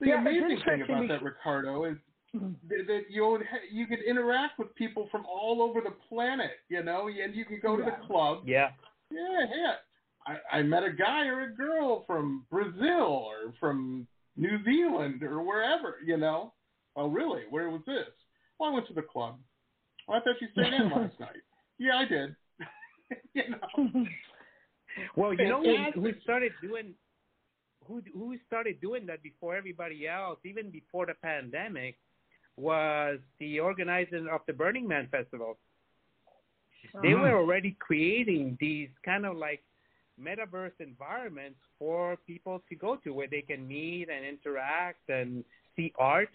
The 0.00 0.08
Yeah, 0.10 0.20
amazing 0.20 0.60
thing 0.64 0.82
about 0.82 1.08
that, 1.08 1.22
Ricardo, 1.22 1.84
is 1.84 1.96
Mhm. 2.34 2.54
that, 2.68 2.86
that 2.86 3.04
you 3.10 3.42
you 3.70 3.86
can 3.88 3.98
interact 4.12 4.58
with 4.60 4.72
people 4.76 5.08
from 5.10 5.26
all 5.26 5.60
over 5.60 5.80
the 5.80 5.94
planet, 6.08 6.56
you 6.68 6.82
know, 6.84 7.08
and 7.08 7.34
you 7.34 7.44
can 7.44 7.58
go 7.60 7.76
to 7.76 7.82
the 7.82 7.96
club. 8.06 8.42
Yeah, 8.46 8.70
Yeah, 9.10 9.46
yeah. 9.56 9.74
I, 10.30 10.58
I 10.58 10.62
met 10.62 10.84
a 10.84 10.92
guy 10.92 11.26
or 11.26 11.40
a 11.42 11.52
girl 11.52 12.04
from 12.06 12.46
Brazil 12.50 13.08
or 13.30 13.52
from 13.58 14.06
New 14.36 14.62
Zealand 14.64 15.22
or 15.22 15.42
wherever, 15.42 15.96
you 16.04 16.16
know. 16.16 16.52
Oh, 17.00 17.08
really? 17.08 17.44
Where 17.48 17.70
was 17.70 17.80
this? 17.86 18.12
Well, 18.58 18.70
I 18.70 18.74
went 18.74 18.86
to 18.88 18.92
the 18.92 19.00
club. 19.00 19.38
Oh, 20.06 20.12
I 20.12 20.20
thought 20.20 20.36
you 20.38 20.48
stayed 20.52 20.74
in 20.74 20.90
last 20.90 21.18
night. 21.26 21.40
Yeah, 21.78 21.96
I 21.96 22.04
did. 22.04 22.36
you 23.34 23.42
know. 23.50 24.04
Well, 25.16 25.32
you 25.32 25.48
know 25.48 25.62
who, 25.94 26.00
who 26.00 26.12
started 26.20 26.52
doing 26.60 26.94
who 27.86 28.02
who 28.12 28.36
started 28.48 28.80
doing 28.80 29.06
that 29.06 29.22
before 29.22 29.54
everybody 29.56 30.06
else, 30.08 30.40
even 30.44 30.68
before 30.68 31.06
the 31.06 31.14
pandemic, 31.22 31.96
was 32.56 33.18
the 33.38 33.60
organizer 33.60 34.28
of 34.30 34.40
the 34.48 34.52
Burning 34.52 34.86
Man 34.88 35.06
festival. 35.10 35.58
They 37.02 37.12
Uh-huh. 37.14 37.22
were 37.22 37.36
already 37.38 37.76
creating 37.78 38.58
these 38.60 38.90
kind 39.04 39.24
of 39.24 39.36
like 39.36 39.62
metaverse 40.20 40.78
environments 40.80 41.60
for 41.78 42.16
people 42.26 42.62
to 42.68 42.74
go 42.74 42.96
to 42.96 43.10
where 43.14 43.28
they 43.28 43.42
can 43.42 43.66
meet 43.66 44.08
and 44.10 44.22
interact 44.26 45.08
and 45.08 45.44
see 45.76 45.94
art. 45.98 46.34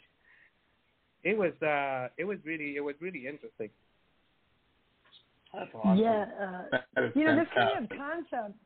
It 1.26 1.38
was 1.38 1.52
uh 1.62 2.08
it 2.18 2.24
was 2.24 2.38
really 2.46 2.78
it 2.78 2.82
was 2.82 2.96
really 3.02 3.28
interesting. 3.28 3.70
That's 5.54 5.70
awesome. 5.74 5.98
Yeah, 5.98 6.26
uh, 6.40 7.02
you 7.16 7.26
know 7.26 7.36
this 7.36 7.48
kind 7.54 7.84
of 7.84 7.90
concept. 7.90 8.58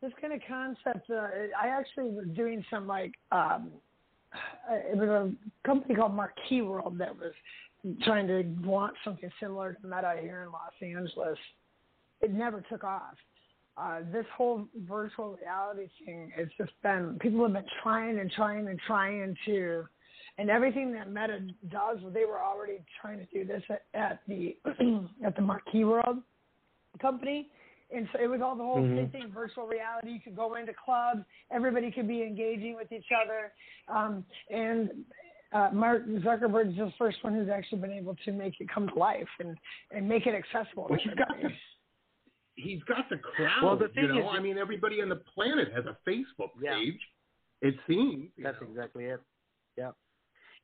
This 0.00 0.12
kind 0.20 0.32
of 0.32 0.40
concept. 0.48 1.10
Uh, 1.10 1.28
I 1.60 1.68
actually 1.68 2.10
was 2.10 2.26
doing 2.34 2.64
some 2.70 2.86
like 2.86 3.12
um, 3.30 3.70
it 4.70 4.96
was 4.96 5.08
a 5.08 5.32
company 5.66 5.94
called 5.94 6.14
Marquee 6.14 6.62
World 6.62 6.98
that 6.98 7.14
was 7.16 7.32
trying 8.02 8.26
to 8.26 8.44
launch 8.66 8.96
something 9.04 9.30
similar 9.40 9.74
to 9.74 9.86
Meta 9.86 10.14
here 10.20 10.42
in 10.44 10.52
Los 10.52 10.72
Angeles. 10.82 11.38
It 12.20 12.32
never 12.32 12.62
took 12.70 12.84
off. 12.84 13.14
Uh, 13.76 14.00
this 14.12 14.26
whole 14.36 14.66
virtual 14.88 15.38
reality 15.40 15.88
thing, 16.04 16.32
it's 16.36 16.52
just 16.58 16.72
been 16.82 17.16
people 17.20 17.42
have 17.44 17.52
been 17.52 17.64
trying 17.82 18.18
and 18.18 18.30
trying 18.32 18.66
and 18.66 18.78
trying 18.86 19.36
to, 19.46 19.84
and 20.38 20.48
everything 20.50 20.92
that 20.92 21.08
Meta 21.10 21.40
does, 21.68 21.98
they 22.14 22.24
were 22.24 22.40
already 22.40 22.78
trying 23.00 23.18
to 23.18 23.26
do 23.26 23.44
this 23.44 23.62
at, 23.68 23.82
at 23.94 24.20
the 24.28 24.56
at 25.24 25.34
the 25.36 25.42
Marquee 25.42 25.84
World 25.84 26.18
company. 27.00 27.48
And 27.94 28.06
so 28.12 28.22
it 28.22 28.26
was 28.26 28.40
all 28.42 28.54
the 28.54 28.62
whole 28.62 28.76
Mhm. 28.82 28.96
same 28.96 29.10
thing, 29.10 29.32
virtual 29.32 29.66
reality. 29.66 30.10
You 30.10 30.20
could 30.20 30.36
go 30.36 30.54
into 30.56 30.72
clubs, 30.84 31.24
everybody 31.50 31.90
could 31.90 32.06
be 32.06 32.22
engaging 32.22 32.74
with 32.76 32.92
each 32.92 33.06
other. 33.24 33.50
Um, 33.88 34.24
and 34.50 34.90
uh, 35.52 35.70
Mark 35.72 36.04
Zuckerberg 36.06 36.70
is 36.72 36.76
the 36.76 36.92
first 36.98 37.16
one 37.24 37.32
who's 37.34 37.48
actually 37.48 37.80
been 37.80 37.92
able 37.92 38.14
to 38.26 38.32
make 38.32 38.60
it 38.60 38.68
come 38.72 38.88
to 38.88 38.94
life 38.94 39.26
and, 39.40 39.56
and 39.90 40.06
make 40.06 40.26
it 40.26 40.34
accessible. 40.34 40.86
Well, 40.90 40.98
he's 41.02 41.14
got 41.14 41.28
the 41.40 41.48
he's 42.56 42.82
got 42.82 43.08
the 43.08 43.16
crowd. 43.16 43.62
Well, 43.64 43.76
the 43.78 43.86
you 43.94 44.08
thing 44.08 44.08
know, 44.20 44.28
is- 44.30 44.36
I 44.36 44.40
mean, 44.40 44.58
everybody 44.58 45.00
on 45.00 45.08
the 45.08 45.16
planet 45.34 45.72
has 45.74 45.86
a 45.86 45.96
Facebook 46.06 46.50
Yeah. 46.60 46.74
page. 46.74 47.00
It 47.62 47.74
seems. 47.88 48.28
That's 48.36 48.60
know. 48.60 48.66
exactly 48.68 49.06
it. 49.06 49.20
Yeah. 49.78 49.92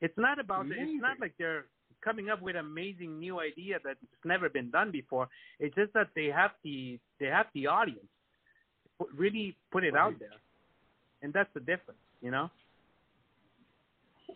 It's 0.01 0.17
not 0.17 0.39
about 0.39 0.67
it's 0.67 1.01
not 1.01 1.21
like 1.21 1.35
they're 1.39 1.67
coming 2.05 2.29
up 2.29 2.43
with 2.43 2.57
amazing 2.57 3.19
new 3.19 3.41
idea 3.41 3.79
that's 3.85 3.99
never 4.25 4.49
been 4.49 4.71
done 4.71 4.91
before. 4.91 5.29
It's 5.59 5.75
just 5.75 5.93
that 5.95 6.09
they 6.15 6.27
have 6.27 6.51
the 6.63 6.99
they 7.19 7.27
have 7.27 7.47
the 7.55 7.67
audience. 7.67 8.07
Put, 8.99 9.09
really 9.17 9.57
put 9.73 9.83
it 9.85 9.97
out 9.97 10.19
there. 10.19 10.29
And 11.23 11.33
that's 11.33 11.49
the 11.55 11.61
difference, 11.61 12.01
you 12.21 12.31
know? 12.31 12.51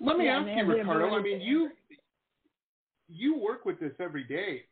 Let 0.01 0.16
me 0.16 0.24
Yeah, 0.24 0.39
ask 0.39 0.49
you, 0.49 0.64
Ricardo. 0.64 1.14
I 1.14 1.22
mean, 1.22 1.41
you 1.41 1.70
you 3.09 3.39
work 3.39 3.64
with 3.64 3.78
this 3.80 3.93
every 4.01 4.24
day. 4.24 4.62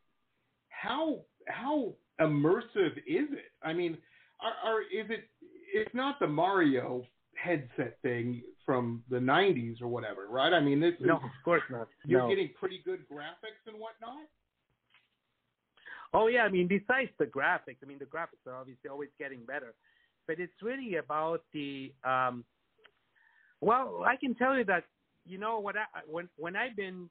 How 0.71 1.21
how 1.49 1.93
immersive 2.21 2.97
is 3.07 3.29
it? 3.33 3.53
I 3.63 3.73
mean, 3.73 3.99
are, 4.41 4.73
are 4.73 4.81
is 4.83 5.11
it? 5.11 5.29
It's 5.75 5.95
not 5.95 6.19
the 6.21 6.27
Mario 6.27 7.05
headset 7.35 7.99
thing 8.03 8.43
from 8.67 9.03
the 9.09 9.17
'90s 9.17 9.81
or 9.81 9.87
whatever, 9.89 10.27
right? 10.29 10.53
I 10.53 10.61
mean, 10.61 10.81
this 10.81 10.95
is, 11.01 11.07
No, 11.07 11.17
of 11.17 11.31
course 11.45 11.63
not. 11.71 11.89
you're 12.05 12.21
no. 12.23 12.29
getting 12.29 12.51
pretty 12.59 12.83
good 12.85 13.01
graphics 13.11 13.63
and 13.67 13.79
whatnot. 13.79 14.27
Oh 16.13 16.27
yeah, 16.27 16.43
I 16.43 16.49
mean 16.51 16.67
besides 16.69 17.11
the 17.19 17.27
graphics, 17.27 17.79
I 17.83 17.87
mean 17.87 17.99
the 17.99 18.05
graphics 18.07 18.47
are 18.47 18.57
obviously 18.57 18.91
always 18.91 19.11
getting 19.19 19.45
better, 19.45 19.75
but 20.27 20.39
it's 20.41 20.61
really 20.63 20.97
about 20.97 21.43
the. 21.55 21.93
um 22.05 22.45
Well, 23.61 24.03
I 24.05 24.17
can 24.17 24.35
tell 24.35 24.57
you 24.59 24.65
that 24.65 24.85
you 25.25 25.39
know 25.39 25.59
what? 25.61 25.77
I, 25.77 25.85
when 26.11 26.29
when 26.37 26.57
I've 26.57 26.77
been 26.77 27.09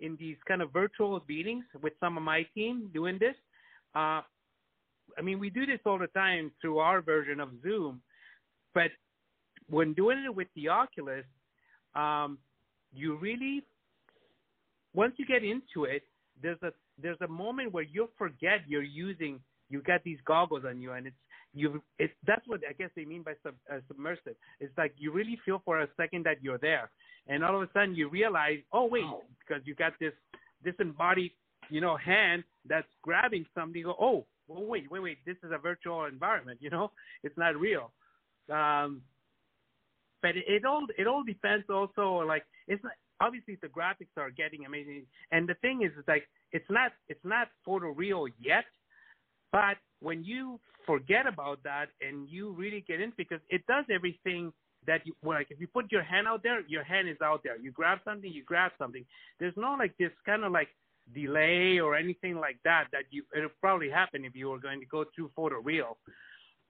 in 0.00 0.16
these 0.16 0.36
kind 0.46 0.62
of 0.62 0.72
virtual 0.72 1.20
meetings 1.28 1.64
with 1.82 1.92
some 2.00 2.16
of 2.16 2.22
my 2.22 2.44
team 2.54 2.88
doing 2.94 3.18
this, 3.18 3.34
uh, 3.96 4.22
I 5.18 5.22
mean, 5.22 5.38
we 5.40 5.50
do 5.50 5.66
this 5.66 5.80
all 5.84 5.98
the 5.98 6.06
time 6.08 6.52
through 6.60 6.78
our 6.78 7.00
version 7.02 7.40
of 7.40 7.50
Zoom, 7.62 8.00
but 8.74 8.90
when 9.70 9.92
doing 9.94 10.24
it 10.24 10.34
with 10.34 10.48
the 10.54 10.68
Oculus, 10.68 11.24
um, 11.94 12.38
you 12.92 13.16
really 13.16 13.62
once 14.94 15.14
you 15.16 15.26
get 15.26 15.44
into 15.44 15.84
it, 15.84 16.02
there's 16.42 16.58
a 16.62 16.72
there's 17.00 17.20
a 17.20 17.28
moment 17.28 17.72
where 17.72 17.84
you'll 17.84 18.10
forget 18.16 18.60
you're 18.66 18.82
using 18.82 19.40
you 19.70 19.82
got 19.82 20.02
these 20.02 20.18
goggles 20.24 20.64
on 20.66 20.80
you 20.80 20.92
and 20.92 21.06
it's 21.06 21.16
you 21.54 21.82
it's 21.98 22.12
that's 22.26 22.46
what 22.46 22.60
I 22.68 22.72
guess 22.72 22.90
they 22.96 23.04
mean 23.04 23.22
by 23.22 23.32
sub, 23.42 23.54
uh, 23.72 23.78
submersive. 23.88 24.36
It's 24.60 24.76
like 24.76 24.94
you 24.96 25.12
really 25.12 25.38
feel 25.44 25.62
for 25.64 25.80
a 25.80 25.88
second 25.96 26.24
that 26.26 26.42
you're 26.42 26.58
there, 26.58 26.90
and 27.26 27.42
all 27.44 27.56
of 27.56 27.62
a 27.62 27.72
sudden 27.72 27.94
you 27.94 28.08
realize, 28.08 28.58
oh 28.72 28.86
wait, 28.86 29.04
because 29.40 29.62
you 29.66 29.74
got 29.74 29.92
this 29.98 30.12
disembodied 30.64 31.32
you 31.70 31.80
know 31.80 31.96
hand 31.96 32.44
that's 32.66 32.86
grabbing 33.02 33.46
something. 33.54 33.78
You 33.78 33.86
go, 33.86 33.96
oh, 34.00 34.26
well, 34.46 34.64
wait, 34.64 34.90
wait, 34.90 35.02
wait, 35.02 35.18
this 35.26 35.36
is 35.42 35.50
a 35.52 35.58
virtual 35.58 36.04
environment. 36.04 36.58
You 36.60 36.70
know, 36.70 36.90
it's 37.22 37.36
not 37.36 37.56
real. 37.56 37.92
Um, 38.50 39.02
but 40.22 40.36
it, 40.36 40.44
it 40.46 40.64
all 40.64 40.86
it 40.96 41.06
all 41.06 41.22
depends 41.22 41.64
also 41.68 42.24
like 42.26 42.44
it's 42.66 42.82
not, 42.82 42.92
obviously 43.20 43.58
the 43.62 43.68
graphics 43.68 44.16
are 44.16 44.30
getting 44.30 44.66
amazing 44.66 45.04
and 45.32 45.48
the 45.48 45.54
thing 45.54 45.82
is 45.82 45.90
like 46.06 46.28
it's 46.52 46.68
not 46.70 46.92
it's 47.08 47.24
not 47.24 47.48
photo 47.64 47.88
real 47.88 48.26
yet 48.40 48.64
but 49.52 49.76
when 50.00 50.22
you 50.24 50.60
forget 50.86 51.26
about 51.26 51.62
that 51.62 51.88
and 52.00 52.28
you 52.28 52.52
really 52.52 52.84
get 52.86 53.00
in 53.00 53.12
because 53.16 53.40
it 53.50 53.66
does 53.66 53.84
everything 53.90 54.52
that 54.86 55.04
you 55.06 55.14
like 55.22 55.48
if 55.50 55.60
you 55.60 55.66
put 55.66 55.90
your 55.92 56.02
hand 56.02 56.26
out 56.26 56.42
there 56.42 56.62
your 56.66 56.84
hand 56.84 57.08
is 57.08 57.16
out 57.22 57.40
there. 57.44 57.58
You 57.58 57.72
grab 57.72 57.98
something 58.04 58.32
you 58.32 58.44
grab 58.44 58.72
something. 58.78 59.04
There's 59.38 59.56
no 59.56 59.76
like 59.78 59.96
this 59.98 60.12
kind 60.24 60.44
of 60.44 60.52
like 60.52 60.68
delay 61.14 61.78
or 61.80 61.96
anything 61.96 62.36
like 62.36 62.58
that 62.64 62.84
that 62.92 63.04
you 63.10 63.24
it'll 63.36 63.50
probably 63.60 63.90
happen 63.90 64.24
if 64.24 64.34
you 64.34 64.48
were 64.48 64.58
going 64.58 64.80
to 64.80 64.86
go 64.86 65.04
through 65.14 65.30
photo 65.36 65.60
real. 65.60 65.98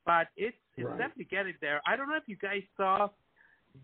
But 0.05 0.29
it's 0.37 0.57
it's 0.77 0.87
Right. 0.87 0.99
definitely 0.99 1.29
getting 1.31 1.55
there. 1.61 1.81
I 1.87 1.97
don't 1.97 2.09
know 2.09 2.17
if 2.17 2.29
you 2.29 2.37
guys 2.37 2.63
saw 2.77 3.09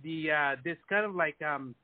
the 0.03 0.31
uh 0.31 0.57
this 0.65 0.77
kind 0.89 1.05
of 1.05 1.15
like 1.15 1.41
um 1.43 1.75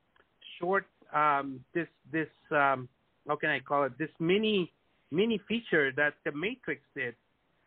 short 0.59 0.85
um 1.13 1.59
this 1.73 1.87
this 2.11 2.27
um 2.51 2.87
how 3.27 3.35
can 3.35 3.49
i 3.49 3.59
call 3.59 3.83
it 3.83 3.97
this 3.97 4.09
mini 4.19 4.71
mini 5.11 5.39
feature 5.47 5.91
that 5.95 6.13
the 6.25 6.31
matrix 6.31 6.81
did 6.95 7.15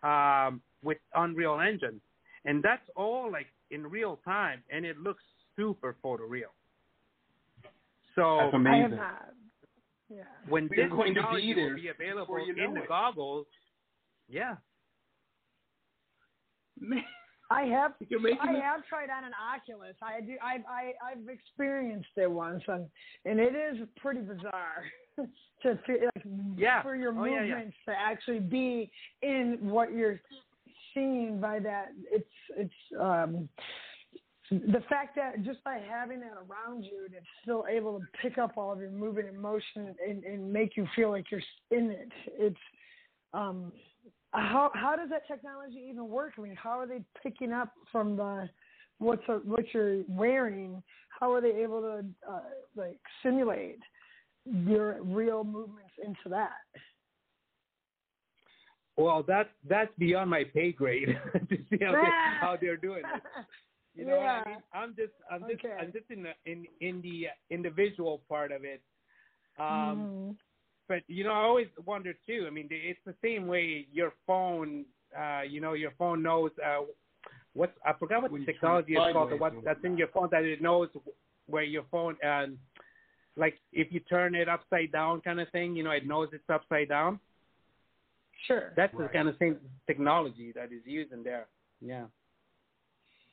um 0.03 0.61
with 0.83 0.99
unreal 1.15 1.61
engine 1.61 2.01
and 2.45 2.63
that's 2.63 2.89
all 2.97 3.31
like 3.31 3.47
in 3.71 3.87
real 3.87 4.19
time 4.25 4.63
and 4.71 4.85
it 4.85 4.99
looks 4.99 5.23
super 5.57 5.97
photoreal 6.05 6.53
so 8.15 8.39
That's 8.53 8.55
I 8.67 8.77
have 8.77 8.93
amazing. 8.93 8.99
Yeah. 10.11 10.23
when 10.49 10.69
We're 10.71 10.85
this 10.89 10.91
going 10.93 11.15
to 11.15 11.21
be 11.21 11.21
technology 11.21 11.55
there 11.55 11.69
will 11.71 11.75
be 11.77 11.89
available 11.89 12.21
before 12.27 12.41
you 12.41 12.53
in 12.55 12.75
know 12.75 12.75
the 12.75 12.83
it. 12.83 12.89
goggles 12.89 13.47
yeah 14.29 14.55
Man, 16.81 17.03
I 17.55 17.63
have 17.67 17.93
I 18.01 18.05
it- 18.55 18.63
have 18.63 18.85
tried 18.87 19.11
on 19.11 19.25
an 19.25 19.33
Oculus. 19.55 19.95
I 20.03 20.21
do. 20.21 20.35
I 20.43 20.55
I 20.69 20.93
I've 21.13 21.29
experienced 21.29 22.09
it 22.17 22.31
once, 22.31 22.63
and 22.69 22.87
and 23.25 23.39
it 23.39 23.55
is 23.55 23.87
pretty 23.97 24.21
bizarre 24.21 24.85
to 25.63 25.79
feel 25.87 26.11
like 26.17 26.25
Yeah. 26.57 26.83
for 26.83 26.97
your 26.97 27.13
Oh, 27.19 27.25
yeah, 27.25 27.43
yeah. 27.43 27.55
movements 27.55 27.77
to 27.87 27.93
actually 27.97 28.41
be 28.41 28.91
in 29.23 29.59
what 29.63 29.93
you're 29.93 30.21
seeing 30.93 31.41
by 31.41 31.59
that. 31.61 31.89
It's 32.11 32.37
it's 32.57 33.01
um 33.01 33.49
the 34.51 34.83
fact 34.91 35.17
that 35.17 35.43
just 35.43 35.65
by 35.65 35.79
having 35.79 36.21
that 36.21 36.35
around 36.49 36.85
you, 36.85 37.07
it's 37.07 37.27
still 37.43 37.65
able 37.71 37.99
to 37.99 38.07
pick 38.21 38.37
up 38.37 38.59
all 38.59 38.73
of 38.73 38.79
your 38.79 38.91
movement 38.91 39.29
and 39.29 39.41
motion 39.41 39.95
and, 40.07 40.23
and 40.23 40.53
make 40.53 40.77
you 40.77 40.87
feel 40.95 41.11
like 41.11 41.31
you're 41.31 41.41
in 41.71 41.91
it. 41.91 42.11
It's 42.39 42.57
um 43.33 43.73
how 44.35 44.71
how 44.75 44.97
does 44.97 45.09
that 45.11 45.27
technology 45.27 45.87
even 45.89 46.09
work? 46.09 46.33
I 46.39 46.41
mean, 46.43 46.57
how 46.57 46.79
are 46.79 46.87
they 46.87 47.03
picking 47.23 47.53
up 47.53 47.73
from 47.91 48.17
the 48.17 48.49
what's 48.99 49.23
a, 49.29 49.35
what 49.45 49.65
you're 49.73 50.03
wearing? 50.09 50.83
How 51.21 51.33
are 51.33 51.41
they 51.41 51.51
able 51.63 51.81
to 51.81 52.05
uh, 52.31 52.41
like 52.77 52.99
simulate 53.23 53.79
your 54.45 55.03
real 55.03 55.45
movements 55.45 55.93
into 56.05 56.29
that? 56.31 56.51
well 58.97 59.25
that's 59.27 59.49
that's 59.69 59.91
beyond 59.99 60.31
my 60.31 60.45
pay 60.45 60.71
grade 60.71 61.09
to 61.49 61.57
see 61.69 61.79
how, 61.85 61.93
they, 61.93 62.13
how 62.41 62.57
they're 62.61 62.77
doing 62.77 63.03
it 63.09 63.23
You 63.95 64.05
know 64.05 64.17
yeah. 64.17 64.41
what 64.41 64.47
I 64.47 64.51
mean? 64.51 64.63
I'm 64.73 64.97
just 64.97 65.13
I'm 65.31 65.41
just 65.49 65.65
Okay. 65.65 65.77
I'm 65.79 65.93
just 65.93 66.11
in 66.11 66.25
the 66.25 66.33
in 66.47 66.67
in 66.81 67.01
the 67.01 67.29
in 67.51 67.63
the 67.63 67.71
visual 67.71 68.23
part 68.29 68.51
of 68.51 68.65
it. 68.65 68.83
Um 69.59 70.09
Mhm. 70.09 70.37
But 70.89 71.03
you 71.09 71.25
know, 71.25 71.33
I 71.33 71.43
always 71.43 71.69
wonder 71.85 72.15
too. 72.27 72.45
I 72.47 72.51
mean, 72.51 72.69
it's 72.71 72.99
the 73.07 73.15
same 73.23 73.47
way 73.47 73.87
your 73.93 74.13
phone 74.27 74.85
uh 75.19 75.43
you 75.43 75.61
know, 75.61 75.73
your 75.75 75.93
phone 75.99 76.23
knows 76.23 76.51
uh 76.65 76.83
what's 77.55 77.73
I 77.85 77.93
forgot 77.95 78.23
what 78.23 78.33
When 78.33 78.43
the 78.43 78.47
technology 78.53 78.93
is 78.93 78.99
called, 79.13 79.31
sideways, 79.31 79.41
what 79.41 79.65
that's 79.65 79.85
in 79.85 79.97
your 79.97 80.09
phone 80.09 80.29
that 80.33 80.45
it 80.45 80.61
knows 80.63 80.89
where 81.47 81.63
your 81.63 81.85
phone 81.91 82.17
um 82.25 82.59
like 83.37 83.57
if 83.73 83.93
you 83.93 84.01
turn 84.01 84.35
it 84.35 84.49
upside 84.49 84.93
down 84.93 85.21
kind 85.21 85.41
of 85.41 85.49
thing, 85.51 85.75
you 85.77 85.83
know, 85.83 85.91
it 85.91 86.07
knows 86.07 86.29
it's 86.33 86.49
upside 86.49 86.89
down. 86.89 87.19
Sure. 88.47 88.73
That's 88.77 88.93
Right. 88.95 89.09
the 89.11 89.13
kind 89.13 89.29
of 89.29 89.37
same 89.39 89.57
technology 89.87 90.53
that 90.53 90.71
is 90.73 90.83
used 90.85 91.13
in 91.13 91.23
there. 91.25 91.47
Yeah. 91.81 92.05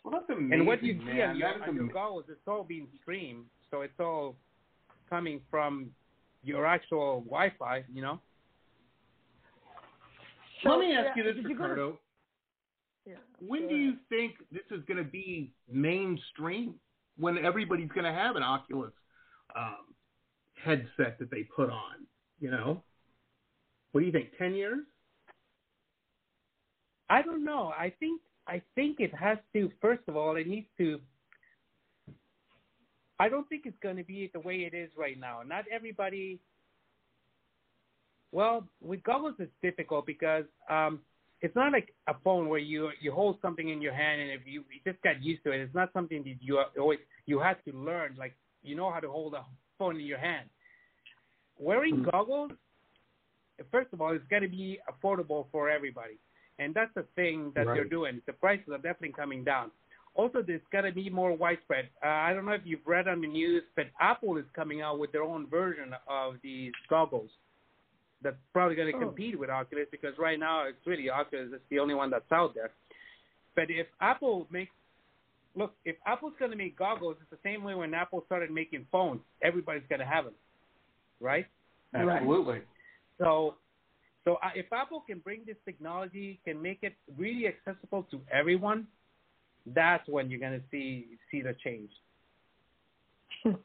Well, 0.03 0.13
that's 0.13 0.29
amazing, 0.29 0.53
And 0.53 0.67
what 0.67 0.81
you 0.83 0.93
see 0.99 1.05
man. 1.05 1.29
on 1.31 1.37
your, 1.37 1.49
That 1.49 1.55
is 1.57 1.61
on 1.67 1.75
your 1.75 1.83
amazing. 1.83 1.93
goggles, 1.93 2.25
it's 2.29 2.47
all 2.47 2.63
being 2.63 2.87
streamed, 3.01 3.45
so 3.69 3.81
it's 3.81 3.99
all 3.99 4.35
coming 5.09 5.41
from 5.51 5.91
your 6.43 6.65
actual 6.65 7.21
Wi-Fi, 7.21 7.83
you 7.93 8.01
know. 8.01 8.19
Let 10.65 10.79
me 10.79 10.93
So, 10.95 11.07
ask 11.07 11.17
you 11.17 11.23
this, 11.23 11.35
did 11.35 11.43
go 11.43 11.49
to- 11.49 11.53
Ricardo. 11.55 11.99
yeah. 13.05 13.15
When 13.39 13.67
do 13.67 13.75
you 13.75 13.95
think 14.09 14.33
this 14.51 14.63
is 14.71 14.83
going 14.85 14.97
to 14.97 15.03
be 15.09 15.53
mainstream? 15.69 16.75
When 17.17 17.37
everybody's 17.39 17.89
going 17.89 18.05
to 18.05 18.13
have 18.13 18.35
an 18.35 18.43
Oculus 18.43 18.93
um, 19.55 19.93
headset 20.55 21.19
that 21.19 21.29
they 21.29 21.43
put 21.43 21.69
on? 21.69 22.05
You 22.39 22.51
know, 22.51 22.83
what 23.91 24.01
do 24.01 24.05
you 24.07 24.11
think? 24.11 24.29
Ten 24.37 24.53
years? 24.55 24.79
I 27.09 27.21
don't 27.21 27.43
know. 27.43 27.73
I 27.77 27.91
think 27.99 28.21
I 28.47 28.61
think 28.75 28.99
it 28.99 29.13
has 29.13 29.37
to. 29.53 29.69
First 29.81 30.01
of 30.07 30.15
all, 30.15 30.35
it 30.37 30.47
needs 30.47 30.67
to. 30.77 30.99
I 33.21 33.29
don't 33.29 33.47
think 33.49 33.67
it's 33.67 33.77
going 33.83 33.97
to 33.97 34.03
be 34.03 34.31
the 34.33 34.39
way 34.39 34.67
it 34.69 34.73
is 34.73 34.89
right 34.97 35.19
now. 35.19 35.41
Not 35.47 35.65
everybody. 35.71 36.39
Well, 38.31 38.67
with 38.81 39.03
goggles 39.03 39.35
it's 39.37 39.51
difficult 39.61 40.07
because 40.07 40.45
um, 40.71 41.01
it's 41.41 41.55
not 41.55 41.71
like 41.71 41.93
a 42.07 42.15
phone 42.23 42.49
where 42.49 42.59
you 42.59 42.89
you 42.99 43.11
hold 43.11 43.37
something 43.39 43.69
in 43.69 43.79
your 43.79 43.93
hand 43.93 44.21
and 44.21 44.31
if 44.31 44.41
you, 44.45 44.63
you 44.73 44.91
just 44.91 44.99
got 45.03 45.21
used 45.21 45.43
to 45.43 45.51
it. 45.51 45.59
It's 45.59 45.75
not 45.75 45.93
something 45.93 46.23
that 46.23 46.37
you 46.41 46.63
always 46.79 46.97
you 47.27 47.39
have 47.39 47.63
to 47.65 47.71
learn. 47.73 48.15
Like 48.17 48.33
you 48.63 48.75
know 48.75 48.91
how 48.91 48.99
to 48.99 49.11
hold 49.11 49.35
a 49.35 49.45
phone 49.77 49.97
in 49.97 50.05
your 50.07 50.17
hand. 50.17 50.49
Wearing 51.59 51.97
Mhm. 51.97 52.11
goggles, 52.11 52.51
first 53.69 53.93
of 53.93 54.01
all, 54.01 54.15
it's 54.15 54.25
got 54.31 54.39
to 54.39 54.47
be 54.47 54.79
affordable 54.89 55.45
for 55.51 55.69
everybody 55.69 56.17
and 56.61 56.73
that's 56.73 56.93
the 56.95 57.05
thing 57.15 57.51
that 57.55 57.65
they're 57.73 57.85
doing. 57.85 58.21
The 58.27 58.33
prices 58.33 58.69
are 58.71 58.77
definitely 58.77 59.13
coming 59.13 59.43
down. 59.43 59.71
Also, 60.13 60.41
there's 60.45 60.61
got 60.71 60.81
to 60.81 60.91
be 60.91 61.09
more 61.09 61.35
widespread. 61.35 61.89
Uh, 62.03 62.07
I 62.07 62.33
don't 62.33 62.45
know 62.45 62.51
if 62.51 62.61
you've 62.65 62.85
read 62.85 63.07
on 63.07 63.21
the 63.21 63.27
news, 63.27 63.63
but 63.75 63.85
Apple 63.99 64.37
is 64.37 64.45
coming 64.53 64.81
out 64.81 64.99
with 64.99 65.11
their 65.11 65.23
own 65.23 65.47
version 65.47 65.95
of 66.07 66.35
these 66.43 66.73
goggles. 66.89 67.29
That's 68.21 68.35
probably 68.53 68.75
going 68.75 68.91
to 68.91 68.97
Oh. 68.97 69.07
compete 69.07 69.39
with 69.39 69.49
Oculus 69.49 69.87
because 69.89 70.17
right 70.17 70.37
now 70.37 70.67
it's 70.67 70.85
really 70.85 71.09
Oculus 71.09 71.53
is 71.53 71.61
the 71.69 71.79
only 71.79 71.95
one 71.95 72.09
that's 72.09 72.29
out 72.31 72.53
there. 72.53 72.71
But 73.55 73.69
if 73.69 73.87
Apple 73.99 74.47
makes 74.51 74.71
look, 75.55 75.73
if 75.85 75.95
Apple's 76.05 76.33
going 76.39 76.51
to 76.51 76.57
make 76.57 76.77
goggles, 76.77 77.17
it's 77.21 77.29
the 77.29 77.37
same 77.43 77.63
way 77.63 77.73
when 77.73 77.93
Apple 77.93 78.23
started 78.25 78.51
making 78.51 78.85
phones. 78.91 79.21
Everybody's 79.41 79.83
going 79.89 79.99
to 79.99 80.05
have 80.05 80.25
them, 80.25 80.33
right? 81.19 81.45
Right. 81.93 82.07
Absolutely. 82.09 82.61
So, 83.17 83.55
so 84.23 84.35
uh, 84.35 84.51
if 84.55 84.71
Apple 84.71 85.03
can 85.05 85.19
bring 85.19 85.41
this 85.45 85.57
technology, 85.65 86.39
can 86.45 86.61
make 86.61 86.79
it 86.83 86.93
really 87.17 87.47
accessible 87.47 88.03
to 88.11 88.21
everyone, 88.31 88.87
that's 89.67 90.07
when 90.09 90.29
you're 90.29 90.39
going 90.39 90.59
to 90.59 90.65
see 90.71 91.07
see 91.29 91.41
the 91.41 91.55
change. 91.63 91.89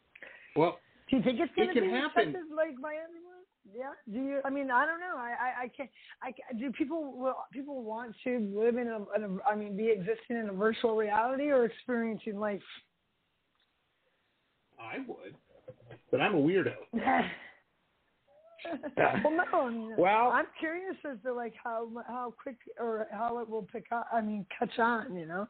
Well, 0.57 0.79
Do 1.11 1.17
you 1.19 1.23
think 1.23 1.39
it's 1.39 1.53
going 1.55 1.69
It 1.69 1.75
to 1.75 1.81
can 1.81 1.91
be 1.91 1.95
happen. 1.95 2.29
accepted 2.31 2.55
like 2.57 2.81
by 2.81 2.95
everyone? 2.95 3.45
Yeah. 3.77 3.91
Do 4.11 4.19
you? 4.27 4.41
I 4.43 4.49
mean, 4.49 4.71
I 4.71 4.87
don't 4.87 5.01
know. 5.01 5.17
I 5.19 5.35
I, 5.39 5.63
I 5.65 5.69
can't. 5.77 5.91
I 6.23 6.33
do 6.59 6.73
people 6.73 7.13
will 7.15 7.37
people 7.53 7.83
want 7.83 8.15
to 8.25 8.39
live 8.55 8.77
in 8.79 8.89
a, 8.89 8.97
in 9.17 9.25
a 9.25 9.43
I 9.47 9.55
mean, 9.55 9.77
be 9.77 9.89
existing 9.91 10.37
in 10.39 10.49
a 10.49 10.53
virtual 10.53 10.97
reality 10.97 11.51
or 11.51 11.65
experiencing 11.67 12.39
life? 12.39 12.63
I 14.81 14.99
would, 15.07 15.35
but 16.11 16.21
I'm 16.23 16.35
a 16.35 16.39
weirdo. 16.39 16.75
well, 18.97 19.31
no. 19.33 19.45
I 19.61 19.71
mean, 19.71 19.95
Well- 19.99 20.31
I'm 20.33 20.47
curious 20.59 20.97
as 21.11 21.19
to 21.25 21.33
like 21.35 21.55
how 21.63 21.89
how 22.07 22.33
quick 22.43 22.57
or 22.81 23.07
how 23.13 23.39
it 23.41 23.49
will 23.51 23.63
pick 23.65 23.87
up. 23.93 24.07
I 24.13 24.21
mean, 24.23 24.47
catch 24.59 24.79
on. 24.79 25.15
You 25.17 25.27
know. 25.27 25.49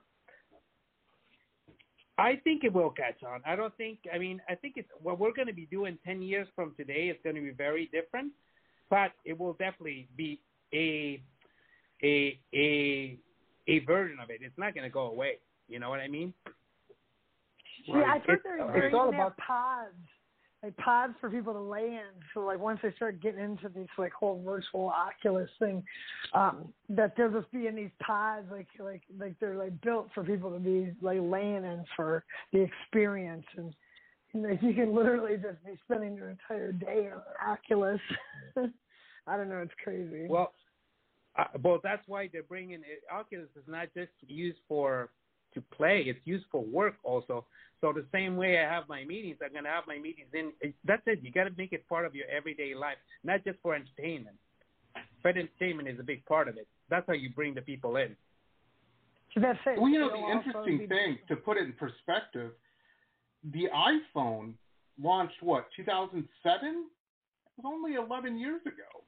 I 2.19 2.37
think 2.45 2.65
it 2.65 2.73
will 2.73 2.91
catch 2.91 3.23
on. 3.23 3.43
I 3.47 3.57
don't 3.57 3.77
think. 3.77 3.99
I 4.13 4.19
mean, 4.19 4.41
I 4.49 4.55
think 4.55 4.75
it's 4.77 4.89
what 5.03 5.19
we're 5.19 5.35
going 5.35 5.49
to 5.49 5.55
be 5.55 5.67
doing 5.67 5.99
ten 6.05 6.23
years 6.23 6.49
from 6.55 6.75
today. 6.77 7.09
It's 7.11 7.23
going 7.23 7.37
to 7.37 7.43
be 7.43 7.51
very 7.51 7.91
different, 7.93 8.33
but 8.89 9.13
it 9.25 9.39
will 9.39 9.53
definitely 9.55 10.09
be 10.17 10.41
a 10.73 11.21
a 12.03 12.39
a 12.55 13.19
a 13.69 13.79
version 13.81 14.19
of 14.19 14.31
it. 14.31 14.41
It's 14.43 14.57
not 14.57 14.75
going 14.75 14.85
to 14.85 14.91
go 14.93 15.11
away. 15.11 15.39
You 15.69 15.79
know 15.79 15.91
what 15.91 16.01
I 16.01 16.09
mean? 16.09 16.33
See, 17.85 17.93
I 17.93 18.19
thought 18.21 18.31
It's- 18.31 18.39
they 18.45 18.65
were 18.65 18.87
it's 18.87 18.95
all 18.95 19.09
about 19.11 19.37
pods, 19.37 19.95
like 20.63 20.77
pods 20.79 21.15
for 21.21 21.31
people 21.31 21.53
to 21.53 21.61
lay 21.61 21.87
in. 21.87 22.23
So 22.35 22.41
like 22.41 22.59
once 22.59 22.81
they 22.83 22.93
start 22.97 23.21
getting 23.21 23.41
into 23.41 23.69
this 23.69 23.89
like 23.99 24.13
whole 24.13 24.43
virtual 24.45 24.89
Oculus 24.89 25.51
thing, 25.59 25.83
um, 26.35 26.73
that 26.89 27.15
they'll 27.17 27.31
just 27.31 27.51
be 27.53 27.67
in 27.67 27.77
these 27.77 27.91
pods, 28.01 28.47
like 28.51 28.67
like 28.79 29.03
like 29.19 29.35
they're 29.41 29.57
like 29.57 29.81
built 29.83 30.09
for 30.15 30.25
people 30.25 30.51
to 30.51 30.59
be 30.59 30.93
like 31.03 31.19
laying 31.21 31.65
in 31.65 31.85
for 31.95 32.25
the 32.53 32.61
experience, 32.61 33.47
and 33.57 33.75
you 34.33 34.41
know 34.41 34.59
you 34.61 34.75
can 34.75 34.95
literally 34.95 35.37
just 35.37 35.65
be 35.65 35.79
spending 35.85 36.15
your 36.15 36.31
entire 36.31 36.73
day 36.73 37.11
on 37.15 37.23
Oculus. 37.49 38.01
I 39.29 39.37
don't 39.37 39.49
know, 39.49 39.59
it's 39.59 39.73
crazy. 39.83 40.27
Well, 40.29 40.53
uh, 41.37 41.45
well, 41.63 41.81
that's 41.83 42.03
why 42.07 42.29
they're 42.33 42.43
bringing 42.43 42.81
it. 42.81 43.03
Oculus 43.13 43.49
is 43.57 43.65
not 43.67 43.89
just 43.95 44.13
used 44.27 44.59
for 44.69 45.11
to 45.57 45.61
play; 45.77 46.05
it's 46.07 46.21
used 46.25 46.47
for 46.53 46.63
work 46.63 46.95
also. 47.03 47.45
So 47.81 47.93
the 47.93 48.07
same 48.13 48.37
way 48.37 48.59
I 48.59 48.73
have 48.73 48.85
my 48.89 49.05
meetings, 49.05 49.39
I'm 49.45 49.53
gonna 49.53 49.69
have 49.69 49.85
my 49.87 49.99
meetings 49.99 50.29
in. 50.33 50.53
That's 50.85 51.03
it. 51.07 51.21
You 51.23 51.33
got 51.33 51.45
to 51.45 51.55
make 51.59 51.73
it 51.73 51.87
part 51.89 52.07
of 52.07 52.15
your 52.15 52.27
everyday 52.29 52.75
life, 52.75 52.97
not 53.25 53.45
just 53.45 53.59
for 53.63 53.75
entertainment. 53.75 54.37
But 55.23 55.37
entertainment 55.37 55.89
is 55.89 55.99
a 56.01 56.03
big 56.05 56.25
part 56.25 56.49
of 56.49 56.57
it. 56.57 56.69
That's 56.89 57.07
how 57.07 57.13
you 57.15 57.31
bring 57.31 57.55
the 57.55 57.61
people 57.61 57.97
in. 57.97 58.17
so 59.35 59.41
that's 59.41 59.59
it. 59.67 59.81
Well, 59.81 59.91
you 59.91 60.01
know, 60.01 60.07
It'll 60.07 60.27
the 60.27 60.33
interesting 60.33 60.89
thing, 60.89 61.19
to 61.29 61.37
put 61.37 61.57
it 61.57 61.65
in 61.65 61.73
perspective, 61.73 62.53
the 63.53 63.65
iPhone 63.75 64.55
launched, 65.03 65.43
what, 65.43 65.67
2007? 65.77 66.69
It 66.69 67.63
was 67.63 67.65
only 67.65 67.95
11 67.95 68.39
years 68.39 68.61
ago. 68.63 69.06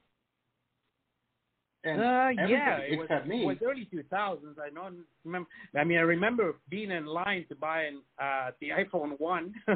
And 1.85 2.01
uh, 2.01 2.43
yeah, 2.47 2.77
it 2.77 2.97
was, 2.97 3.05
except 3.05 3.27
me. 3.27 3.43
it 3.43 3.45
was 3.45 3.57
early 3.63 3.87
2000s. 3.93 4.59
I 4.61 4.69
don't 4.73 5.05
remember. 5.23 5.49
I 5.77 5.83
mean, 5.83 5.97
I 5.97 6.01
remember 6.01 6.55
being 6.69 6.91
in 6.91 7.05
line 7.05 7.45
to 7.49 7.55
buy 7.55 7.83
an, 7.83 8.01
uh, 8.21 8.51
the 8.59 8.69
iPhone 8.69 9.19
one 9.19 9.53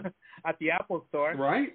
at 0.46 0.60
the 0.60 0.70
Apple 0.72 1.06
store. 1.10 1.34
right? 1.36 1.74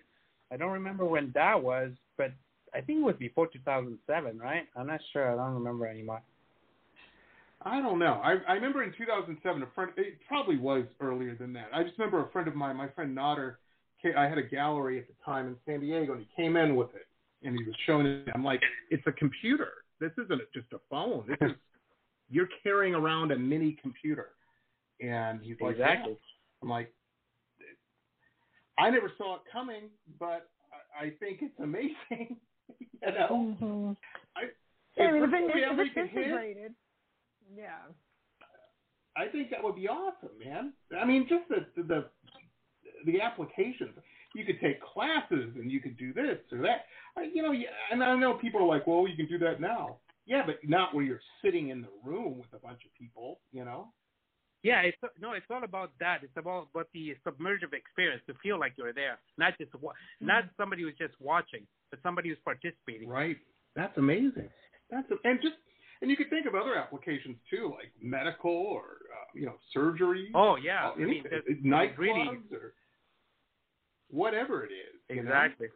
I 0.53 0.57
don't 0.57 0.73
remember 0.73 1.05
when 1.05 1.31
that 1.35 1.63
was, 1.63 1.93
but 2.17 2.33
I 2.75 2.81
think 2.81 3.01
it 3.01 3.05
was 3.05 3.17
before 3.19 3.47
2007, 3.47 4.39
right? 4.39 4.67
I'm 4.77 4.87
not 4.87 5.01
sure. 5.13 5.33
I 5.33 5.37
don't 5.37 5.55
remember 5.55 5.87
anymore. 5.87 6.23
I 7.63 7.81
don't 7.81 7.99
know. 7.99 8.21
I, 8.23 8.37
I 8.49 8.53
remember 8.53 8.83
in 8.83 8.93
2007, 8.97 9.63
a 9.63 9.67
friend, 9.75 9.91
it 9.97 10.19
probably 10.29 10.59
was 10.59 10.85
earlier 11.01 11.35
than 11.35 11.53
that. 11.55 11.69
I 11.75 11.83
just 11.83 11.99
remember 11.99 12.25
a 12.25 12.31
friend 12.31 12.47
of 12.47 12.55
mine, 12.55 12.77
my 12.77 12.89
friend 12.89 13.17
Notter, 13.17 13.57
ca- 14.01 14.17
I 14.17 14.29
had 14.29 14.39
a 14.39 14.43
gallery 14.43 14.99
at 14.99 15.07
the 15.09 15.15
time 15.25 15.49
in 15.49 15.57
San 15.67 15.81
Diego, 15.81 16.13
and 16.13 16.23
he 16.23 16.43
came 16.43 16.57
in 16.57 16.77
with 16.77 16.95
it, 16.95 17.07
and 17.47 17.59
he 17.59 17.65
was 17.65 17.75
showing 17.85 18.07
it. 18.07 18.29
I'm 18.35 18.45
like, 18.45 18.63
it's 18.91 19.07
a 19.07 19.13
computer. 19.13 19.78
This 20.01 20.13
isn't 20.25 20.41
just 20.55 20.73
a 20.73 20.79
phone. 20.91 21.25
This 21.29 21.39
is, 21.41 21.57
you're 22.31 22.49
carrying 22.63 22.95
around 22.95 23.33
a 23.33 23.39
mini 23.39 23.77
computer. 23.81 24.31
And 25.01 25.41
he's 25.43 25.57
like, 25.61 25.73
exactly. 25.77 26.13
yeah. 26.13 26.19
I'm 26.63 26.69
like, 26.69 26.93
I 28.79 28.91
never 28.91 29.11
saw 29.19 29.37
it 29.37 29.43
coming, 29.53 29.85
but 30.21 30.49
I, 31.01 31.07
I 31.07 31.11
think 31.19 31.39
it's 31.43 31.59
amazing. 31.61 31.95
you 32.79 32.87
know, 33.03 33.57
Mhm. 33.61 33.97
I, 34.37 34.43
Yeah, 34.97 35.09
I 35.09 35.13
mean, 35.13 35.23
if, 35.25 35.31
it, 35.33 35.73
if 35.73 35.79
it's 35.79 35.95
could 35.95 36.09
hit, 36.09 36.27
integrated, 36.27 36.75
yeah. 37.57 37.79
I 39.17 39.27
think 39.27 39.51
that 39.51 39.63
would 39.65 39.75
be 39.75 39.89
awesome, 39.89 40.31
man. 40.45 40.73
I 40.97 41.05
mean, 41.05 41.27
just 41.29 41.49
the 41.49 41.67
the 41.83 42.05
the 43.05 43.21
applications. 43.21 43.97
You 44.35 44.45
could 44.45 44.61
take 44.61 44.81
classes 44.83 45.55
and 45.57 45.71
you 45.71 45.81
could 45.81 45.97
do 45.97 46.13
this 46.13 46.39
or 46.53 46.59
that. 46.59 46.85
I, 47.17 47.29
you 47.33 47.43
know, 47.43 47.53
and 47.91 48.03
I 48.03 48.17
know 48.17 48.35
people 48.35 48.63
are 48.63 48.67
like, 48.67 48.87
"Well, 48.87 49.07
you 49.09 49.17
can 49.17 49.27
do 49.27 49.39
that 49.39 49.61
now." 49.61 49.97
Yeah, 50.27 50.43
but 50.45 50.57
not 50.69 50.95
where 50.95 51.05
you're 51.05 51.21
sitting 51.43 51.71
in 51.71 51.81
the 51.83 51.89
room 52.05 52.39
with 52.39 52.53
a 52.53 52.65
bunch 52.65 52.81
of 52.85 52.95
people. 52.95 53.41
You 53.53 53.65
know. 53.65 53.89
Yeah, 54.63 54.81
it's 54.81 54.99
no, 55.21 55.33
it's 55.33 55.47
all 55.51 55.65
about 55.65 55.93
that. 56.01 56.19
It's 56.23 56.37
about 56.37 56.69
about 56.75 56.89
the 56.93 57.17
submersive 57.25 57.73
experience 57.73 58.23
to 58.27 58.35
feel 58.43 58.59
like 58.59 58.73
you're 58.77 58.93
there, 58.93 59.19
not 59.39 59.57
just 59.59 59.75
wa- 59.81 59.93
not 60.21 60.45
somebody 60.57 60.83
who's 60.83 60.97
just 60.99 61.15
watching, 61.21 61.67
but 61.91 62.01
somebody 62.03 62.29
who's 62.29 62.39
participating. 62.45 63.09
Right. 63.09 63.37
That's 63.77 63.97
amazing. 63.97 64.49
That's 64.91 65.09
a, 65.11 65.29
and 65.29 65.41
just 65.41 65.55
and 66.03 66.11
you 66.11 66.17
could 66.17 66.31
think 66.31 66.47
of 66.47 66.55
other 66.55 66.75
applications 66.75 67.37
too, 67.51 67.73
like 67.77 67.93
medical 68.03 68.51
or 68.51 68.83
uh, 68.83 69.31
you 69.35 69.47
know 69.47 69.55
surgery. 69.73 70.31
Oh 70.35 70.57
yeah, 70.57 70.89
uh, 70.89 70.93
I 70.95 71.05
mean, 71.05 71.25
nightclubs 71.65 71.99
really 71.99 72.29
or 72.53 72.75
whatever 74.11 74.65
it 74.65 74.71
is. 74.73 74.95
you 75.09 75.17
know? 75.17 75.23
exactly. 75.23 75.69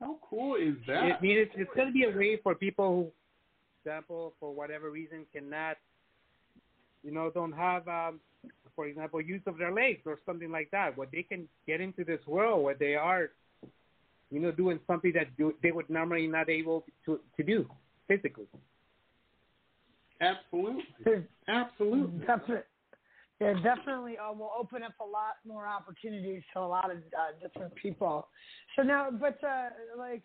How 0.00 0.16
cool 0.28 0.56
is 0.56 0.74
that? 0.88 0.96
I 0.96 1.20
mean, 1.20 1.38
it's, 1.38 1.52
it's 1.54 1.70
going 1.76 1.86
to 1.86 1.92
be 1.92 2.04
a 2.04 2.16
way 2.16 2.38
for 2.42 2.54
people 2.56 2.88
who, 2.88 3.12
for 3.84 3.90
example, 3.90 4.34
for 4.40 4.52
whatever 4.52 4.90
reason, 4.90 5.24
cannot, 5.32 5.76
you 7.04 7.12
know, 7.12 7.30
don't 7.32 7.52
have, 7.52 7.86
um, 7.86 8.18
for 8.74 8.86
example, 8.86 9.20
use 9.20 9.42
of 9.46 9.58
their 9.58 9.72
legs 9.72 10.00
or 10.04 10.18
something 10.26 10.50
like 10.50 10.70
that, 10.72 10.96
where 10.96 11.06
they 11.12 11.22
can 11.22 11.48
get 11.68 11.80
into 11.80 12.04
this 12.04 12.18
world 12.26 12.64
where 12.64 12.74
they 12.74 12.96
are, 12.96 13.30
you 14.32 14.40
know, 14.40 14.50
doing 14.50 14.80
something 14.88 15.12
that 15.14 15.36
do, 15.36 15.54
they 15.62 15.70
would 15.70 15.88
normally 15.88 16.26
not 16.26 16.48
able 16.48 16.84
to 17.06 17.20
to 17.36 17.42
do 17.44 17.68
physically. 18.08 18.46
Absolutely. 20.20 20.84
There's 21.04 21.24
Absolutely. 21.48 22.18
definitely, 22.26 22.64
yeah, 23.42 23.54
definitely 23.62 24.16
uh, 24.18 24.32
will 24.32 24.52
open 24.58 24.82
up 24.82 24.92
a 25.00 25.04
lot 25.04 25.36
more 25.46 25.66
opportunities 25.66 26.42
to 26.52 26.60
a 26.60 26.60
lot 26.60 26.90
of 26.90 26.98
uh, 26.98 27.38
different 27.42 27.74
people. 27.74 28.28
So 28.76 28.82
now, 28.82 29.08
but 29.10 29.38
uh, 29.42 29.70
like 29.98 30.22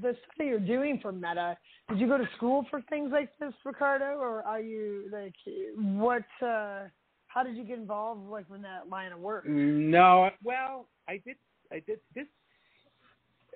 the 0.00 0.12
stuff 0.12 0.46
you're 0.46 0.58
doing 0.58 0.98
for 1.02 1.12
Meta, 1.12 1.56
did 1.88 1.98
you 1.98 2.06
go 2.06 2.18
to 2.18 2.28
school 2.36 2.64
for 2.70 2.80
things 2.88 3.10
like 3.12 3.30
this, 3.38 3.52
Ricardo, 3.64 4.16
or 4.18 4.42
are 4.42 4.60
you 4.60 5.04
like 5.12 5.34
what? 5.76 6.24
Uh, 6.42 6.84
how 7.26 7.42
did 7.42 7.56
you 7.56 7.64
get 7.64 7.78
involved 7.78 8.28
like 8.30 8.46
in 8.54 8.62
that 8.62 8.88
line 8.88 9.12
of 9.12 9.18
work? 9.18 9.46
No, 9.46 10.30
well, 10.42 10.86
I 11.08 11.20
did. 11.24 11.36
I 11.70 11.82
did 11.86 11.98
this. 12.14 12.26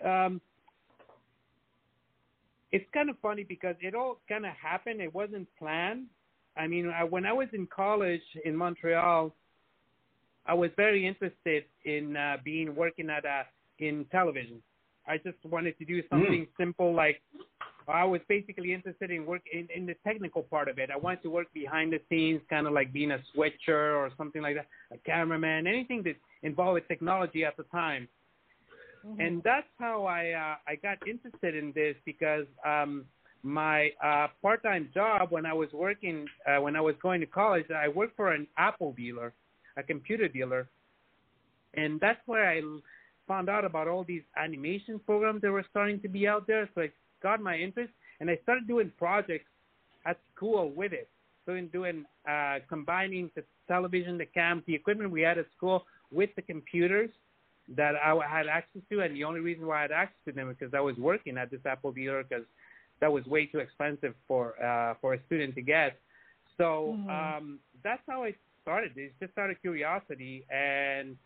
Um, 0.04 0.40
it's 2.72 2.84
kind 2.92 3.08
of 3.08 3.16
funny 3.22 3.44
because 3.44 3.76
it 3.80 3.94
all 3.94 4.18
kind 4.28 4.44
of 4.44 4.52
happened. 4.60 5.00
It 5.00 5.14
wasn't 5.14 5.48
planned. 5.58 6.06
I 6.58 6.66
mean, 6.66 6.90
I, 6.90 7.04
when 7.04 7.24
I 7.24 7.32
was 7.32 7.48
in 7.52 7.66
college 7.74 8.20
in 8.44 8.56
Montreal, 8.56 9.32
I 10.46 10.54
was 10.54 10.70
very 10.76 11.06
interested 11.06 11.64
in 11.84 12.16
uh, 12.16 12.38
being 12.44 12.74
working 12.74 13.10
at 13.10 13.24
a 13.24 13.42
in 13.78 14.06
television. 14.10 14.60
I 15.06 15.18
just 15.18 15.38
wanted 15.44 15.78
to 15.78 15.84
do 15.84 16.02
something 16.10 16.46
simple 16.58 16.92
like 16.94 17.22
I 17.86 18.04
was 18.04 18.20
basically 18.28 18.74
interested 18.74 19.10
in 19.10 19.24
work 19.24 19.42
in, 19.50 19.68
in 19.74 19.86
the 19.86 19.94
technical 20.04 20.42
part 20.42 20.68
of 20.68 20.78
it. 20.78 20.90
I 20.92 20.96
wanted 20.98 21.22
to 21.22 21.30
work 21.30 21.46
behind 21.54 21.92
the 21.92 22.00
scenes, 22.10 22.40
kind 22.50 22.66
of 22.66 22.72
like 22.72 22.92
being 22.92 23.12
a 23.12 23.18
switcher 23.32 23.96
or 23.96 24.10
something 24.18 24.42
like 24.42 24.56
that, 24.56 24.66
a 24.92 24.98
cameraman, 24.98 25.66
anything 25.66 26.02
that 26.02 26.16
involved 26.42 26.74
with 26.74 26.88
technology 26.88 27.44
at 27.44 27.56
the 27.56 27.62
time. 27.64 28.08
And 29.18 29.42
that's 29.42 29.66
how 29.78 30.04
I 30.04 30.32
uh, 30.32 30.56
I 30.66 30.74
got 30.74 30.98
interested 31.08 31.54
in 31.54 31.72
this 31.74 31.94
because 32.04 32.46
um, 32.66 33.06
my 33.48 33.90
uh, 34.04 34.28
part-time 34.42 34.90
job 34.92 35.30
when 35.30 35.46
I 35.46 35.52
was 35.52 35.68
working 35.72 36.26
uh, 36.46 36.60
when 36.60 36.76
I 36.76 36.80
was 36.80 36.94
going 37.02 37.20
to 37.20 37.26
college, 37.26 37.66
I 37.70 37.88
worked 37.88 38.16
for 38.16 38.32
an 38.32 38.46
Apple 38.56 38.92
dealer, 38.92 39.32
a 39.76 39.82
computer 39.82 40.28
dealer, 40.28 40.68
and 41.74 42.00
that's 42.00 42.20
where 42.26 42.48
I 42.48 42.60
found 43.26 43.48
out 43.48 43.64
about 43.64 43.88
all 43.88 44.04
these 44.04 44.22
animation 44.36 45.00
programs 45.04 45.42
that 45.42 45.50
were 45.50 45.64
starting 45.70 46.00
to 46.00 46.08
be 46.08 46.26
out 46.28 46.46
there. 46.46 46.68
So 46.74 46.82
it 46.82 46.92
got 47.22 47.40
my 47.40 47.56
interest, 47.56 47.92
and 48.20 48.30
I 48.30 48.38
started 48.42 48.66
doing 48.68 48.92
projects 48.98 49.50
at 50.06 50.18
school 50.34 50.70
with 50.70 50.92
it. 50.92 51.08
So 51.46 51.54
in 51.54 51.68
doing 51.68 52.04
uh, 52.28 52.58
combining 52.68 53.30
the 53.34 53.42
television, 53.66 54.18
the 54.18 54.26
cams, 54.26 54.62
the 54.66 54.74
equipment 54.74 55.10
we 55.10 55.22
had 55.22 55.38
at 55.38 55.46
school 55.56 55.84
with 56.10 56.30
the 56.36 56.42
computers 56.42 57.10
that 57.76 57.94
I 57.96 58.18
had 58.28 58.46
access 58.46 58.82
to, 58.90 59.00
and 59.00 59.14
the 59.14 59.24
only 59.24 59.40
reason 59.40 59.66
why 59.66 59.78
I 59.78 59.82
had 59.82 59.92
access 59.92 60.18
to 60.26 60.32
them 60.32 60.50
is 60.50 60.56
because 60.58 60.74
I 60.74 60.80
was 60.80 60.96
working 60.96 61.36
at 61.36 61.50
this 61.50 61.60
Apple 61.66 61.92
dealer 61.92 62.22
because 62.22 62.44
that 63.00 63.12
was 63.12 63.24
way 63.26 63.46
too 63.46 63.58
expensive 63.58 64.14
for 64.26 64.62
uh, 64.62 64.94
for 65.00 65.14
a 65.14 65.24
student 65.26 65.54
to 65.56 65.62
get. 65.62 65.98
So 66.56 66.98
Mhm. 67.06 67.36
um, 67.38 67.60
that's 67.82 68.02
how 68.08 68.24
I 68.24 68.34
started. 68.62 68.92
It's 68.96 69.14
just 69.20 69.36
out 69.38 69.50
of 69.50 69.60
curiosity, 69.60 70.44
and 70.50 71.16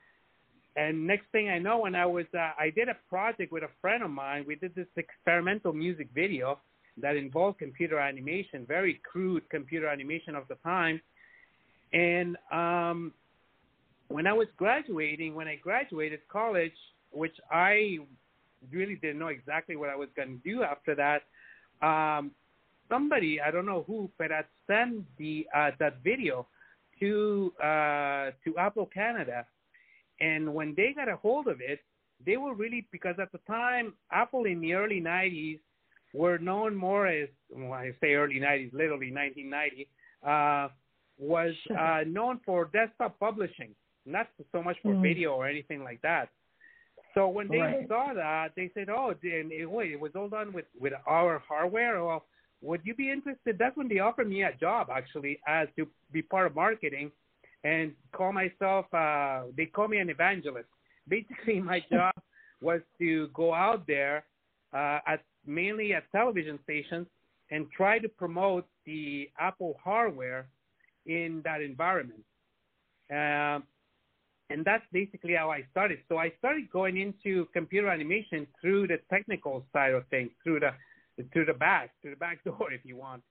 and 0.77 1.07
next 1.07 1.27
thing 1.33 1.49
I 1.49 1.59
know, 1.59 1.79
when 1.81 1.95
I 1.95 2.07
was 2.07 2.27
uh, 2.35 2.53
I 2.59 2.71
did 2.75 2.89
a 2.89 2.97
project 3.09 3.53
with 3.53 3.63
a 3.63 3.71
friend 3.81 4.03
of 4.03 4.11
mine. 4.11 4.45
We 4.47 4.57
did 4.57 4.75
this 4.75 4.87
experimental 4.97 5.73
music 5.73 6.09
video 6.15 6.59
that 6.99 7.17
involved 7.17 7.59
computer 7.59 7.99
animation, 7.99 8.67
very 8.67 9.01
crude 9.11 9.49
computer 9.51 9.89
animation 9.89 10.35
of 10.35 10.47
the 10.49 10.57
time, 10.57 11.01
and 11.93 12.37
um, 12.53 13.13
when 14.09 14.27
I 14.27 14.33
was 14.33 14.49
graduating, 14.57 15.35
when 15.35 15.49
I 15.49 15.57
graduated 15.57 16.21
college, 16.29 16.77
which 17.11 17.37
I 17.51 17.99
really 18.71 18.97
didn't 18.97 19.19
know 19.19 19.29
exactly 19.29 19.77
what 19.77 19.89
I 19.89 19.97
was 19.97 20.09
going 20.15 20.39
to 20.39 20.51
do 20.51 20.63
after 20.63 20.95
that, 20.97 21.23
um, 21.83 22.33
somebody 22.89 23.41
I 23.41 23.51
don't 23.51 23.67
know 23.67 23.85
who, 23.87 24.11
but 24.19 24.33
I 24.33 24.43
sent 24.67 25.05
the 25.19 25.47
uh, 25.55 25.71
that 25.79 26.03
video 26.03 26.47
to 27.01 27.53
uh, 27.63 28.31
to 28.45 28.57
Apple 28.59 28.87
Canada, 28.87 29.47
and 30.21 30.55
when 30.55 30.75
they 30.77 30.93
got 30.95 31.09
a 31.09 31.17
hold 31.17 31.49
of 31.49 31.61
it, 31.61 31.81
they 32.25 32.37
were 32.37 32.55
really 32.55 32.87
because 32.93 33.17
at 33.21 33.33
the 33.33 33.39
time 33.47 33.95
Apple 34.13 34.45
in 34.45 34.61
the 34.61 34.75
early 34.75 35.01
'90s 35.01 35.61
were 36.13 36.39
known 36.39 36.75
more 36.75 37.07
as 37.07 37.29
well, 37.51 37.73
I 37.73 37.93
say 38.01 38.15
early 38.15 38.41
'90s, 38.41 38.73
literally 38.73 39.11
1990, 39.13 39.89
uh, 40.27 40.69
was 41.19 41.55
uh, 41.79 42.01
known 42.07 42.41
for 42.45 42.67
desktop 42.67 43.19
publishing, 43.19 43.75
not 44.07 44.29
so 44.53 44.63
much 44.63 44.77
for 44.83 44.95
Mhm. 44.95 45.03
video 45.03 45.33
or 45.35 45.47
anything 45.49 45.83
like 45.83 46.01
that. 46.03 46.29
So 47.15 47.29
when 47.29 47.49
they 47.49 47.59
Right. 47.59 47.89
saw 47.89 48.15
that, 48.15 48.55
they 48.55 48.71
said, 48.75 48.89
"Oh, 48.89 49.11
and 49.11 49.53
it, 49.53 49.67
wait, 49.67 49.93
it 49.93 50.01
was 50.01 50.15
all 50.17 50.29
done 50.29 50.53
with 50.53 50.67
with 50.79 50.95
our 51.07 51.39
hardware. 51.41 52.03
Well, 52.05 52.27
would 52.63 52.81
you 52.85 52.95
be 52.95 53.11
interested?" 53.11 53.59
That's 53.59 53.77
when 53.77 53.89
they 53.89 53.99
offered 53.99 54.29
me 54.29 54.43
a 54.45 54.53
job 54.55 54.89
actually 54.91 55.41
as 55.47 55.69
to 55.77 55.87
be 56.11 56.23
part 56.23 56.47
of 56.47 56.55
marketing, 56.55 57.13
and 57.65 57.95
call 58.13 58.33
myself. 58.33 58.93
Uh, 58.95 59.45
they 59.57 59.67
call 59.67 59.89
me 59.89 59.99
an 59.99 60.11
evangelist. 60.11 60.69
Basically, 61.09 61.61
my 61.61 61.81
job 61.91 62.15
was 62.61 62.81
to 62.99 63.29
go 63.29 63.53
out 63.53 63.87
there 63.87 64.25
uh, 64.73 65.01
at 65.07 65.23
mainly 65.45 65.93
at 65.93 66.11
television 66.13 66.59
stations 66.63 67.07
and 67.51 67.71
try 67.73 67.99
to 67.99 68.09
promote 68.09 68.67
the 68.87 69.29
Apple 69.39 69.77
hardware 69.83 70.47
in 71.07 71.43
that 71.45 71.61
environment. 71.61 72.25
Um, 73.11 73.65
and 74.53 74.65
that's 74.65 74.85
basically 74.93 75.35
how 75.35 75.51
I 75.51 75.65
started. 75.71 75.99
So 76.09 76.19
I 76.19 76.33
started 76.39 76.71
going 76.71 76.99
into 76.99 77.47
computer 77.55 77.89
animation 77.89 78.47
through 78.61 78.89
the 78.89 78.99
technical 79.11 79.65
side 79.73 79.95
of 79.95 80.07
things, 80.09 80.31
through 80.45 80.61
the 80.61 80.73
through 81.33 81.47
the 81.47 81.55
back, 81.55 81.91
through 82.01 82.11
the 82.11 82.17
back 82.17 82.45
door, 82.45 82.73
if 82.73 82.83
you 82.85 82.97
want. 82.97 83.23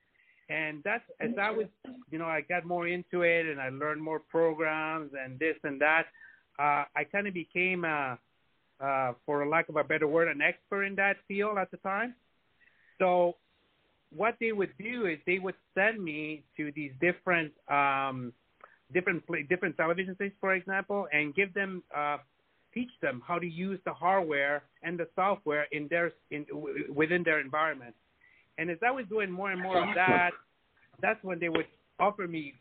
And 0.50 0.82
that's 0.84 1.04
as 1.20 1.32
I 1.40 1.52
was, 1.52 1.68
you 2.10 2.18
know, 2.18 2.26
I 2.26 2.42
got 2.42 2.66
more 2.66 2.88
into 2.88 3.22
it 3.22 3.46
and 3.46 3.62
I 3.62 3.70
learned 3.70 4.02
more 4.02 4.20
programs 4.20 5.12
and 5.18 5.40
this 5.40 5.56
and 5.64 5.80
that. 5.82 6.08
Uh, 6.60 6.84
I 6.96 7.04
kind 7.12 7.28
of 7.28 7.34
became, 7.34 7.86
uh, 7.86 8.16
uh, 8.84 9.14
for 9.26 9.48
lack 9.48 9.70
of 9.70 9.78
a 9.78 9.84
better 9.84 10.08
word, 10.08 10.28
an 10.28 10.42
expert 10.42 10.84
in 10.84 10.96
that 10.96 11.18
field 11.28 11.58
at 11.58 11.72
the 11.72 11.78
time. 11.78 12.16
So 13.00 13.38
what 14.14 14.36
they 14.40 14.52
would 14.52 14.74
do 14.78 15.06
is 15.06 15.20
they 15.26 15.40
would 15.40 15.56
send 15.74 16.04
me 16.04 16.44
to 16.58 16.72
these 16.76 16.92
different 17.00 17.54
um, 17.70 18.34
different 18.94 19.24
different 19.50 19.78
television 19.78 20.16
stations, 20.16 20.38
for 20.40 20.54
example, 20.54 21.08
and 21.12 21.36
give 21.36 21.54
them 21.54 21.84
uh, 21.96 22.18
teach 22.74 22.90
them 23.02 23.22
how 23.26 23.40
to 23.40 23.48
use 23.48 23.80
the 23.86 23.94
hardware 23.94 24.64
and 24.84 24.98
the 24.98 25.08
software 25.16 25.66
in 25.72 25.88
their 25.90 26.14
in 26.32 26.46
w- 26.46 26.92
within 26.94 27.24
their 27.24 27.40
environment. 27.40 27.96
And 28.58 28.70
as 28.70 28.78
I 28.86 28.92
was 28.92 29.06
doing 29.10 29.32
more 29.32 29.52
and 29.52 29.62
more 29.62 29.78
of 29.78 29.96
that, 29.96 30.32
that's 31.02 31.24
when 31.24 31.40
they 31.40 31.50
would 31.50 31.66
offer 32.00 32.28
me 32.28 32.54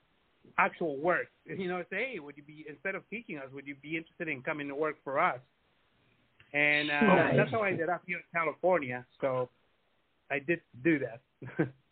actual 0.59 0.97
work. 0.97 1.29
You 1.47 1.67
know, 1.67 1.83
say, 1.91 2.13
hey, 2.13 2.19
would 2.21 2.37
you 2.37 2.45
be 2.45 2.65
instead 2.69 2.95
of 2.95 3.03
teaching 3.11 3.39
us, 3.39 3.47
would 3.53 3.67
you 3.67 3.75
be 3.83 3.97
interested 3.97 4.29
in 4.29 4.41
coming 4.41 4.69
to 4.69 4.75
work 4.75 4.97
for 5.03 5.19
us? 5.19 5.41
And 6.53 6.91
uh, 6.91 7.33
that's 7.37 7.51
how 7.51 7.63
I 7.63 7.71
ended 7.71 7.89
up 7.89 8.03
here 8.07 8.19
in 8.19 8.25
California. 8.33 9.05
So 9.21 9.49
I 10.31 10.39
did 10.39 10.61
do 10.85 11.01
that. 11.01 11.21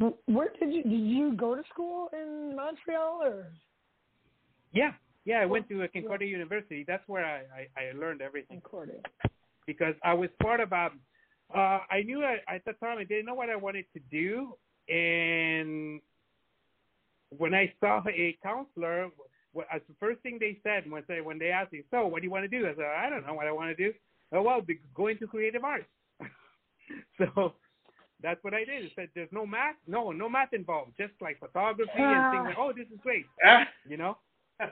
Wh- 0.00 0.28
Where 0.28 0.48
did 0.58 0.72
you 0.72 0.82
did 0.82 1.00
you 1.00 1.34
go 1.36 1.54
to 1.54 1.62
school 1.72 2.08
in 2.12 2.56
Montreal 2.56 3.20
or? 3.22 3.52
Yeah, 4.72 4.92
yeah. 5.24 5.40
I 5.40 5.46
went 5.46 5.68
to 5.68 5.86
Concordia 5.92 6.28
University. 6.28 6.84
That's 6.86 7.06
where 7.06 7.24
I, 7.24 7.40
I, 7.78 7.88
I 7.88 7.98
learned 7.98 8.22
everything 8.22 8.60
Concordia. 8.60 9.00
because 9.66 9.94
I 10.04 10.14
was 10.14 10.30
part 10.42 10.60
of 10.60 10.72
a. 10.72 10.90
Uh, 11.54 11.80
I 11.90 12.02
knew 12.04 12.22
I, 12.24 12.36
at 12.54 12.64
the 12.64 12.74
time 12.74 12.98
I 12.98 13.04
didn't 13.04 13.26
know 13.26 13.34
what 13.34 13.50
I 13.50 13.56
wanted 13.56 13.84
to 13.94 14.00
do, 14.10 14.54
and 14.88 16.00
when 17.36 17.54
I 17.54 17.72
saw 17.80 18.02
a 18.08 18.38
counselor, 18.42 19.08
what, 19.52 19.66
as 19.74 19.82
the 19.88 19.94
first 19.98 20.20
thing 20.22 20.38
they 20.38 20.58
said 20.62 20.88
when 20.90 21.02
they 21.08 21.20
when 21.20 21.38
they 21.38 21.50
asked 21.50 21.72
me, 21.72 21.82
"So, 21.90 22.06
what 22.06 22.20
do 22.20 22.26
you 22.26 22.30
want 22.30 22.44
to 22.44 22.48
do?" 22.48 22.66
I 22.66 22.74
said, 22.74 22.84
"I 22.84 23.10
don't 23.10 23.26
know 23.26 23.34
what 23.34 23.48
I 23.48 23.52
want 23.52 23.76
to 23.76 23.84
do." 23.84 23.92
Oh, 24.32 24.42
well, 24.42 24.60
be, 24.60 24.78
go 24.94 25.08
into 25.08 25.26
creative 25.26 25.64
arts. 25.64 25.86
so 27.18 27.54
that's 28.22 28.42
what 28.44 28.54
I 28.54 28.64
did. 28.64 28.84
I 28.86 28.92
said, 28.94 29.08
"There's 29.14 29.32
no 29.32 29.46
math, 29.46 29.76
no, 29.86 30.12
no 30.12 30.28
math 30.28 30.52
involved, 30.52 30.92
just 30.98 31.12
like 31.20 31.38
photography 31.40 31.90
and 31.96 32.32
things 32.32 32.44
like, 32.46 32.56
oh, 32.58 32.72
this 32.76 32.86
is 32.92 32.98
great," 33.02 33.26
you 33.88 33.96
know. 33.96 34.18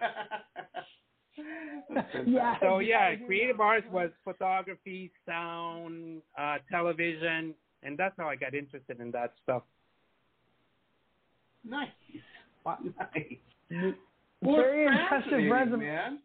Yeah. 2.27 2.57
So 2.61 2.81
yeah, 2.81 3.11
I 3.13 3.17
creative 3.27 3.59
know. 3.59 3.65
arts 3.65 3.87
was 3.93 4.11
photography, 4.25 5.13
sound, 5.25 6.21
uh, 6.37 6.57
television, 6.71 7.55
and 7.85 7.97
that's 7.97 8.15
how 8.19 8.29
I 8.29 8.35
got 8.37 8.55
interested 8.55 9.01
in 9.01 9.11
that 9.13 9.35
stuff. 9.45 9.63
nice. 11.65 11.89
Wow. 12.65 12.79
Nice. 13.71 13.95
Well, 14.43 14.57
Very 14.57 14.87
impressive 14.87 15.51
resume. 15.51 15.79
man. 15.87 16.19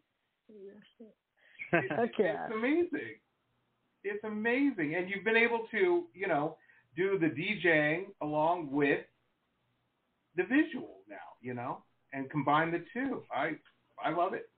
Heck 1.70 2.10
yeah. 2.18 2.46
It's 2.46 2.54
amazing. 2.54 3.14
It's 4.02 4.24
amazing, 4.24 4.94
and 4.94 5.08
you've 5.10 5.24
been 5.24 5.36
able 5.36 5.66
to, 5.70 6.04
you 6.14 6.26
know, 6.26 6.56
do 6.96 7.18
the 7.18 7.26
DJing 7.26 8.04
along 8.22 8.70
with 8.70 9.00
the 10.36 10.42
visual 10.44 10.98
now, 11.08 11.16
you 11.40 11.54
know, 11.54 11.82
and 12.12 12.30
combine 12.30 12.70
the 12.72 12.84
two. 12.92 13.22
I 13.34 13.52
I 14.04 14.10
love 14.10 14.34
it. 14.34 14.48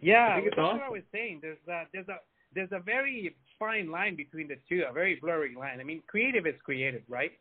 yeah, 0.00 0.36
I 0.36 0.40
that's 0.44 0.58
awesome. 0.58 0.78
what 0.78 0.86
I 0.86 0.90
was 0.90 1.02
saying. 1.12 1.40
There's 1.42 1.58
a 1.68 1.84
there's 1.92 2.08
a 2.08 2.16
there's 2.54 2.72
a 2.72 2.80
very 2.80 3.34
fine 3.58 3.90
line 3.90 4.16
between 4.16 4.48
the 4.48 4.56
two, 4.68 4.84
a 4.88 4.92
very 4.92 5.16
blurry 5.20 5.54
line. 5.54 5.80
I 5.80 5.84
mean, 5.84 6.02
creative 6.06 6.46
is 6.46 6.54
creative, 6.64 7.02
right? 7.08 7.32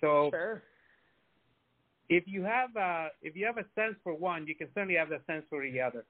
So 0.00 0.28
Sure. 0.30 0.62
if 2.08 2.24
you 2.26 2.42
have 2.42 2.76
uh 2.76 3.08
if 3.22 3.34
you 3.36 3.46
have 3.46 3.58
a 3.58 3.64
sense 3.74 3.96
for 4.02 4.14
one, 4.14 4.46
you 4.46 4.54
can 4.54 4.68
certainly 4.74 4.96
have 4.96 5.08
the 5.08 5.20
sense 5.26 5.44
for 5.48 5.62
the 5.62 5.80
other. 5.80 6.04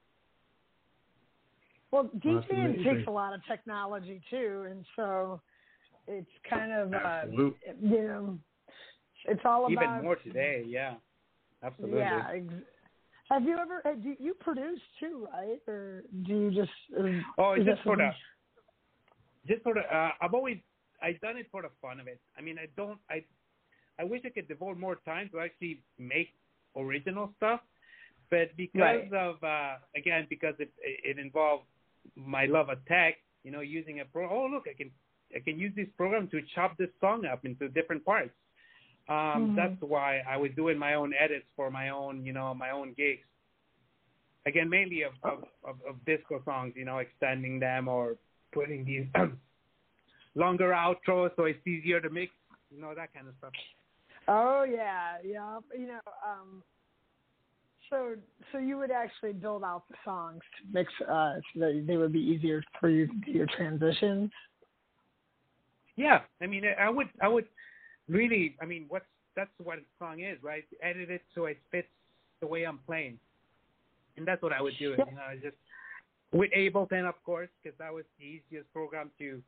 Well, 1.91 2.09
DJing 2.19 2.83
takes 2.83 3.07
a 3.07 3.11
lot 3.11 3.33
of 3.33 3.39
technology 3.45 4.21
too, 4.29 4.65
and 4.69 4.83
so 4.97 5.39
it's 6.07 6.29
kind 6.49 6.71
of 6.71 6.93
uh, 6.93 7.23
you 7.81 8.03
know, 8.07 8.39
it's 9.25 9.41
all 9.45 9.69
Even 9.69 9.83
about 9.83 10.03
more 10.03 10.15
today, 10.17 10.63
yeah, 10.67 10.95
absolutely. 11.63 11.99
Yeah. 11.99 12.27
Ex- 12.33 12.63
have 13.29 13.43
you 13.43 13.57
ever? 13.57 13.81
uh, 13.85 13.95
Do 13.95 14.15
you 14.19 14.35
produce 14.39 14.79
too, 14.99 15.27
right? 15.33 15.59
Or 15.67 16.03
do 16.27 16.33
you 16.33 16.51
just? 16.51 16.71
Or 16.95 17.23
Oh, 17.39 17.53
is 17.53 17.65
just 17.65 17.81
for 17.83 17.97
the 17.97 18.11
just 19.47 19.63
for 19.63 19.73
the 19.73 19.81
uh, 19.81 20.11
I've 20.21 20.33
always 20.33 20.57
I've 21.01 21.19
done 21.21 21.37
it 21.37 21.47
for 21.51 21.61
the 21.61 21.69
fun 21.81 21.99
of 21.99 22.07
it. 22.07 22.19
I 22.37 22.41
mean, 22.41 22.57
I 22.59 22.67
don't 22.77 22.99
I 23.09 23.23
I 23.99 24.03
wish 24.03 24.21
I 24.25 24.29
could 24.29 24.47
devote 24.47 24.77
more 24.77 24.97
time 25.05 25.29
to 25.31 25.39
actually 25.39 25.81
make 25.97 26.29
original 26.75 27.31
stuff, 27.37 27.61
but 28.29 28.55
because 28.57 29.03
Right. 29.09 29.13
of 29.13 29.43
uh, 29.43 29.75
again 29.95 30.27
because 30.29 30.55
it 30.59 30.71
it 30.83 31.17
involved 31.17 31.63
my 32.15 32.45
love 32.45 32.69
of 32.69 32.85
tech, 32.85 33.15
you 33.43 33.51
know, 33.51 33.61
using 33.61 34.01
a 34.01 34.05
pro. 34.05 34.29
Oh, 34.29 34.47
look, 34.47 34.65
I 34.69 34.73
can 34.75 34.91
I 35.35 35.39
can 35.39 35.57
use 35.57 35.73
this 35.75 35.87
program 35.97 36.27
to 36.29 36.41
chop 36.53 36.77
this 36.77 36.89
song 36.99 37.25
up 37.25 37.45
into 37.45 37.69
different 37.69 38.03
parts. 38.05 38.33
Um, 39.07 39.49
Mhm. 39.49 39.55
That's 39.55 39.81
why 39.81 40.19
I 40.27 40.37
was 40.37 40.51
doing 40.55 40.77
my 40.77 40.95
own 40.95 41.13
edits 41.13 41.45
for 41.55 41.69
my 41.69 41.89
own, 41.89 42.25
you 42.25 42.33
know, 42.33 42.53
my 42.53 42.71
own 42.71 42.93
gigs. 42.93 43.27
Again, 44.45 44.69
mainly 44.69 45.03
of 45.03 45.13
of, 45.23 45.43
of, 45.63 45.75
of 45.87 46.05
disco 46.05 46.41
songs, 46.43 46.73
you 46.75 46.85
know, 46.85 46.99
extending 46.99 47.59
them 47.59 47.87
or 47.87 48.17
putting 48.51 48.85
these 48.85 49.07
longer 50.35 50.71
outros 50.71 51.35
so 51.35 51.45
it's 51.45 51.65
easier 51.67 51.99
to 52.01 52.09
mix, 52.09 52.31
you 52.71 52.81
know, 52.81 52.93
that 52.95 53.13
kind 53.13 53.27
of 53.27 53.33
stuff. 53.37 53.53
Oh 54.27 54.63
yeah, 54.63 55.17
yeah. 55.23 55.59
You 55.77 55.87
know, 55.87 55.99
um, 56.27 56.63
so 57.89 58.15
so 58.51 58.57
you 58.57 58.77
would 58.77 58.91
actually 58.91 59.33
build 59.33 59.63
out 59.63 59.83
the 59.89 59.95
songs 60.03 60.41
to 60.57 60.73
mix 60.73 60.91
uh, 61.01 61.35
so 61.53 61.59
that 61.59 61.83
they 61.87 61.97
would 61.97 62.13
be 62.13 62.19
easier 62.19 62.63
for 62.79 62.89
you 62.89 63.07
your 63.27 63.47
transitions. 63.55 64.31
Yeah, 65.95 66.21
I 66.41 66.47
mean, 66.47 66.63
I 66.79 66.89
would, 66.89 67.07
I 67.21 67.27
would 67.27 67.45
really, 68.09 68.55
I 68.61 68.65
mean, 68.65 68.85
what's 68.89 69.05
that's 69.35 69.49
what 69.63 69.79
a 69.79 69.81
song 69.99 70.21
is, 70.21 70.37
right? 70.41 70.63
Edit 70.81 71.09
it 71.09 71.21
so 71.33 71.45
it 71.45 71.57
fits 71.71 71.87
the 72.41 72.47
way 72.47 72.63
I'm 72.63 72.79
playing, 72.85 73.19
and 74.17 74.27
that's 74.27 74.41
what 74.41 74.53
I 74.53 74.61
would 74.61 74.73
do. 74.79 74.95
Yeah. 74.97 75.05
You 75.09 75.15
know, 75.15 75.21
I 75.29 75.35
just 75.35 75.55
with 76.31 76.51
Ableton, 76.51 77.07
of 77.07 77.15
course, 77.23 77.49
because 77.61 77.77
that 77.79 77.93
was 77.93 78.03
the 78.19 78.25
easiest 78.25 78.71
program 78.73 79.11
to 79.19 79.41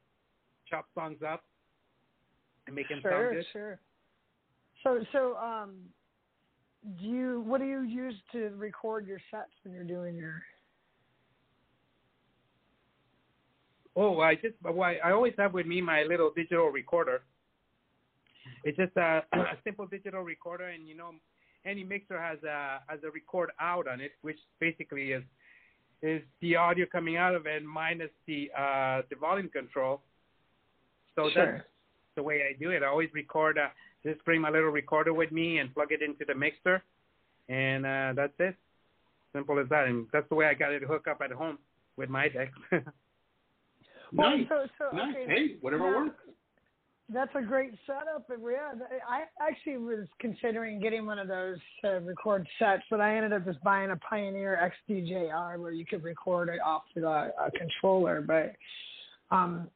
chop 0.69 0.85
songs 0.93 1.17
up 1.27 1.43
and 2.65 2.75
make 2.75 2.89
them 2.89 2.99
sound 3.01 3.13
Sure, 3.13 3.33
good. 3.33 3.45
sure. 3.51 3.79
So 4.83 5.03
so 5.11 5.35
um, 5.37 5.75
do 6.99 7.05
you 7.05 7.43
what 7.45 7.59
do 7.59 7.67
you 7.67 7.81
use 7.81 8.15
to 8.33 8.49
record 8.57 9.07
your 9.07 9.19
sets 9.31 9.51
when 9.63 9.73
you're 9.73 9.83
doing 9.83 10.15
your? 10.15 10.41
Oh, 13.99 14.19
I 14.19 14.35
just, 14.35 14.53
well, 14.63 14.83
I 14.83 15.11
always 15.11 15.33
have 15.39 15.53
with 15.53 15.65
me 15.65 15.81
my 15.81 16.03
little 16.03 16.31
digital 16.35 16.67
recorder. 16.67 17.21
It's 18.63 18.77
just 18.77 18.95
a, 18.95 19.23
a 19.33 19.57
simple 19.63 19.87
digital 19.87 20.21
recorder, 20.21 20.67
and 20.67 20.87
you 20.87 20.95
know, 20.95 21.11
any 21.65 21.83
mixer 21.83 22.21
has 22.21 22.37
a 22.43 22.79
has 22.87 22.99
a 23.03 23.09
record 23.09 23.49
out 23.59 23.87
on 23.87 23.99
it, 23.99 24.11
which 24.21 24.37
basically 24.59 25.13
is 25.13 25.23
is 26.03 26.21
the 26.41 26.55
audio 26.55 26.85
coming 26.85 27.17
out 27.17 27.33
of 27.33 27.47
it 27.47 27.63
minus 27.65 28.11
the 28.27 28.51
uh 28.55 29.01
the 29.09 29.15
volume 29.19 29.49
control. 29.49 30.01
So 31.15 31.29
that's 31.35 31.63
the 32.15 32.21
way 32.21 32.43
I 32.47 32.55
do 32.59 32.69
it. 32.69 32.83
I 32.83 32.87
always 32.87 33.09
record. 33.13 33.57
Uh, 33.57 33.69
just 34.05 34.23
bring 34.25 34.39
my 34.39 34.51
little 34.51 34.69
recorder 34.69 35.13
with 35.13 35.31
me 35.31 35.57
and 35.57 35.73
plug 35.73 35.91
it 35.91 36.03
into 36.03 36.23
the 36.23 36.35
mixer, 36.35 36.83
and 37.49 37.83
uh, 37.83 38.13
that's 38.15 38.33
it. 38.37 38.55
Simple 39.33 39.57
as 39.59 39.67
that, 39.69 39.87
and 39.87 40.05
that's 40.13 40.29
the 40.29 40.35
way 40.35 40.45
I 40.45 40.53
got 40.53 40.71
it 40.71 40.83
hooked 40.83 41.07
up 41.07 41.21
at 41.21 41.31
home 41.31 41.57
with 41.97 42.09
my 42.09 42.29
deck. 42.29 42.51
Well, 44.13 44.29
nice. 44.37 44.47
so, 44.49 44.67
so, 44.77 44.95
nice. 44.95 45.15
okay, 45.15 45.25
Hey, 45.27 45.55
whatever 45.61 45.89
now- 45.91 45.97
works. 46.05 46.19
That's 47.09 47.31
a 47.35 47.41
great 47.41 47.71
setup, 47.85 48.25
yeah, 48.27 48.73
I 49.07 49.23
actually 49.41 49.77
was 49.77 50.07
considering 50.19 50.81
getting 50.81 51.05
one 51.05 51.19
of 51.19 51.29
those 51.29 51.55
to 51.81 52.01
record 52.01 52.45
sets, 52.59 52.83
but 52.89 52.99
I 52.99 53.15
ended 53.15 53.31
up 53.31 53.45
just 53.45 53.63
buying 53.63 53.91
a 53.91 53.95
Pioneer 53.95 54.73
XDJR 54.89 55.57
where 55.57 55.71
you 55.71 55.85
could 55.85 56.03
record 56.03 56.49
it 56.49 56.59
off 56.59 56.81
the 56.95 57.05
a 57.05 57.49
controller. 57.57 58.19
But 58.19 58.57
um, 59.33 59.69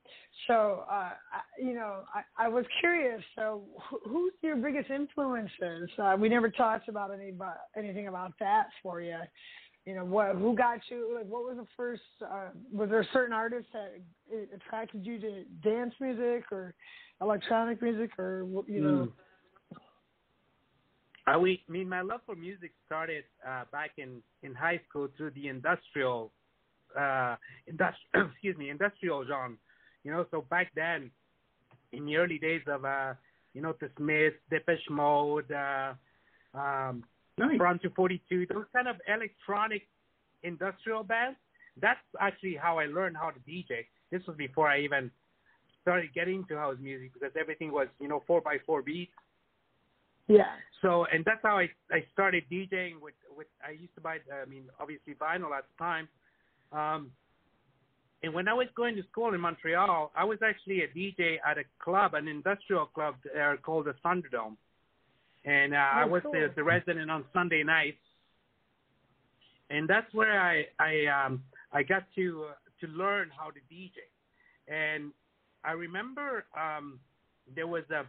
so 0.45 0.83
uh, 0.91 1.11
I, 1.11 1.13
you 1.57 1.73
know, 1.73 1.99
I, 2.13 2.45
I 2.45 2.47
was 2.49 2.65
curious. 2.81 3.21
So, 3.37 3.61
who, 3.89 3.99
who's 4.09 4.33
your 4.41 4.57
biggest 4.57 4.89
influences? 4.89 5.89
Uh, 5.97 6.17
we 6.19 6.27
never 6.27 6.49
talked 6.49 6.89
about 6.89 7.13
any 7.13 7.31
anything 7.77 8.09
about 8.09 8.33
that 8.41 8.67
for 8.83 9.01
you. 9.01 9.19
You 9.85 9.95
know, 9.95 10.05
what 10.05 10.35
who 10.35 10.55
got 10.55 10.79
you? 10.89 11.15
Like, 11.15 11.27
what 11.27 11.43
was 11.43 11.57
the 11.57 11.65
first? 11.75 12.01
Uh, 12.23 12.49
was 12.71 12.89
there 12.89 13.01
a 13.01 13.07
certain 13.13 13.33
artists 13.33 13.69
that 13.73 13.93
attracted 14.53 15.05
you 15.05 15.19
to 15.19 15.43
dance 15.63 15.93
music 15.99 16.51
or 16.51 16.75
electronic 17.19 17.81
music, 17.81 18.11
or 18.19 18.45
you 18.67 18.81
know? 18.81 19.07
I 21.27 21.37
we, 21.37 21.63
mean, 21.67 21.87
my 21.89 22.01
love 22.01 22.21
for 22.25 22.35
music 22.35 22.71
started 22.85 23.23
uh, 23.47 23.63
back 23.71 23.91
in 23.97 24.21
in 24.43 24.53
high 24.53 24.79
school 24.87 25.07
through 25.17 25.31
the 25.31 25.47
industrial, 25.47 26.31
uh, 26.95 27.35
industri- 27.71 28.13
excuse 28.31 28.57
me, 28.57 28.69
industrial 28.69 29.25
genre. 29.25 29.57
You 30.03 30.11
know, 30.11 30.25
so 30.29 30.45
back 30.49 30.71
then, 30.75 31.09
in 31.91 32.05
the 32.05 32.17
early 32.17 32.37
days 32.37 32.61
of 32.67 32.85
uh, 32.85 33.13
you 33.53 33.61
know, 33.61 33.75
the 33.79 33.89
Smiths, 33.97 34.35
Depeche 34.49 34.89
Mode, 34.89 35.51
uh, 35.51 35.93
um, 36.53 37.03
Nice. 37.37 37.57
Front 37.57 37.81
242, 37.81 38.47
those 38.53 38.65
kind 38.73 38.87
of 38.87 38.97
electronic 39.07 39.83
industrial 40.43 41.03
bands. 41.03 41.37
That's 41.81 41.99
actually 42.19 42.55
how 42.55 42.77
I 42.79 42.85
learned 42.85 43.15
how 43.17 43.29
to 43.29 43.39
DJ. 43.39 43.85
This 44.11 44.21
was 44.27 44.35
before 44.37 44.67
I 44.67 44.81
even 44.81 45.09
started 45.81 46.13
getting 46.13 46.35
into 46.35 46.57
house 46.57 46.77
music 46.79 47.13
because 47.13 47.31
everything 47.39 47.71
was, 47.71 47.87
you 47.99 48.07
know, 48.07 48.23
four 48.27 48.41
by 48.41 48.57
four 48.65 48.81
beats. 48.81 49.13
Yeah. 50.27 50.51
So, 50.81 51.05
and 51.11 51.23
that's 51.25 51.39
how 51.43 51.57
I 51.57 51.69
I 51.91 52.03
started 52.13 52.43
DJing 52.51 53.01
with 53.01 53.13
with 53.35 53.47
I 53.65 53.71
used 53.71 53.95
to 53.95 54.01
buy 54.01 54.17
I 54.31 54.47
mean 54.49 54.63
obviously 54.79 55.13
vinyl 55.13 55.51
at 55.57 55.65
the 55.65 55.77
time. 55.77 56.07
Um, 56.71 57.11
and 58.23 58.33
when 58.33 58.47
I 58.47 58.53
was 58.53 58.67
going 58.75 58.95
to 58.95 59.03
school 59.11 59.33
in 59.33 59.41
Montreal, 59.41 60.11
I 60.15 60.23
was 60.23 60.37
actually 60.45 60.83
a 60.83 60.87
DJ 60.87 61.37
at 61.45 61.57
a 61.57 61.63
club, 61.79 62.13
an 62.13 62.27
industrial 62.27 62.85
club 62.85 63.15
there 63.33 63.57
called 63.57 63.85
the 63.85 63.95
Thunderdome, 64.05 64.57
and 65.45 65.73
uh, 65.73 65.77
I 65.77 66.03
Oh, 66.03 66.07
was 66.07 66.21
cool. 66.23 66.33
the, 66.33 66.51
the 66.55 66.63
resident 66.63 67.09
on 67.09 67.25
Sunday 67.33 67.63
nights. 67.63 67.97
And 69.69 69.87
that's 69.89 70.13
where 70.13 70.39
I 70.39 70.65
I 70.79 71.05
um 71.07 71.43
I 71.71 71.83
got 71.83 72.03
to 72.15 72.45
uh, 72.49 72.53
to 72.81 72.87
learn 72.91 73.29
how 73.37 73.51
to 73.51 73.59
DJ, 73.73 74.03
and 74.67 75.11
I 75.63 75.71
remember 75.71 76.45
um 76.57 76.99
there 77.55 77.67
was 77.67 77.83
a 77.89 78.03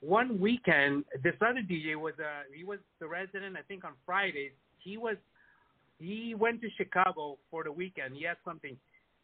one 0.00 0.40
weekend, 0.40 1.04
this 1.22 1.34
other 1.40 1.60
DJ 1.60 1.94
was 1.94 2.14
uh 2.18 2.42
he 2.54 2.64
was 2.64 2.78
the 3.00 3.06
resident. 3.06 3.56
I 3.56 3.62
think 3.62 3.84
on 3.84 3.92
Fridays 4.06 4.52
he 4.78 4.96
was 4.96 5.16
he 5.98 6.34
went 6.34 6.60
to 6.62 6.68
Chicago 6.76 7.38
for 7.50 7.62
the 7.62 7.70
weekend. 7.72 8.16
He 8.16 8.24
had 8.24 8.36
something. 8.44 8.76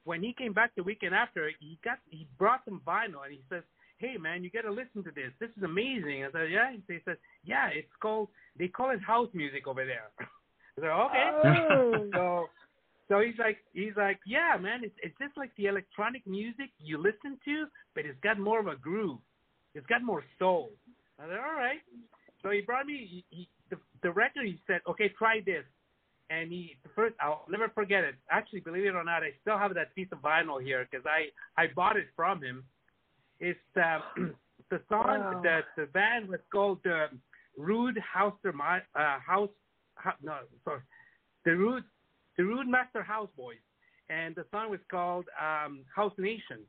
When 0.05 0.22
he 0.22 0.32
came 0.32 0.53
back 0.53 0.70
the 0.76 0.82
weekend 0.82 1.14
after, 1.14 1.51
he 1.61 1.78
got 1.84 1.99
he 2.11 2.26
brought 2.39 2.61
some 2.64 2.80
vinyl 2.86 3.24
and 3.24 3.32
he 3.32 3.43
says, 3.51 3.62
"Hey 3.99 4.16
man, 4.16 4.42
you 4.42 4.51
got 4.51 4.62
to 4.62 4.70
listen 4.70 5.05
to 5.05 5.11
this. 5.11 5.32
This 5.38 5.51
is 5.57 5.62
amazing." 5.62 6.24
I 6.24 6.30
said, 6.32 6.51
"Yeah." 6.51 6.72
He 6.72 6.99
says, 7.05 7.16
"Yeah, 7.44 7.68
it's 7.68 7.92
called 8.01 8.28
they 8.59 8.68
call 8.68 8.90
it 8.90 9.03
house 9.03 9.28
music 9.34 9.66
over 9.66 9.84
there." 9.84 10.11
I 10.20 10.80
said, 10.80 10.90
"Okay." 10.90 11.30
Oh. 11.74 12.09
so 12.14 12.49
so 13.09 13.20
he's 13.20 13.38
like 13.38 13.59
he's 13.72 13.96
like 13.96 14.20
yeah 14.26 14.57
man 14.61 14.80
it's 14.84 14.94
it's 15.03 15.16
just 15.18 15.36
like 15.36 15.51
the 15.57 15.66
electronic 15.66 16.26
music 16.26 16.70
you 16.78 16.99
listen 16.99 17.38
to 17.44 17.66
but 17.94 18.05
it's 18.05 18.20
got 18.22 18.38
more 18.38 18.61
of 18.61 18.66
a 18.66 18.76
groove 18.76 19.18
it's 19.74 19.86
got 19.86 20.03
more 20.03 20.22
soul 20.38 20.70
i 21.18 21.26
said 21.26 21.38
all 21.38 21.57
right 21.57 21.80
so 22.42 22.51
he 22.51 22.61
brought 22.61 22.86
me 22.86 23.24
he, 23.30 23.36
he, 23.36 23.49
the, 23.70 23.76
the 24.03 24.11
record 24.11 24.44
he 24.44 24.61
said 24.66 24.80
okay 24.88 25.09
try 25.18 25.40
this 25.44 25.64
and 26.30 26.53
he 26.53 26.76
the 26.82 26.90
first 26.94 27.14
i'll 27.20 27.44
never 27.49 27.68
forget 27.70 28.05
it 28.05 28.14
actually 28.30 28.61
believe 28.61 28.84
it 28.84 28.94
or 28.94 29.05
not 29.05 29.22
i 29.22 29.30
still 29.40 29.59
have 29.59 29.74
that 29.74 29.94
piece 29.94 30.09
of 30.12 30.18
vinyl 30.18 30.62
here 30.62 30.86
because 30.90 31.05
i 31.07 31.28
i 31.61 31.66
bought 31.74 31.96
it 31.96 32.07
from 32.14 32.42
him 32.42 32.62
it's 33.41 33.59
uh, 33.76 33.99
the 34.70 34.80
song 34.89 35.05
Wow. 35.20 35.41
the 35.43 35.61
the 35.76 35.86
band 35.86 36.28
was 36.28 36.41
called 36.53 36.78
uh, 36.86 37.09
rude 37.57 37.99
house 37.99 38.34
uh 38.45 39.18
house 39.18 39.51
Ho- 40.05 40.11
no 40.22 40.39
sorry 40.64 40.80
the 41.45 41.57
rude 41.57 41.84
the 42.36 42.45
Rude 42.45 42.68
Master 42.68 43.03
House 43.03 43.28
Boys, 43.36 43.59
and 44.09 44.34
the 44.34 44.45
song 44.53 44.70
was 44.70 44.78
called 44.91 45.26
um, 45.39 45.80
House 45.95 46.12
Nation. 46.16 46.61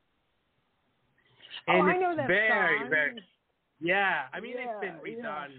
Oh, 1.68 1.72
And 1.80 1.90
I 1.90 1.96
know 1.96 2.14
that 2.16 2.26
very, 2.26 2.78
song. 2.80 2.90
very, 2.90 3.22
yeah. 3.80 4.22
I 4.34 4.40
mean, 4.40 4.54
Yeah, 4.56 4.64
it's 4.68 4.80
been 4.80 5.16
yeah. 5.16 5.22
redone, 5.22 5.54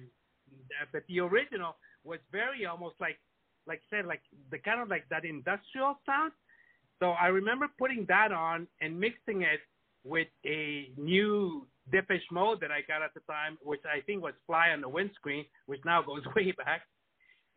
uh, 0.82 0.86
but 0.92 1.04
the 1.08 1.22
original 1.22 1.78
was 2.04 2.20
very 2.32 2.66
almost 2.66 2.96
like, 3.00 3.20
like 3.68 3.82
I 3.92 3.96
said, 3.98 4.06
like 4.06 4.22
the 4.52 4.58
kind 4.60 4.82
of 4.82 4.90
like 4.90 5.08
that 5.10 5.24
industrial 5.24 5.98
sound. 6.06 6.34
So 7.00 7.12
I 7.12 7.28
remember 7.28 7.68
putting 7.80 8.06
that 8.10 8.32
on 8.34 8.68
and 8.82 9.00
mixing 9.00 9.44
it 9.44 9.62
with 10.04 10.28
a 10.46 10.92
new 10.98 11.68
Depeche 11.92 12.32
Mode 12.32 12.60
that 12.62 12.72
I 12.72 12.82
got 12.88 13.02
at 13.02 13.14
the 13.14 13.22
time, 13.22 13.58
which 13.62 13.82
I 13.86 14.02
think 14.02 14.24
was 14.24 14.34
Fly 14.48 14.70
on 14.70 14.82
the 14.82 14.90
Windscreen, 14.90 15.46
which 15.66 15.82
now 15.86 16.02
goes 16.02 16.24
way 16.36 16.52
back. 16.52 16.82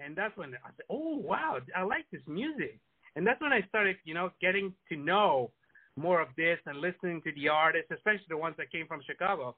And 0.00 0.16
that's 0.16 0.36
when 0.36 0.50
I 0.54 0.70
said, 0.76 0.86
"Oh 0.90 1.18
wow, 1.18 1.58
I 1.76 1.82
like 1.82 2.04
this 2.10 2.22
music." 2.26 2.80
And 3.16 3.26
that's 3.26 3.40
when 3.40 3.52
I 3.52 3.62
started, 3.68 3.96
you 4.04 4.14
know, 4.14 4.30
getting 4.40 4.74
to 4.88 4.96
know 4.96 5.52
more 5.96 6.20
of 6.20 6.28
this 6.36 6.58
and 6.66 6.78
listening 6.78 7.22
to 7.22 7.32
the 7.36 7.48
artists, 7.48 7.90
especially 7.92 8.26
the 8.28 8.36
ones 8.36 8.56
that 8.58 8.72
came 8.72 8.88
from 8.88 9.00
Chicago. 9.06 9.56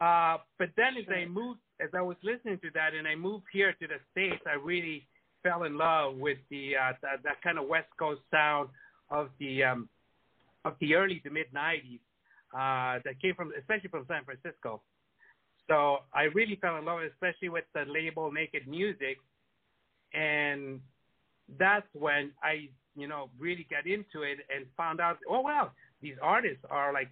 Uh, 0.00 0.38
but 0.58 0.70
then 0.76 0.96
as 0.98 1.04
I 1.14 1.26
moved, 1.26 1.60
as 1.80 1.90
I 1.94 2.00
was 2.00 2.16
listening 2.22 2.58
to 2.60 2.70
that, 2.74 2.94
and 2.94 3.06
I 3.06 3.14
moved 3.14 3.44
here 3.52 3.72
to 3.72 3.86
the 3.86 3.96
states, 4.12 4.42
I 4.46 4.54
really 4.54 5.06
fell 5.42 5.64
in 5.64 5.76
love 5.76 6.16
with 6.16 6.38
the 6.50 6.72
uh, 6.76 6.92
that, 7.02 7.22
that 7.22 7.42
kind 7.42 7.58
of 7.58 7.68
West 7.68 7.88
Coast 7.98 8.22
sound 8.30 8.70
of 9.10 9.28
the 9.38 9.62
um, 9.62 9.88
of 10.64 10.74
the 10.80 10.94
early 10.94 11.20
to 11.20 11.30
mid 11.30 11.46
'90s 11.54 12.00
uh, 12.54 13.00
that 13.04 13.20
came 13.20 13.34
from, 13.34 13.52
especially 13.58 13.88
from 13.88 14.04
San 14.08 14.24
Francisco. 14.24 14.82
So 15.68 15.98
I 16.12 16.24
really 16.34 16.56
fell 16.60 16.76
in 16.76 16.84
love, 16.84 17.00
especially 17.10 17.48
with 17.48 17.64
the 17.74 17.84
label 17.88 18.30
Naked 18.30 18.68
Music, 18.68 19.16
and 20.12 20.80
that's 21.58 21.86
when 21.94 22.32
I, 22.42 22.68
you 22.96 23.08
know, 23.08 23.30
really 23.38 23.66
got 23.70 23.86
into 23.86 24.22
it 24.22 24.38
and 24.54 24.66
found 24.76 25.00
out, 25.00 25.18
oh 25.28 25.40
wow, 25.40 25.70
these 26.02 26.16
artists 26.22 26.64
are 26.70 26.92
like 26.92 27.08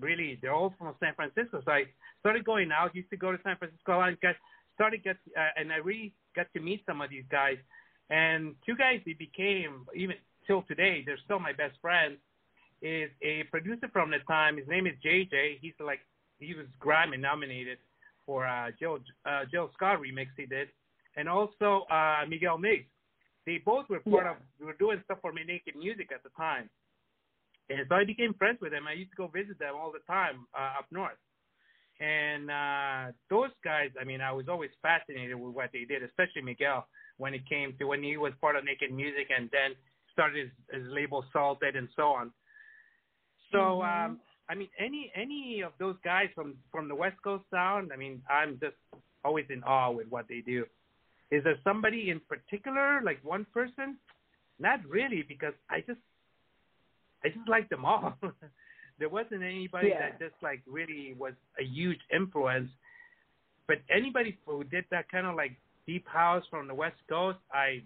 really, 0.00 0.38
they're 0.42 0.54
all 0.54 0.74
from 0.78 0.94
San 1.00 1.14
Francisco. 1.14 1.62
So 1.64 1.70
I 1.70 1.84
started 2.20 2.44
going 2.44 2.70
out, 2.72 2.94
used 2.94 3.10
to 3.10 3.16
go 3.16 3.32
to 3.32 3.38
San 3.42 3.56
Francisco 3.56 4.00
and 4.00 4.20
got 4.20 4.34
started 4.74 5.02
get, 5.04 5.16
uh, 5.36 5.48
and 5.56 5.72
I 5.72 5.76
really 5.76 6.12
got 6.36 6.46
to 6.54 6.60
meet 6.60 6.82
some 6.86 7.00
of 7.00 7.10
these 7.10 7.24
guys. 7.30 7.56
And 8.10 8.54
two 8.66 8.76
guys 8.76 9.00
they 9.06 9.14
became 9.14 9.86
even 9.94 10.16
till 10.46 10.62
today, 10.62 11.02
they're 11.06 11.18
still 11.24 11.38
my 11.38 11.52
best 11.52 11.76
friends. 11.80 12.18
Is 12.84 13.08
a 13.22 13.44
producer 13.50 13.88
from 13.94 14.10
the 14.10 14.18
time. 14.28 14.58
His 14.58 14.68
name 14.68 14.86
is 14.86 14.92
JJ. 15.02 15.56
He's 15.62 15.72
like 15.80 16.00
he 16.38 16.52
was 16.52 16.66
Grammy 16.84 17.18
nominated 17.18 17.78
for 18.26 18.46
uh, 18.46 18.72
Jill 18.78 18.98
uh, 19.24 19.44
Jill 19.50 19.70
Scott 19.72 20.00
remix 20.02 20.26
he 20.36 20.44
did, 20.44 20.68
and 21.16 21.26
also 21.26 21.86
uh, 21.90 22.24
Miguel 22.28 22.58
Migs. 22.58 22.84
They 23.46 23.62
both 23.64 23.88
were 23.88 24.00
part 24.00 24.26
Yeah. 24.26 24.30
of. 24.32 24.36
We 24.60 24.66
were 24.66 24.76
doing 24.78 25.00
stuff 25.06 25.18
for 25.22 25.32
Me 25.32 25.44
Naked 25.46 25.76
Music 25.76 26.10
at 26.12 26.22
the 26.24 26.28
time, 26.36 26.68
and 27.70 27.80
so 27.88 27.94
I 27.94 28.04
became 28.04 28.34
friends 28.34 28.58
with 28.60 28.72
them. 28.72 28.86
I 28.86 28.92
used 28.92 29.12
to 29.12 29.16
go 29.16 29.28
visit 29.28 29.58
them 29.58 29.74
all 29.80 29.90
the 29.90 30.04
time 30.06 30.46
uh, 30.52 30.80
up 30.80 30.86
north. 30.90 31.16
And 32.00 32.50
uh, 32.50 33.12
those 33.30 33.50
guys, 33.64 33.90
I 33.98 34.04
mean, 34.04 34.20
I 34.20 34.32
was 34.32 34.46
always 34.48 34.70
fascinated 34.82 35.36
with 35.36 35.54
what 35.54 35.70
they 35.72 35.84
did, 35.84 36.02
especially 36.02 36.42
Miguel 36.42 36.86
when 37.16 37.32
it 37.32 37.48
came 37.48 37.72
to 37.78 37.86
when 37.86 38.02
he 38.02 38.18
was 38.18 38.32
part 38.42 38.56
of 38.56 38.64
Naked 38.64 38.92
Music 38.92 39.28
and 39.34 39.48
then 39.52 39.72
started 40.12 40.50
his, 40.70 40.80
his 40.82 40.92
label 40.92 41.24
Salted 41.32 41.76
and 41.76 41.88
so 41.96 42.08
on. 42.08 42.32
So, 43.50 43.80
Mhm. 43.80 44.06
um, 44.06 44.20
I 44.48 44.54
mean, 44.54 44.68
any 44.78 45.10
any 45.14 45.62
of 45.62 45.72
those 45.78 45.96
guys 46.00 46.30
from 46.34 46.56
from 46.70 46.88
the 46.88 46.94
West 46.94 47.20
Coast 47.22 47.48
sound, 47.50 47.92
I 47.92 47.96
mean, 47.96 48.22
I'm 48.28 48.58
just 48.60 48.76
always 49.24 49.48
in 49.50 49.62
awe 49.64 49.90
with 49.90 50.08
what 50.08 50.28
they 50.28 50.40
do. 50.40 50.66
Is 51.30 51.42
there 51.44 51.58
somebody 51.64 52.10
in 52.10 52.20
particular, 52.20 53.00
like 53.02 53.22
one 53.24 53.44
person? 53.46 53.98
Not 54.58 54.84
really, 54.86 55.22
because 55.22 55.54
I 55.70 55.80
just 55.80 56.00
I 57.24 57.28
just 57.28 57.48
like 57.48 57.68
them 57.70 57.84
all. 57.84 58.18
there 58.98 59.08
wasn't 59.08 59.42
anybody 59.42 59.88
Yeah. 59.88 60.10
that 60.10 60.18
just 60.18 60.34
like 60.42 60.62
really 60.66 61.14
was 61.14 61.34
a 61.58 61.64
huge 61.64 62.00
influence. 62.12 62.70
But 63.66 63.78
anybody 63.88 64.38
who 64.44 64.62
did 64.64 64.84
that 64.90 65.08
kind 65.08 65.26
of 65.26 65.34
like 65.34 65.58
deep 65.86 66.06
house 66.06 66.44
from 66.50 66.68
the 66.68 66.74
West 66.74 67.00
Coast, 67.08 67.38
I, 67.52 67.82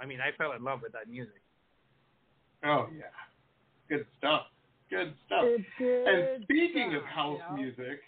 I 0.00 0.06
mean, 0.06 0.20
I 0.20 0.32
fell 0.32 0.52
in 0.52 0.64
love 0.64 0.80
with 0.82 0.92
that 0.92 1.08
music. 1.08 1.42
Oh 2.64 2.88
yeah, 2.96 3.04
good 3.88 4.06
stuff. 4.18 4.46
Good 4.90 5.14
stuff. 5.26 5.44
It's 5.44 5.64
good 5.78 6.06
and 6.08 6.42
speaking 6.44 6.94
of 6.94 7.04
house 7.04 7.40
you 7.50 7.56
know? 7.56 7.62
music, 7.62 8.00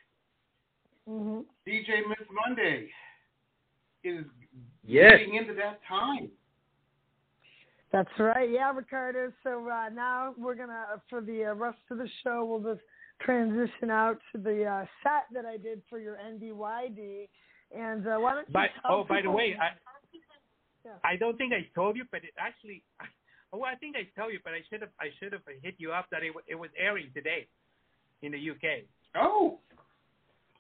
Mhm. 1.09 1.45
DJ 1.67 2.03
Miss 2.07 2.29
Monday, 2.31 2.93
is 4.03 4.25
Yes. 4.83 5.19
getting 5.19 5.35
into 5.35 5.55
that 5.55 5.83
time. 5.85 6.31
That's 7.91 8.19
right. 8.19 8.49
Yeah, 8.49 8.73
Ricardo. 8.73 9.33
So 9.43 9.69
uh, 9.69 9.89
now 9.91 10.35
we're 10.39 10.55
gonna 10.55 11.03
for 11.09 11.21
the 11.21 11.47
uh, 11.47 11.55
rest 11.55 11.81
of 11.91 11.99
the 11.99 12.09
show, 12.23 12.45
we'll 12.45 12.75
just 12.75 12.87
transition 13.21 13.91
out 13.91 14.19
to 14.33 14.39
the 14.39 14.65
uh, 14.65 14.87
set 15.03 15.27
that 15.33 15.45
I 15.45 15.57
did 15.57 15.83
for 15.91 15.99
your 15.99 16.17
NDYD. 16.17 17.29
And 17.73 18.07
uh, 18.07 18.19
why 18.19 18.35
don't 18.35 18.49
you 18.49 18.55
By, 18.55 18.69
tell 18.83 19.01
oh, 19.01 19.05
by 19.05 19.23
the 19.23 19.31
way, 19.31 19.57
I 19.61 19.73
Yeah. 20.85 20.93
I 21.05 21.17
don't 21.17 21.37
think 21.37 21.53
I 21.53 21.69
told 21.75 21.97
you, 21.97 22.05
but 22.11 22.25
it 22.25 22.33
actually, 22.39 22.83
oh, 23.53 23.63
I 23.65 23.75
think 23.77 23.97
I 23.97 24.09
tell 24.15 24.31
you, 24.31 24.39
but 24.45 24.53
I 24.53 24.61
should 24.71 24.81
have 24.83 24.91
I 25.01 25.09
should 25.19 25.33
have 25.33 25.43
hit 25.63 25.75
you 25.79 25.93
up 25.93 26.07
that 26.11 26.23
it, 26.23 26.35
wa- 26.35 26.43
it 26.47 26.55
was 26.55 26.71
airing 26.79 27.11
today 27.15 27.47
in 28.23 28.33
the 28.33 28.51
UK. 28.51 28.85
Oh. 29.17 29.59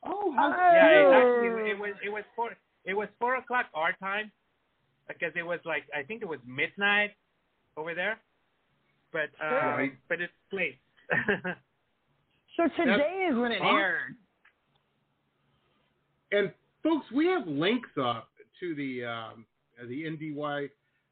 Oh, 0.05 0.32
how 0.34 0.49
Yeah, 0.72 0.88
it 0.88 1.12
actually 1.12 1.70
it 1.70 1.78
was 1.78 1.95
it 2.05 2.09
was 2.09 2.24
four 2.34 2.51
it 2.84 2.95
was 2.95 3.09
four 3.18 3.36
o'clock 3.36 3.66
our 3.74 3.93
time 4.01 4.32
because 5.09 5.32
it 5.36 5.43
was 5.43 5.61
like 5.64 5.84
I 5.95 6.03
think 6.03 6.22
it 6.22 6.28
was 6.28 6.41
midnight 6.47 7.12
over 7.76 7.95
there, 7.95 8.18
but 9.12 9.28
uh, 9.43 9.55
Right. 9.55 9.93
but 10.09 10.20
it's 10.20 10.32
late. 10.53 10.78
So 12.57 12.64
today 12.76 13.28
is 13.30 13.38
when 13.38 13.53
it 13.53 13.61
Huh? 13.62 13.68
aired. 13.76 14.16
And 16.32 16.53
folks, 16.82 17.07
we 17.14 17.26
have 17.26 17.47
links 17.47 17.88
up 18.01 18.28
to 18.61 18.74
the 18.74 19.05
um, 19.05 19.47
the 19.88 20.05
NDY 20.05 20.68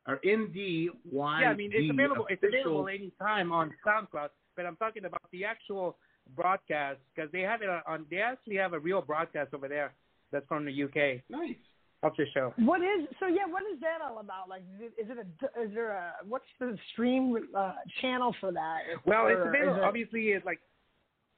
or 0.09 0.18
NDY. 0.24 0.90
yeah, 1.12 1.50
I 1.50 1.54
mean 1.54 1.70
it's 1.72 1.90
available 1.90 2.26
it's 2.30 2.42
available 2.42 2.88
anytime 2.88 3.52
on 3.52 3.72
SoundCloud, 3.86 4.30
but 4.56 4.66
I'm 4.66 4.76
talking 4.76 5.04
about 5.04 5.22
the 5.30 5.44
actual 5.44 5.96
broadcast 6.34 6.98
because 7.14 7.30
they 7.30 7.40
have 7.42 7.62
it 7.62 7.68
on- 7.68 7.82
on 7.86 8.06
they 8.11 8.20
actually 8.20 8.56
have 8.56 8.72
a 8.72 8.78
real 8.78 9.02
broadcast 9.02 9.54
over 9.54 9.68
there 9.68 9.92
that's 10.32 10.46
from 10.46 10.64
the 10.64 10.72
UK 10.72 11.22
Nice. 11.28 11.56
of 12.02 12.12
the 12.16 12.26
show. 12.34 12.52
What 12.56 12.80
is 12.82 13.06
so? 13.20 13.26
Yeah, 13.26 13.46
what 13.46 13.62
is 13.72 13.78
that 13.80 14.00
all 14.02 14.18
about? 14.18 14.48
Like, 14.48 14.62
is 14.76 14.90
it, 14.98 15.02
is 15.02 15.11
it 15.11 15.18
a? 15.18 15.62
Is 15.62 15.74
there 15.74 15.90
a? 15.92 16.14
What's 16.26 16.44
the 16.59 16.76
stream 16.92 17.36
uh, 17.54 17.74
channel 18.00 18.34
for 18.40 18.50
that? 18.52 18.80
Well, 19.04 19.26
it's 19.28 19.36
Or 19.38 19.48
available. 19.48 19.76
it- 19.82 19.84
Obviously, 19.84 20.28
it's 20.30 20.44
like 20.46 20.61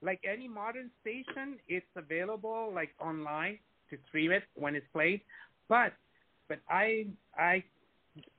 like 0.02 0.20
any 0.24 0.48
modern 0.48 0.90
station, 1.02 1.58
it's 1.68 1.86
available 1.94 2.72
like 2.74 2.90
online 3.00 3.58
to 3.90 3.98
stream 4.08 4.30
it 4.32 4.44
when 4.54 4.74
it's 4.74 4.86
played. 4.92 5.20
But 5.68 5.92
but 6.48 6.58
I 6.68 7.06
I 7.36 7.62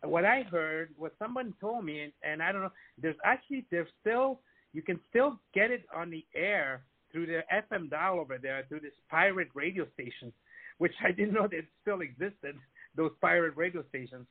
what 0.04 0.26
I 0.26 0.44
heard, 0.44 0.90
what 0.98 1.14
someone 1.20 1.54
told 1.62 1.86
me, 1.86 2.02
and, 2.04 2.12
and 2.24 2.42
I 2.44 2.52
don't 2.52 2.62
know. 2.62 2.72
There's 3.02 3.16
actually 3.24 3.66
there's 3.72 3.88
still 4.02 4.40
you 4.74 4.82
can 4.82 5.00
still 5.10 5.40
get 5.54 5.72
it 5.72 5.84
on 5.96 6.10
the 6.10 6.26
air 6.36 6.82
through 7.12 7.26
the 7.28 7.42
FM 7.54 7.90
dial 7.90 8.20
over 8.20 8.38
there 8.38 8.64
through 8.70 8.80
this 8.82 8.94
pirate 9.10 9.50
radio 9.54 9.86
station, 9.94 10.32
which 10.78 10.94
I 11.04 11.12
didn't 11.12 11.34
know 11.34 11.48
that 11.48 11.66
still 11.82 12.02
existed. 12.02 12.56
Those 12.96 13.12
pirate 13.22 13.56
radio 13.56 13.84
stations, 13.90 14.26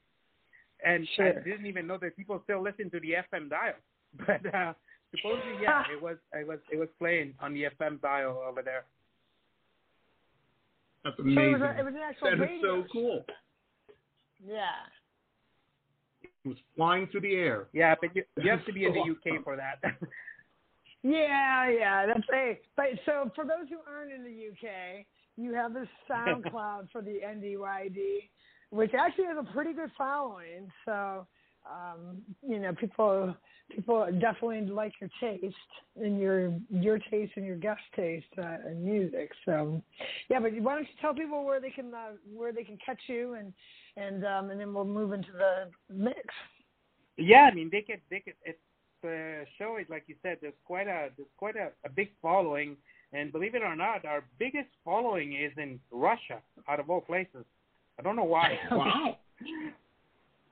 and 0.84 1.06
I 1.18 1.32
didn't 1.44 1.66
even 1.66 1.86
know 1.86 1.98
that 1.98 2.16
people 2.16 2.40
still 2.44 2.62
listen 2.62 2.90
to 2.90 3.00
the 3.00 3.14
FM 3.32 3.48
dial. 3.50 3.74
But 4.26 4.54
uh, 4.54 4.72
supposedly, 5.16 5.62
yeah, 5.62 5.84
it 5.94 6.00
was 6.02 6.16
it 6.34 6.46
was 6.46 6.58
it 6.72 6.78
was 6.78 6.88
playing 6.98 7.34
on 7.40 7.54
the 7.54 7.64
FM 7.78 8.00
dial 8.02 8.42
over 8.48 8.62
there. 8.62 8.84
That's 11.04 11.16
So 11.16 11.22
amazing. 11.22 11.44
it 11.44 11.52
was, 11.52 11.62
a, 11.62 11.78
it 11.80 11.84
was 11.84 11.94
an 11.94 12.00
actual 12.06 12.26
that 12.30 12.34
is 12.34 12.40
radio. 12.40 12.82
so 12.82 12.88
cool. 12.92 13.24
Yeah. 14.46 14.84
It 16.44 16.48
was 16.48 16.58
flying 16.76 17.06
through 17.08 17.22
the 17.22 17.34
air. 17.34 17.68
Yeah, 17.72 17.94
but 18.00 18.14
you, 18.16 18.24
you 18.42 18.50
have 18.50 18.64
to 18.66 18.72
be 18.72 18.84
in 18.84 18.94
the 18.94 19.00
UK 19.34 19.44
for 19.44 19.56
that. 19.56 19.80
Yeah, 21.02 21.70
yeah, 21.70 22.06
that's 22.06 22.26
hey. 22.30 22.60
But 22.76 22.86
so 23.06 23.30
for 23.34 23.44
those 23.44 23.68
who 23.70 23.78
aren't 23.90 24.12
in 24.12 24.22
the 24.22 24.48
UK, 24.50 25.06
you 25.36 25.54
have 25.54 25.72
the 25.72 25.86
SoundCloud 26.10 26.88
for 26.92 27.00
the 27.00 27.20
NDYD, 27.26 28.28
which 28.70 28.92
actually 28.92 29.24
has 29.24 29.36
a 29.38 29.52
pretty 29.52 29.72
good 29.72 29.90
following. 29.96 30.70
So, 30.84 31.26
um, 31.70 32.18
you 32.46 32.58
know, 32.58 32.74
people 32.74 33.34
people 33.74 34.06
definitely 34.20 34.62
like 34.62 34.92
your 35.00 35.10
taste 35.20 35.54
and 35.96 36.18
your 36.20 36.52
your 36.70 36.98
taste 36.98 37.32
and 37.36 37.46
your 37.46 37.56
guest 37.56 37.80
taste 37.94 38.26
uh, 38.38 38.68
in 38.70 38.84
music. 38.84 39.30
So, 39.44 39.82
yeah. 40.28 40.40
But 40.40 40.52
why 40.60 40.74
don't 40.74 40.84
you 40.84 40.94
tell 41.00 41.14
people 41.14 41.44
where 41.44 41.60
they 41.60 41.70
can 41.70 41.94
uh, 41.94 42.12
where 42.34 42.52
they 42.52 42.64
can 42.64 42.78
catch 42.84 43.00
you 43.06 43.34
and 43.34 43.52
and 43.96 44.24
um, 44.24 44.50
and 44.50 44.60
then 44.60 44.72
we'll 44.74 44.84
move 44.84 45.12
into 45.12 45.32
the 45.32 45.70
mix. 45.92 46.20
Yeah, 47.16 47.48
I 47.50 47.54
mean 47.54 47.68
they 47.70 47.82
could 47.82 48.00
they 48.10 48.20
could 48.20 48.34
it's 48.44 48.58
the 49.02 49.44
show 49.58 49.78
is 49.80 49.86
like 49.88 50.04
you 50.06 50.14
said, 50.22 50.38
there's 50.40 50.54
quite 50.64 50.86
a 50.86 51.10
there's 51.16 51.28
quite 51.36 51.56
a, 51.56 51.70
a 51.84 51.88
big 51.88 52.10
following 52.20 52.76
and 53.12 53.32
believe 53.32 53.54
it 53.54 53.62
or 53.62 53.74
not, 53.74 54.04
our 54.04 54.24
biggest 54.38 54.68
following 54.84 55.32
is 55.32 55.52
in 55.56 55.80
Russia, 55.90 56.40
out 56.68 56.78
of 56.78 56.88
all 56.90 57.00
places. 57.00 57.44
I 57.98 58.02
don't 58.02 58.16
know 58.16 58.24
why. 58.24 58.58
Wow. 58.70 59.16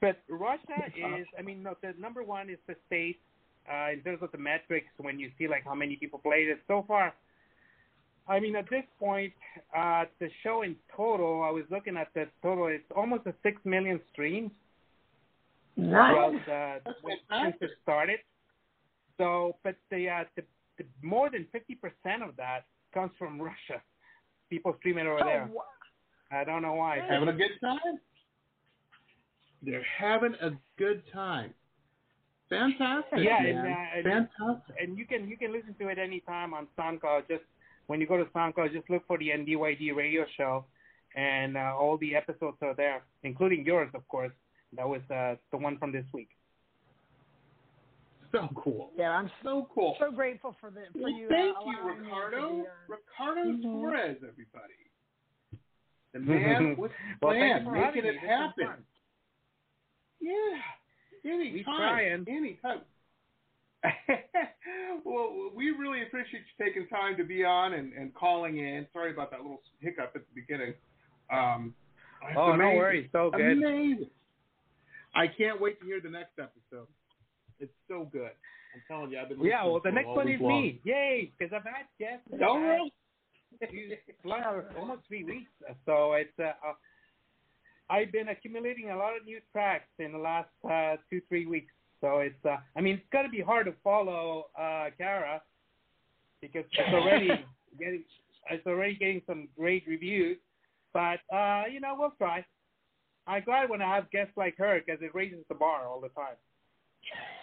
But 0.00 0.18
Russia 0.28 0.78
is 0.96 1.26
I 1.38 1.42
mean 1.42 1.62
no, 1.62 1.74
the 1.82 1.94
number 1.98 2.22
one 2.22 2.50
is 2.50 2.58
the 2.66 2.76
state 2.86 3.20
uh, 3.70 3.92
in 3.92 4.00
terms 4.00 4.22
of 4.22 4.32
the 4.32 4.38
metrics 4.38 4.88
when 4.98 5.18
you 5.18 5.30
see 5.38 5.48
like 5.48 5.64
how 5.64 5.74
many 5.74 5.96
people 5.96 6.18
played 6.18 6.48
it. 6.48 6.58
So 6.68 6.84
far 6.86 7.14
I 8.28 8.40
mean, 8.40 8.56
at 8.56 8.68
this 8.68 8.84
point, 8.98 9.32
uh, 9.74 10.04
the 10.20 10.28
show 10.42 10.62
in 10.62 10.76
total, 10.94 11.42
I 11.42 11.50
was 11.50 11.64
looking 11.70 11.96
at 11.96 12.08
the 12.14 12.26
total, 12.42 12.66
it's 12.66 12.84
almost 12.94 13.26
a 13.26 13.32
six 13.42 13.58
million 13.64 14.00
streams 14.12 14.50
throughout 15.74 16.34
Nice. 16.34 16.48
uh, 16.86 16.90
since 17.42 17.56
it 17.62 17.70
started. 17.82 18.18
So, 19.16 19.56
but 19.64 19.76
the, 19.90 20.08
uh, 20.10 20.24
the, 20.36 20.42
the 20.76 20.84
more 21.02 21.30
than 21.30 21.46
fifty 21.52 21.74
percent 21.74 22.22
of 22.22 22.36
that 22.36 22.66
comes 22.92 23.12
from 23.18 23.40
Russia. 23.40 23.82
People 24.50 24.74
streaming 24.78 25.06
over 25.06 25.20
there. 25.24 25.48
Oh, 25.50 25.56
wow. 25.56 25.62
I 26.30 26.44
don't 26.44 26.62
know 26.62 26.74
why. 26.74 27.00
Having 27.08 27.28
a 27.28 27.32
good 27.32 27.58
time. 27.62 27.98
They're 29.62 29.82
having 29.98 30.34
a 30.40 30.50
good 30.78 31.02
time. 31.12 31.52
Fantastic. 32.48 33.18
Yeah, 33.18 33.40
man. 33.42 33.88
and, 33.96 34.06
uh, 34.06 34.10
Fantastic. 34.10 34.76
and 34.80 34.96
you 34.98 35.04
can 35.06 35.28
you 35.28 35.36
can 35.36 35.52
listen 35.52 35.74
to 35.80 35.88
it 35.88 35.98
anytime 35.98 36.54
on 36.54 36.66
SoundCloud. 36.78 37.28
Just 37.28 37.42
when 37.88 38.00
you 38.00 38.06
go 38.06 38.16
to 38.16 38.24
SoundCloud, 38.26 38.72
just 38.72 38.88
look 38.88 39.06
for 39.06 39.18
the 39.18 39.28
NDYD 39.30 39.94
radio 39.94 40.24
show, 40.36 40.64
and 41.14 41.56
uh, 41.56 41.74
all 41.78 41.98
the 41.98 42.14
episodes 42.14 42.56
are 42.62 42.74
there, 42.74 43.02
including 43.22 43.66
yours, 43.66 43.90
of 43.94 44.06
course. 44.08 44.32
That 44.76 44.88
was 44.88 45.00
uh, 45.10 45.34
the 45.50 45.56
one 45.58 45.78
from 45.78 45.92
this 45.92 46.04
week. 46.12 46.28
So 48.32 48.48
cool. 48.54 48.90
Yeah, 48.96 49.10
I'm 49.10 49.30
So 49.42 49.68
cool. 49.74 49.96
so 49.98 50.10
grateful 50.10 50.54
for 50.60 50.70
the 50.70 50.82
for 50.92 50.98
Well, 51.00 51.10
you. 51.12 51.28
thank 51.28 51.56
uh, 51.56 51.60
you, 51.66 51.76
allowing 51.82 52.00
me 52.02 52.06
Ricardo. 52.06 52.48
be, 52.56 52.60
uh, 52.60 52.96
Ricardo 52.96 53.44
Mhm. 53.52 53.62
Torres, 53.62 54.16
everybody. 54.16 54.74
The 56.12 56.18
man 56.20 56.76
with 56.76 56.90
the 57.20 57.26
Well, 57.26 57.34
plan, 57.34 57.72
making 57.72 58.04
it 58.04 58.12
This 58.12 58.22
was 58.22 58.30
happen. 58.30 58.84
Yeah. 60.20 61.30
Anytime. 61.30 61.54
We 61.54 61.62
trying. 61.64 62.24
Anytime. 62.28 62.80
well, 65.04 65.50
we 65.54 65.70
really 65.70 66.02
appreciate 66.02 66.42
you 66.42 66.64
taking 66.64 66.88
time 66.88 67.16
to 67.16 67.24
be 67.24 67.44
on 67.44 67.74
and, 67.74 67.92
and 67.92 68.14
calling 68.14 68.58
in. 68.58 68.86
Sorry 68.92 69.12
about 69.12 69.30
that 69.30 69.40
little 69.40 69.62
hiccup 69.80 70.12
at 70.14 70.22
the 70.22 70.40
beginning. 70.40 70.74
Um, 71.32 71.74
Oh, 72.36 72.56
no 72.56 72.74
worries. 72.74 73.08
So 73.12 73.30
good. 73.30 73.58
Amazing. 73.58 74.10
I 75.14 75.26
can't 75.26 75.60
wait 75.60 75.80
to 75.80 75.86
hear 75.86 76.00
the 76.00 76.10
next 76.10 76.38
episode. 76.38 76.86
It's 77.60 77.72
so 77.88 78.08
good. 78.12 78.30
I'm 78.74 78.82
telling 78.86 79.10
you, 79.10 79.18
I've 79.18 79.28
been. 79.28 79.42
Yeah, 79.42 79.64
well, 79.64 79.80
the 79.82 79.90
next 79.90 80.08
one 80.08 80.28
is 80.28 80.40
long. 80.40 80.62
me. 80.62 80.80
Yay! 80.84 81.32
Because 81.36 81.52
I've 81.52 81.64
had 81.64 81.86
guests. 81.98 82.26
I've 82.32 82.40
had 82.40 82.46
really? 82.46 82.92
two 83.70 83.96
plus 84.22 84.42
almost 84.78 85.00
three 85.08 85.24
weeks. 85.24 85.50
So 85.86 86.12
it's 86.12 86.30
uh, 86.38 86.52
uh, 86.62 86.74
I've 87.90 88.12
been 88.12 88.28
accumulating 88.28 88.90
a 88.90 88.96
lot 88.96 89.16
of 89.16 89.24
new 89.24 89.40
tracks 89.52 89.88
in 89.98 90.12
the 90.12 90.18
last 90.18 90.50
uh, 90.68 90.96
two 91.10 91.20
three 91.28 91.46
weeks. 91.46 91.72
So 92.00 92.18
it's 92.18 92.44
uh, 92.44 92.56
I 92.76 92.80
mean 92.80 92.96
it's 92.96 93.08
got 93.12 93.22
to 93.22 93.28
be 93.28 93.40
hard 93.40 93.66
to 93.66 93.74
follow 93.82 94.46
uh, 94.58 94.86
Kara 94.96 95.42
because 96.40 96.64
it's 96.70 96.94
already 96.94 97.28
getting 97.78 98.04
it's 98.50 98.66
already 98.66 98.94
getting 98.96 99.22
some 99.26 99.48
great 99.56 99.84
reviews. 99.86 100.38
But 100.92 101.20
uh, 101.32 101.64
you 101.72 101.80
know 101.80 101.96
we'll 101.98 102.14
try. 102.18 102.44
I'm 103.26 103.44
glad 103.44 103.68
when 103.68 103.82
I 103.82 103.94
have 103.94 104.10
guests 104.10 104.32
like 104.36 104.56
her 104.58 104.80
because 104.84 105.02
it 105.02 105.14
raises 105.14 105.44
the 105.48 105.54
bar 105.54 105.86
all 105.86 106.00
the 106.00 106.08
time. 106.08 106.36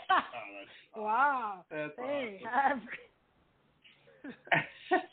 wow. 0.95 1.63
That's 1.69 1.91
Hey, 1.97 2.41
awesome. 2.45 2.81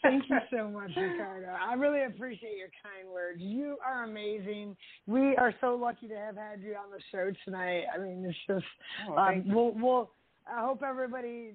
Thank 0.03 0.25
you 0.29 0.39
so 0.51 0.69
much, 0.71 0.91
Ricardo. 0.97 1.49
I 1.49 1.75
really 1.75 2.05
appreciate 2.05 2.57
your 2.57 2.71
kind 2.83 3.13
words. 3.13 3.41
You 3.41 3.77
are 3.85 4.05
amazing. 4.05 4.77
We 5.07 5.37
are 5.37 5.55
so 5.61 5.75
lucky 5.75 6.09
to 6.09 6.17
have 6.17 6.37
had 6.37 6.61
you 6.63 6.75
on 6.75 6.91
the 6.91 7.01
show 7.11 7.33
tonight. 7.45 7.85
I 7.95 7.99
mean, 7.99 8.25
it's 8.27 8.39
just 8.47 8.65
Oh, 9.09 9.17
um, 9.17 9.45
we'll 9.47 9.73
we'll. 9.73 10.11
I 10.47 10.65
hope 10.65 10.83
everybody 10.83 11.53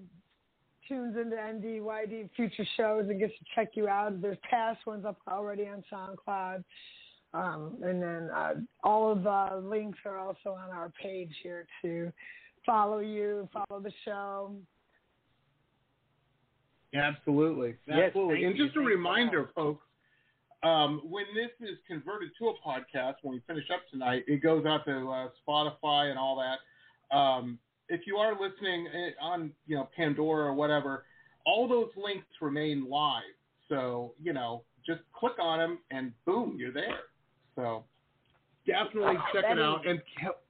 tunes 0.87 1.17
into 1.17 1.35
NDYD 1.35 2.29
future 2.35 2.65
shows 2.77 3.09
and 3.09 3.19
gets 3.19 3.33
to 3.33 3.45
check 3.55 3.69
you 3.75 3.87
out. 3.87 4.21
There's 4.21 4.37
past 4.49 4.85
ones 4.87 5.05
up 5.05 5.17
already 5.27 5.67
on 5.67 5.83
SoundCloud. 5.91 6.63
Um, 7.33 7.77
and 7.83 8.01
then 8.01 8.29
uh, 8.33 8.53
all 8.83 9.11
of 9.11 9.23
the 9.23 9.61
links 9.67 9.99
are 10.05 10.17
also 10.17 10.51
on 10.51 10.69
our 10.71 10.91
page 11.01 11.31
here 11.43 11.67
to 11.81 12.11
follow 12.65 12.99
you, 12.99 13.49
follow 13.51 13.81
the 13.81 13.91
show. 14.05 14.55
Absolutely. 16.97 17.75
Absolutely. 17.89 18.35
thank 18.35 18.45
and 18.45 18.57
you. 18.57 18.65
just 18.65 18.77
a 18.77 18.81
reminder, 18.81 19.49
folks, 19.55 19.83
Um, 20.63 21.01
when 21.03 21.25
this 21.35 21.51
is 21.61 21.77
converted 21.87 22.29
to 22.39 22.49
a 22.49 22.53
podcast, 22.67 23.15
when 23.21 23.35
we 23.35 23.41
finish 23.45 23.65
up 23.71 23.81
tonight, 23.91 24.23
it 24.27 24.41
goes 24.41 24.65
out 24.65 24.85
to 24.85 25.11
uh, 25.11 25.29
Spotify 25.47 26.09
and 26.09 26.17
all 26.17 26.41
that. 26.41 27.15
Um, 27.15 27.59
if 27.89 28.01
you 28.07 28.17
are 28.17 28.33
listening 28.33 28.87
eh, 28.87 29.11
on, 29.21 29.51
you 29.67 29.75
know, 29.75 29.87
Pandora 29.95 30.45
or 30.45 30.53
whatever, 30.53 31.05
all 31.45 31.67
those 31.67 31.89
links 31.95 32.27
remain 32.41 32.89
live. 32.89 33.21
So, 33.69 34.13
you 34.21 34.33
know, 34.33 34.63
just 34.85 35.01
click 35.13 35.33
on 35.39 35.59
them 35.59 35.79
and 35.91 36.11
boom, 36.25 36.55
you're 36.59 36.73
there. 36.73 36.99
So 37.55 37.83
definitely 38.65 39.17
check 39.33 39.45
it 39.49 39.59
out 39.59 39.87
and 39.87 40.01
help, 40.19 40.43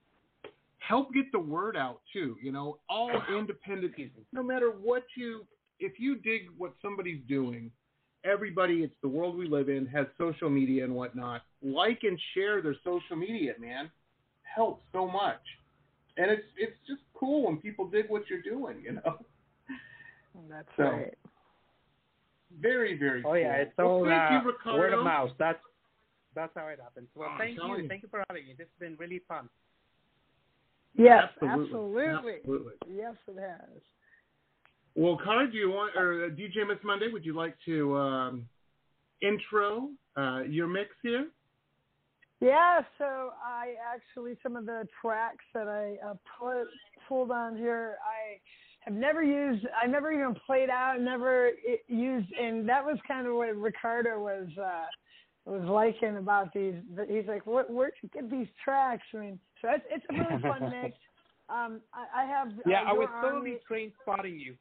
help 0.79 1.13
get 1.13 1.31
the 1.31 1.39
word 1.39 1.75
out 1.75 2.01
too. 2.13 2.37
You 2.41 2.51
know, 2.51 2.77
all 2.89 3.11
independent, 3.37 3.93
no 4.31 4.41
matter 4.41 4.69
what 4.69 5.03
you, 5.15 5.45
if 5.79 5.99
you 5.99 6.15
dig 6.17 6.49
what 6.57 6.73
somebody's 6.81 7.21
doing, 7.27 7.71
everybody, 8.23 8.83
it's 8.83 8.95
the 9.01 9.07
world 9.07 9.37
we 9.37 9.47
live 9.47 9.69
in, 9.69 9.85
has 9.87 10.05
social 10.17 10.49
media 10.49 10.83
and 10.83 10.93
whatnot. 10.93 11.41
Like 11.61 11.99
and 12.03 12.19
share 12.33 12.61
their 12.61 12.75
social 12.83 13.15
media, 13.15 13.53
man. 13.59 13.89
Helps 14.43 14.83
so 14.91 15.07
much. 15.07 15.41
And 16.17 16.31
it's 16.31 16.47
it's 16.57 16.77
just 16.87 17.01
cool 17.13 17.45
when 17.45 17.57
people 17.57 17.87
dig 17.87 18.05
what 18.09 18.23
you're 18.29 18.41
doing, 18.41 18.81
you 18.83 18.93
know. 18.93 19.19
That's 20.49 20.67
So, 20.77 20.83
right. 20.83 21.13
Very, 22.59 22.97
very 22.97 23.21
Oh 23.25 23.31
cool. 23.31 23.37
yeah, 23.37 23.53
it's 23.55 23.73
well, 23.77 23.87
all 23.87 24.05
thank 24.05 24.21
uh, 24.21 24.33
you, 24.41 24.51
Ricardo. 24.51 24.79
word 24.79 24.93
of 24.93 25.03
mouth. 25.03 25.31
That's 25.37 25.59
that's 26.33 26.51
how 26.55 26.67
it 26.67 26.79
happens. 26.81 27.07
Well, 27.15 27.29
I'm 27.29 27.37
thank 27.37 27.57
you. 27.57 27.77
you. 27.77 27.87
Thank 27.87 28.03
you 28.03 28.09
for 28.09 28.23
having 28.29 28.47
me. 28.47 28.53
This 28.57 28.67
has 28.67 28.79
been 28.79 28.97
really 28.97 29.21
fun. 29.27 29.49
Yes, 30.95 31.25
Absolutely. 31.41 32.05
absolutely. 32.05 32.33
Absolutely. 32.39 32.73
Yes, 32.95 33.15
it 33.27 33.39
has. 33.39 33.81
Well, 34.97 35.15
Connor, 35.23 35.45
do 35.45 35.55
you 35.55 35.69
want, 35.69 35.95
or 35.95 36.25
uh, 36.25 36.29
DJ 36.29 36.67
Miss 36.67 36.79
Monday, 36.83 37.07
would 37.07 37.23
you 37.23 37.35
like 37.35 37.55
to 37.65 37.95
um, 37.95 38.47
intro 39.21 39.89
uh, 40.17 40.41
your 40.49 40.65
mix 40.65 40.89
here? 41.03 41.27
Yeah, 42.41 42.81
so 42.97 43.29
I 43.45 43.75
actually 43.93 44.37
some 44.41 44.55
of 44.55 44.65
the 44.65 44.87
tracks 44.99 45.45
that 45.53 45.67
I 45.67 45.97
uh, 46.03 46.15
put 46.39 46.65
pulled 47.07 47.29
on 47.29 47.55
here, 47.55 47.97
I 48.01 48.39
have 48.85 48.95
never 48.95 49.21
used. 49.21 49.67
I 49.79 49.85
never 49.85 50.11
even 50.11 50.35
played 50.47 50.71
out, 50.71 50.99
never 50.99 51.51
used, 51.87 52.31
and 52.33 52.67
that 52.67 52.83
was 52.83 52.97
kind 53.07 53.27
of 53.27 53.35
what 53.35 53.55
Ricardo 53.55 54.19
was 54.19 54.47
uh, 54.59 54.85
was 55.45 55.61
liking 55.63 56.17
about 56.17 56.51
these. 56.53 56.73
He's 57.07 57.27
like, 57.27 57.45
"What? 57.45 57.71
Where'd 57.71 57.93
you 58.01 58.09
get 58.13 58.31
these 58.31 58.47
tracks?" 58.63 59.03
I 59.13 59.17
mean, 59.17 59.39
so 59.61 59.69
it's 59.75 59.85
it's 59.91 60.05
a 60.09 60.13
really 60.13 60.41
fun 60.41 60.71
mix. 60.83 60.97
Um, 61.49 61.81
I, 61.93 62.23
I 62.23 62.25
have. 62.25 62.51
Yeah, 62.65 62.81
uh, 62.81 62.89
I 62.89 62.93
was 62.93 63.09
totally 63.21 63.57
trained 63.67 63.93
spotting 64.01 64.39
you. 64.39 64.55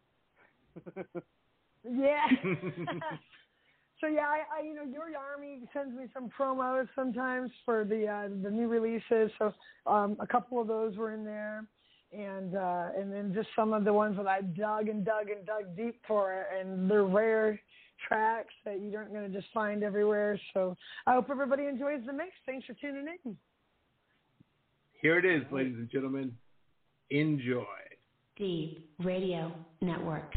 Yeah. 1.91 2.27
so 4.01 4.07
yeah, 4.07 4.27
I, 4.27 4.61
I 4.61 4.63
you 4.65 4.75
know 4.75 4.85
your 4.85 5.05
army 5.19 5.61
sends 5.73 5.97
me 5.97 6.07
some 6.13 6.31
promos 6.39 6.89
sometimes 6.95 7.51
for 7.65 7.85
the 7.85 8.07
uh, 8.07 8.29
the 8.43 8.51
new 8.51 8.69
releases. 8.69 9.31
So 9.39 9.53
um, 9.87 10.17
a 10.21 10.27
couple 10.27 10.61
of 10.61 10.67
those 10.67 10.97
were 10.97 11.13
in 11.13 11.25
there, 11.25 11.65
and 12.13 12.57
uh, 12.57 12.89
and 12.99 13.13
then 13.13 13.33
just 13.35 13.49
some 13.55 13.73
of 13.73 13.85
the 13.85 13.93
ones 13.93 14.17
that 14.17 14.27
I 14.27 14.43
dug 14.43 14.89
and 14.89 15.05
dug 15.05 15.31
and 15.31 15.47
dug 15.47 15.77
deep 15.77 16.01
for, 16.07 16.47
and 16.59 16.91
they're 16.91 17.05
rare 17.05 17.61
tracks 18.07 18.53
that 18.65 18.81
you 18.81 18.95
aren't 18.97 19.13
going 19.13 19.31
to 19.31 19.39
just 19.39 19.53
find 19.55 19.83
everywhere. 19.83 20.39
So 20.53 20.77
I 21.07 21.15
hope 21.15 21.29
everybody 21.31 21.65
enjoys 21.65 22.01
the 22.05 22.13
mix. 22.13 22.31
Thanks 22.45 22.67
for 22.67 22.75
tuning 22.75 23.07
in. 23.25 23.37
Here 25.01 25.19
it 25.19 25.25
is, 25.25 25.43
ladies 25.51 25.77
and 25.77 25.91
gentlemen. 25.91 26.33
Enjoy. 27.11 27.65
D3EP 28.39 28.83
Radio 28.99 29.53
Network. 29.81 30.35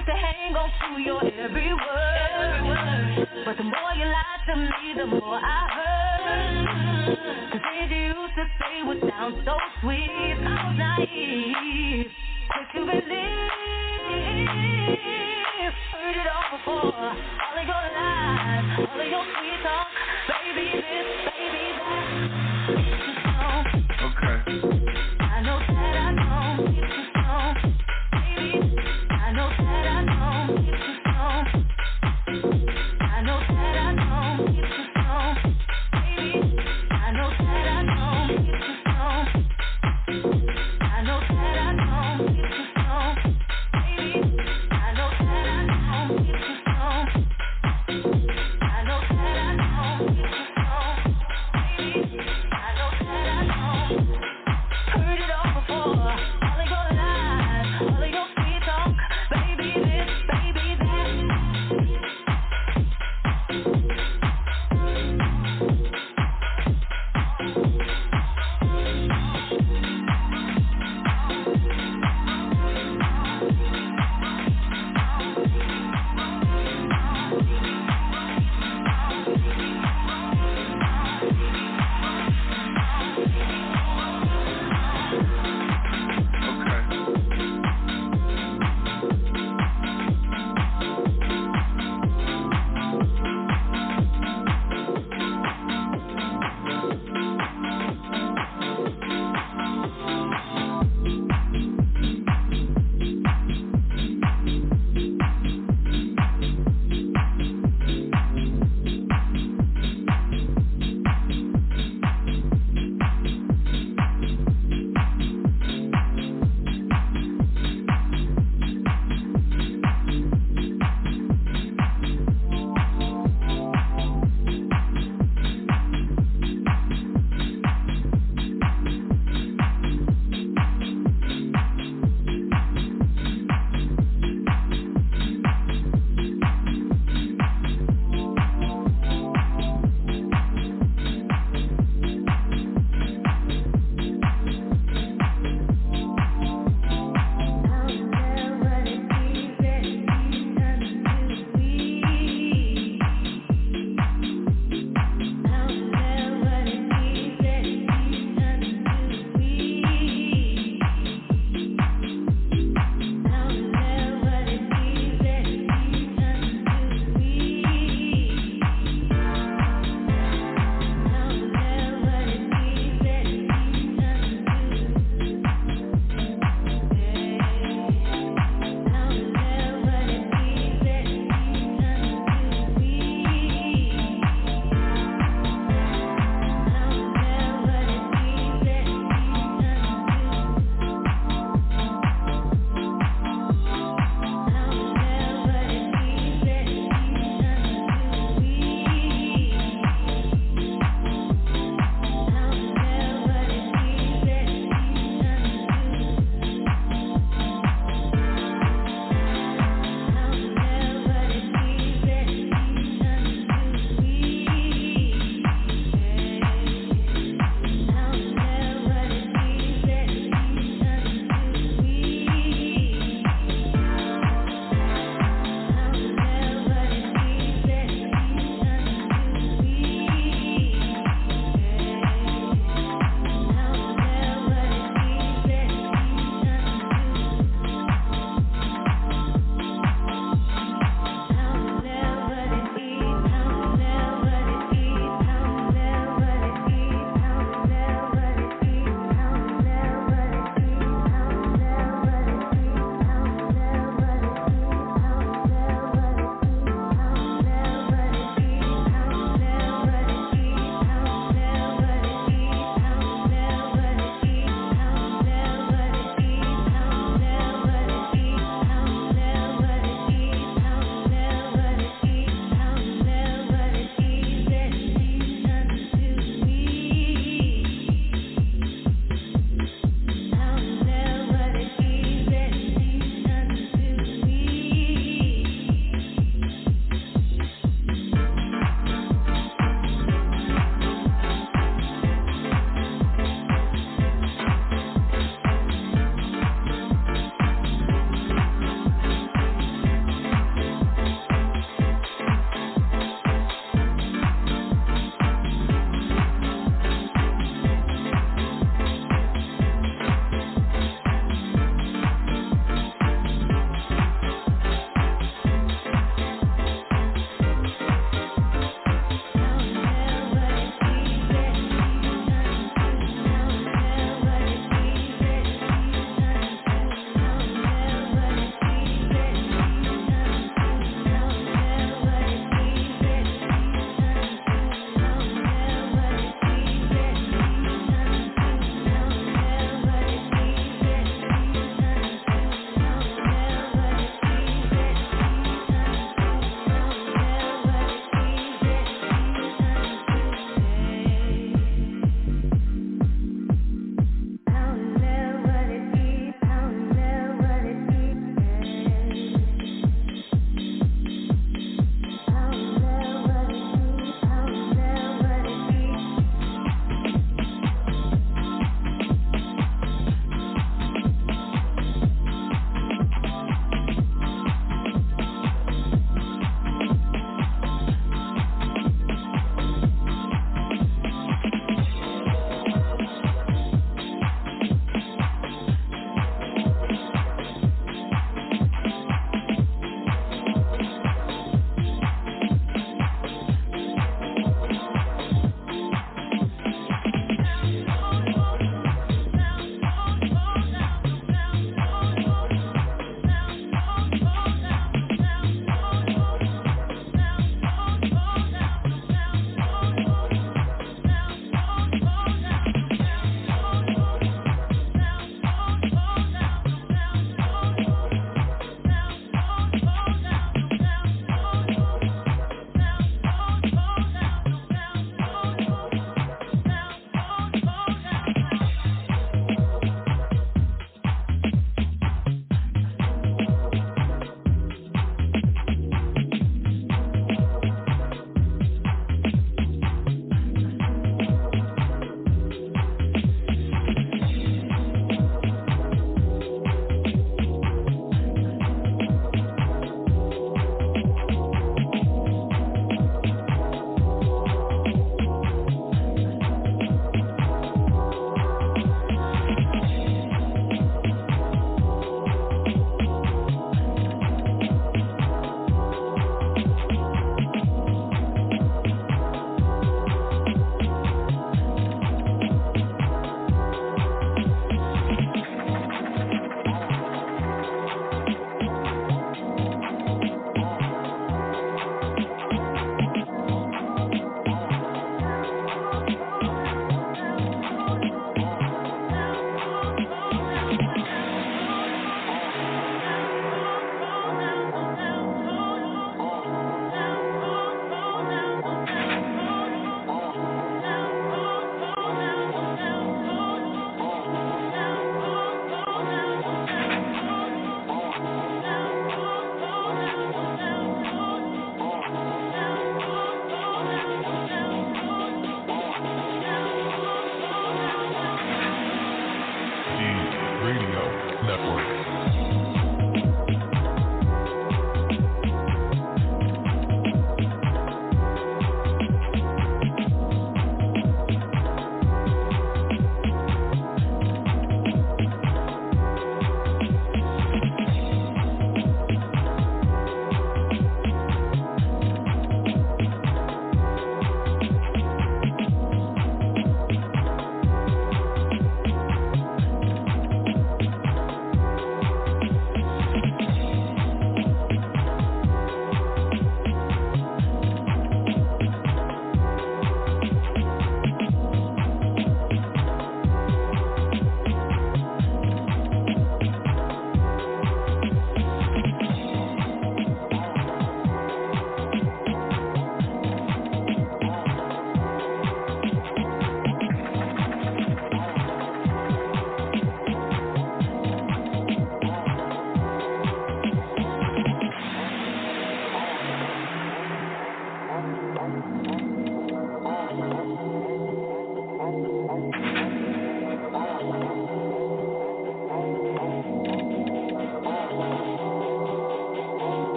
used 0.00 0.06
to 0.06 0.16
hang 0.16 0.54
on 0.56 0.70
to 0.80 1.02
your 1.02 1.20
every 1.20 1.72
word. 1.74 3.28
But 3.44 3.56
the 3.56 3.64
more 3.64 3.92
you 3.96 4.06
lied 4.06 4.40
to 4.48 4.56
me, 4.56 4.94
the 4.96 5.06
more 5.06 5.38
I 5.42 5.68
hurt. 5.76 7.52
The 7.52 7.58
things 7.58 7.90
you 7.90 8.02
used 8.08 8.34
to 8.36 8.44
say 8.58 8.82
were 8.86 9.10
sound 9.10 9.42
so 9.44 9.56
sweet, 9.80 10.08
I 10.08 10.68
was 10.68 10.78
naive. 10.78 12.29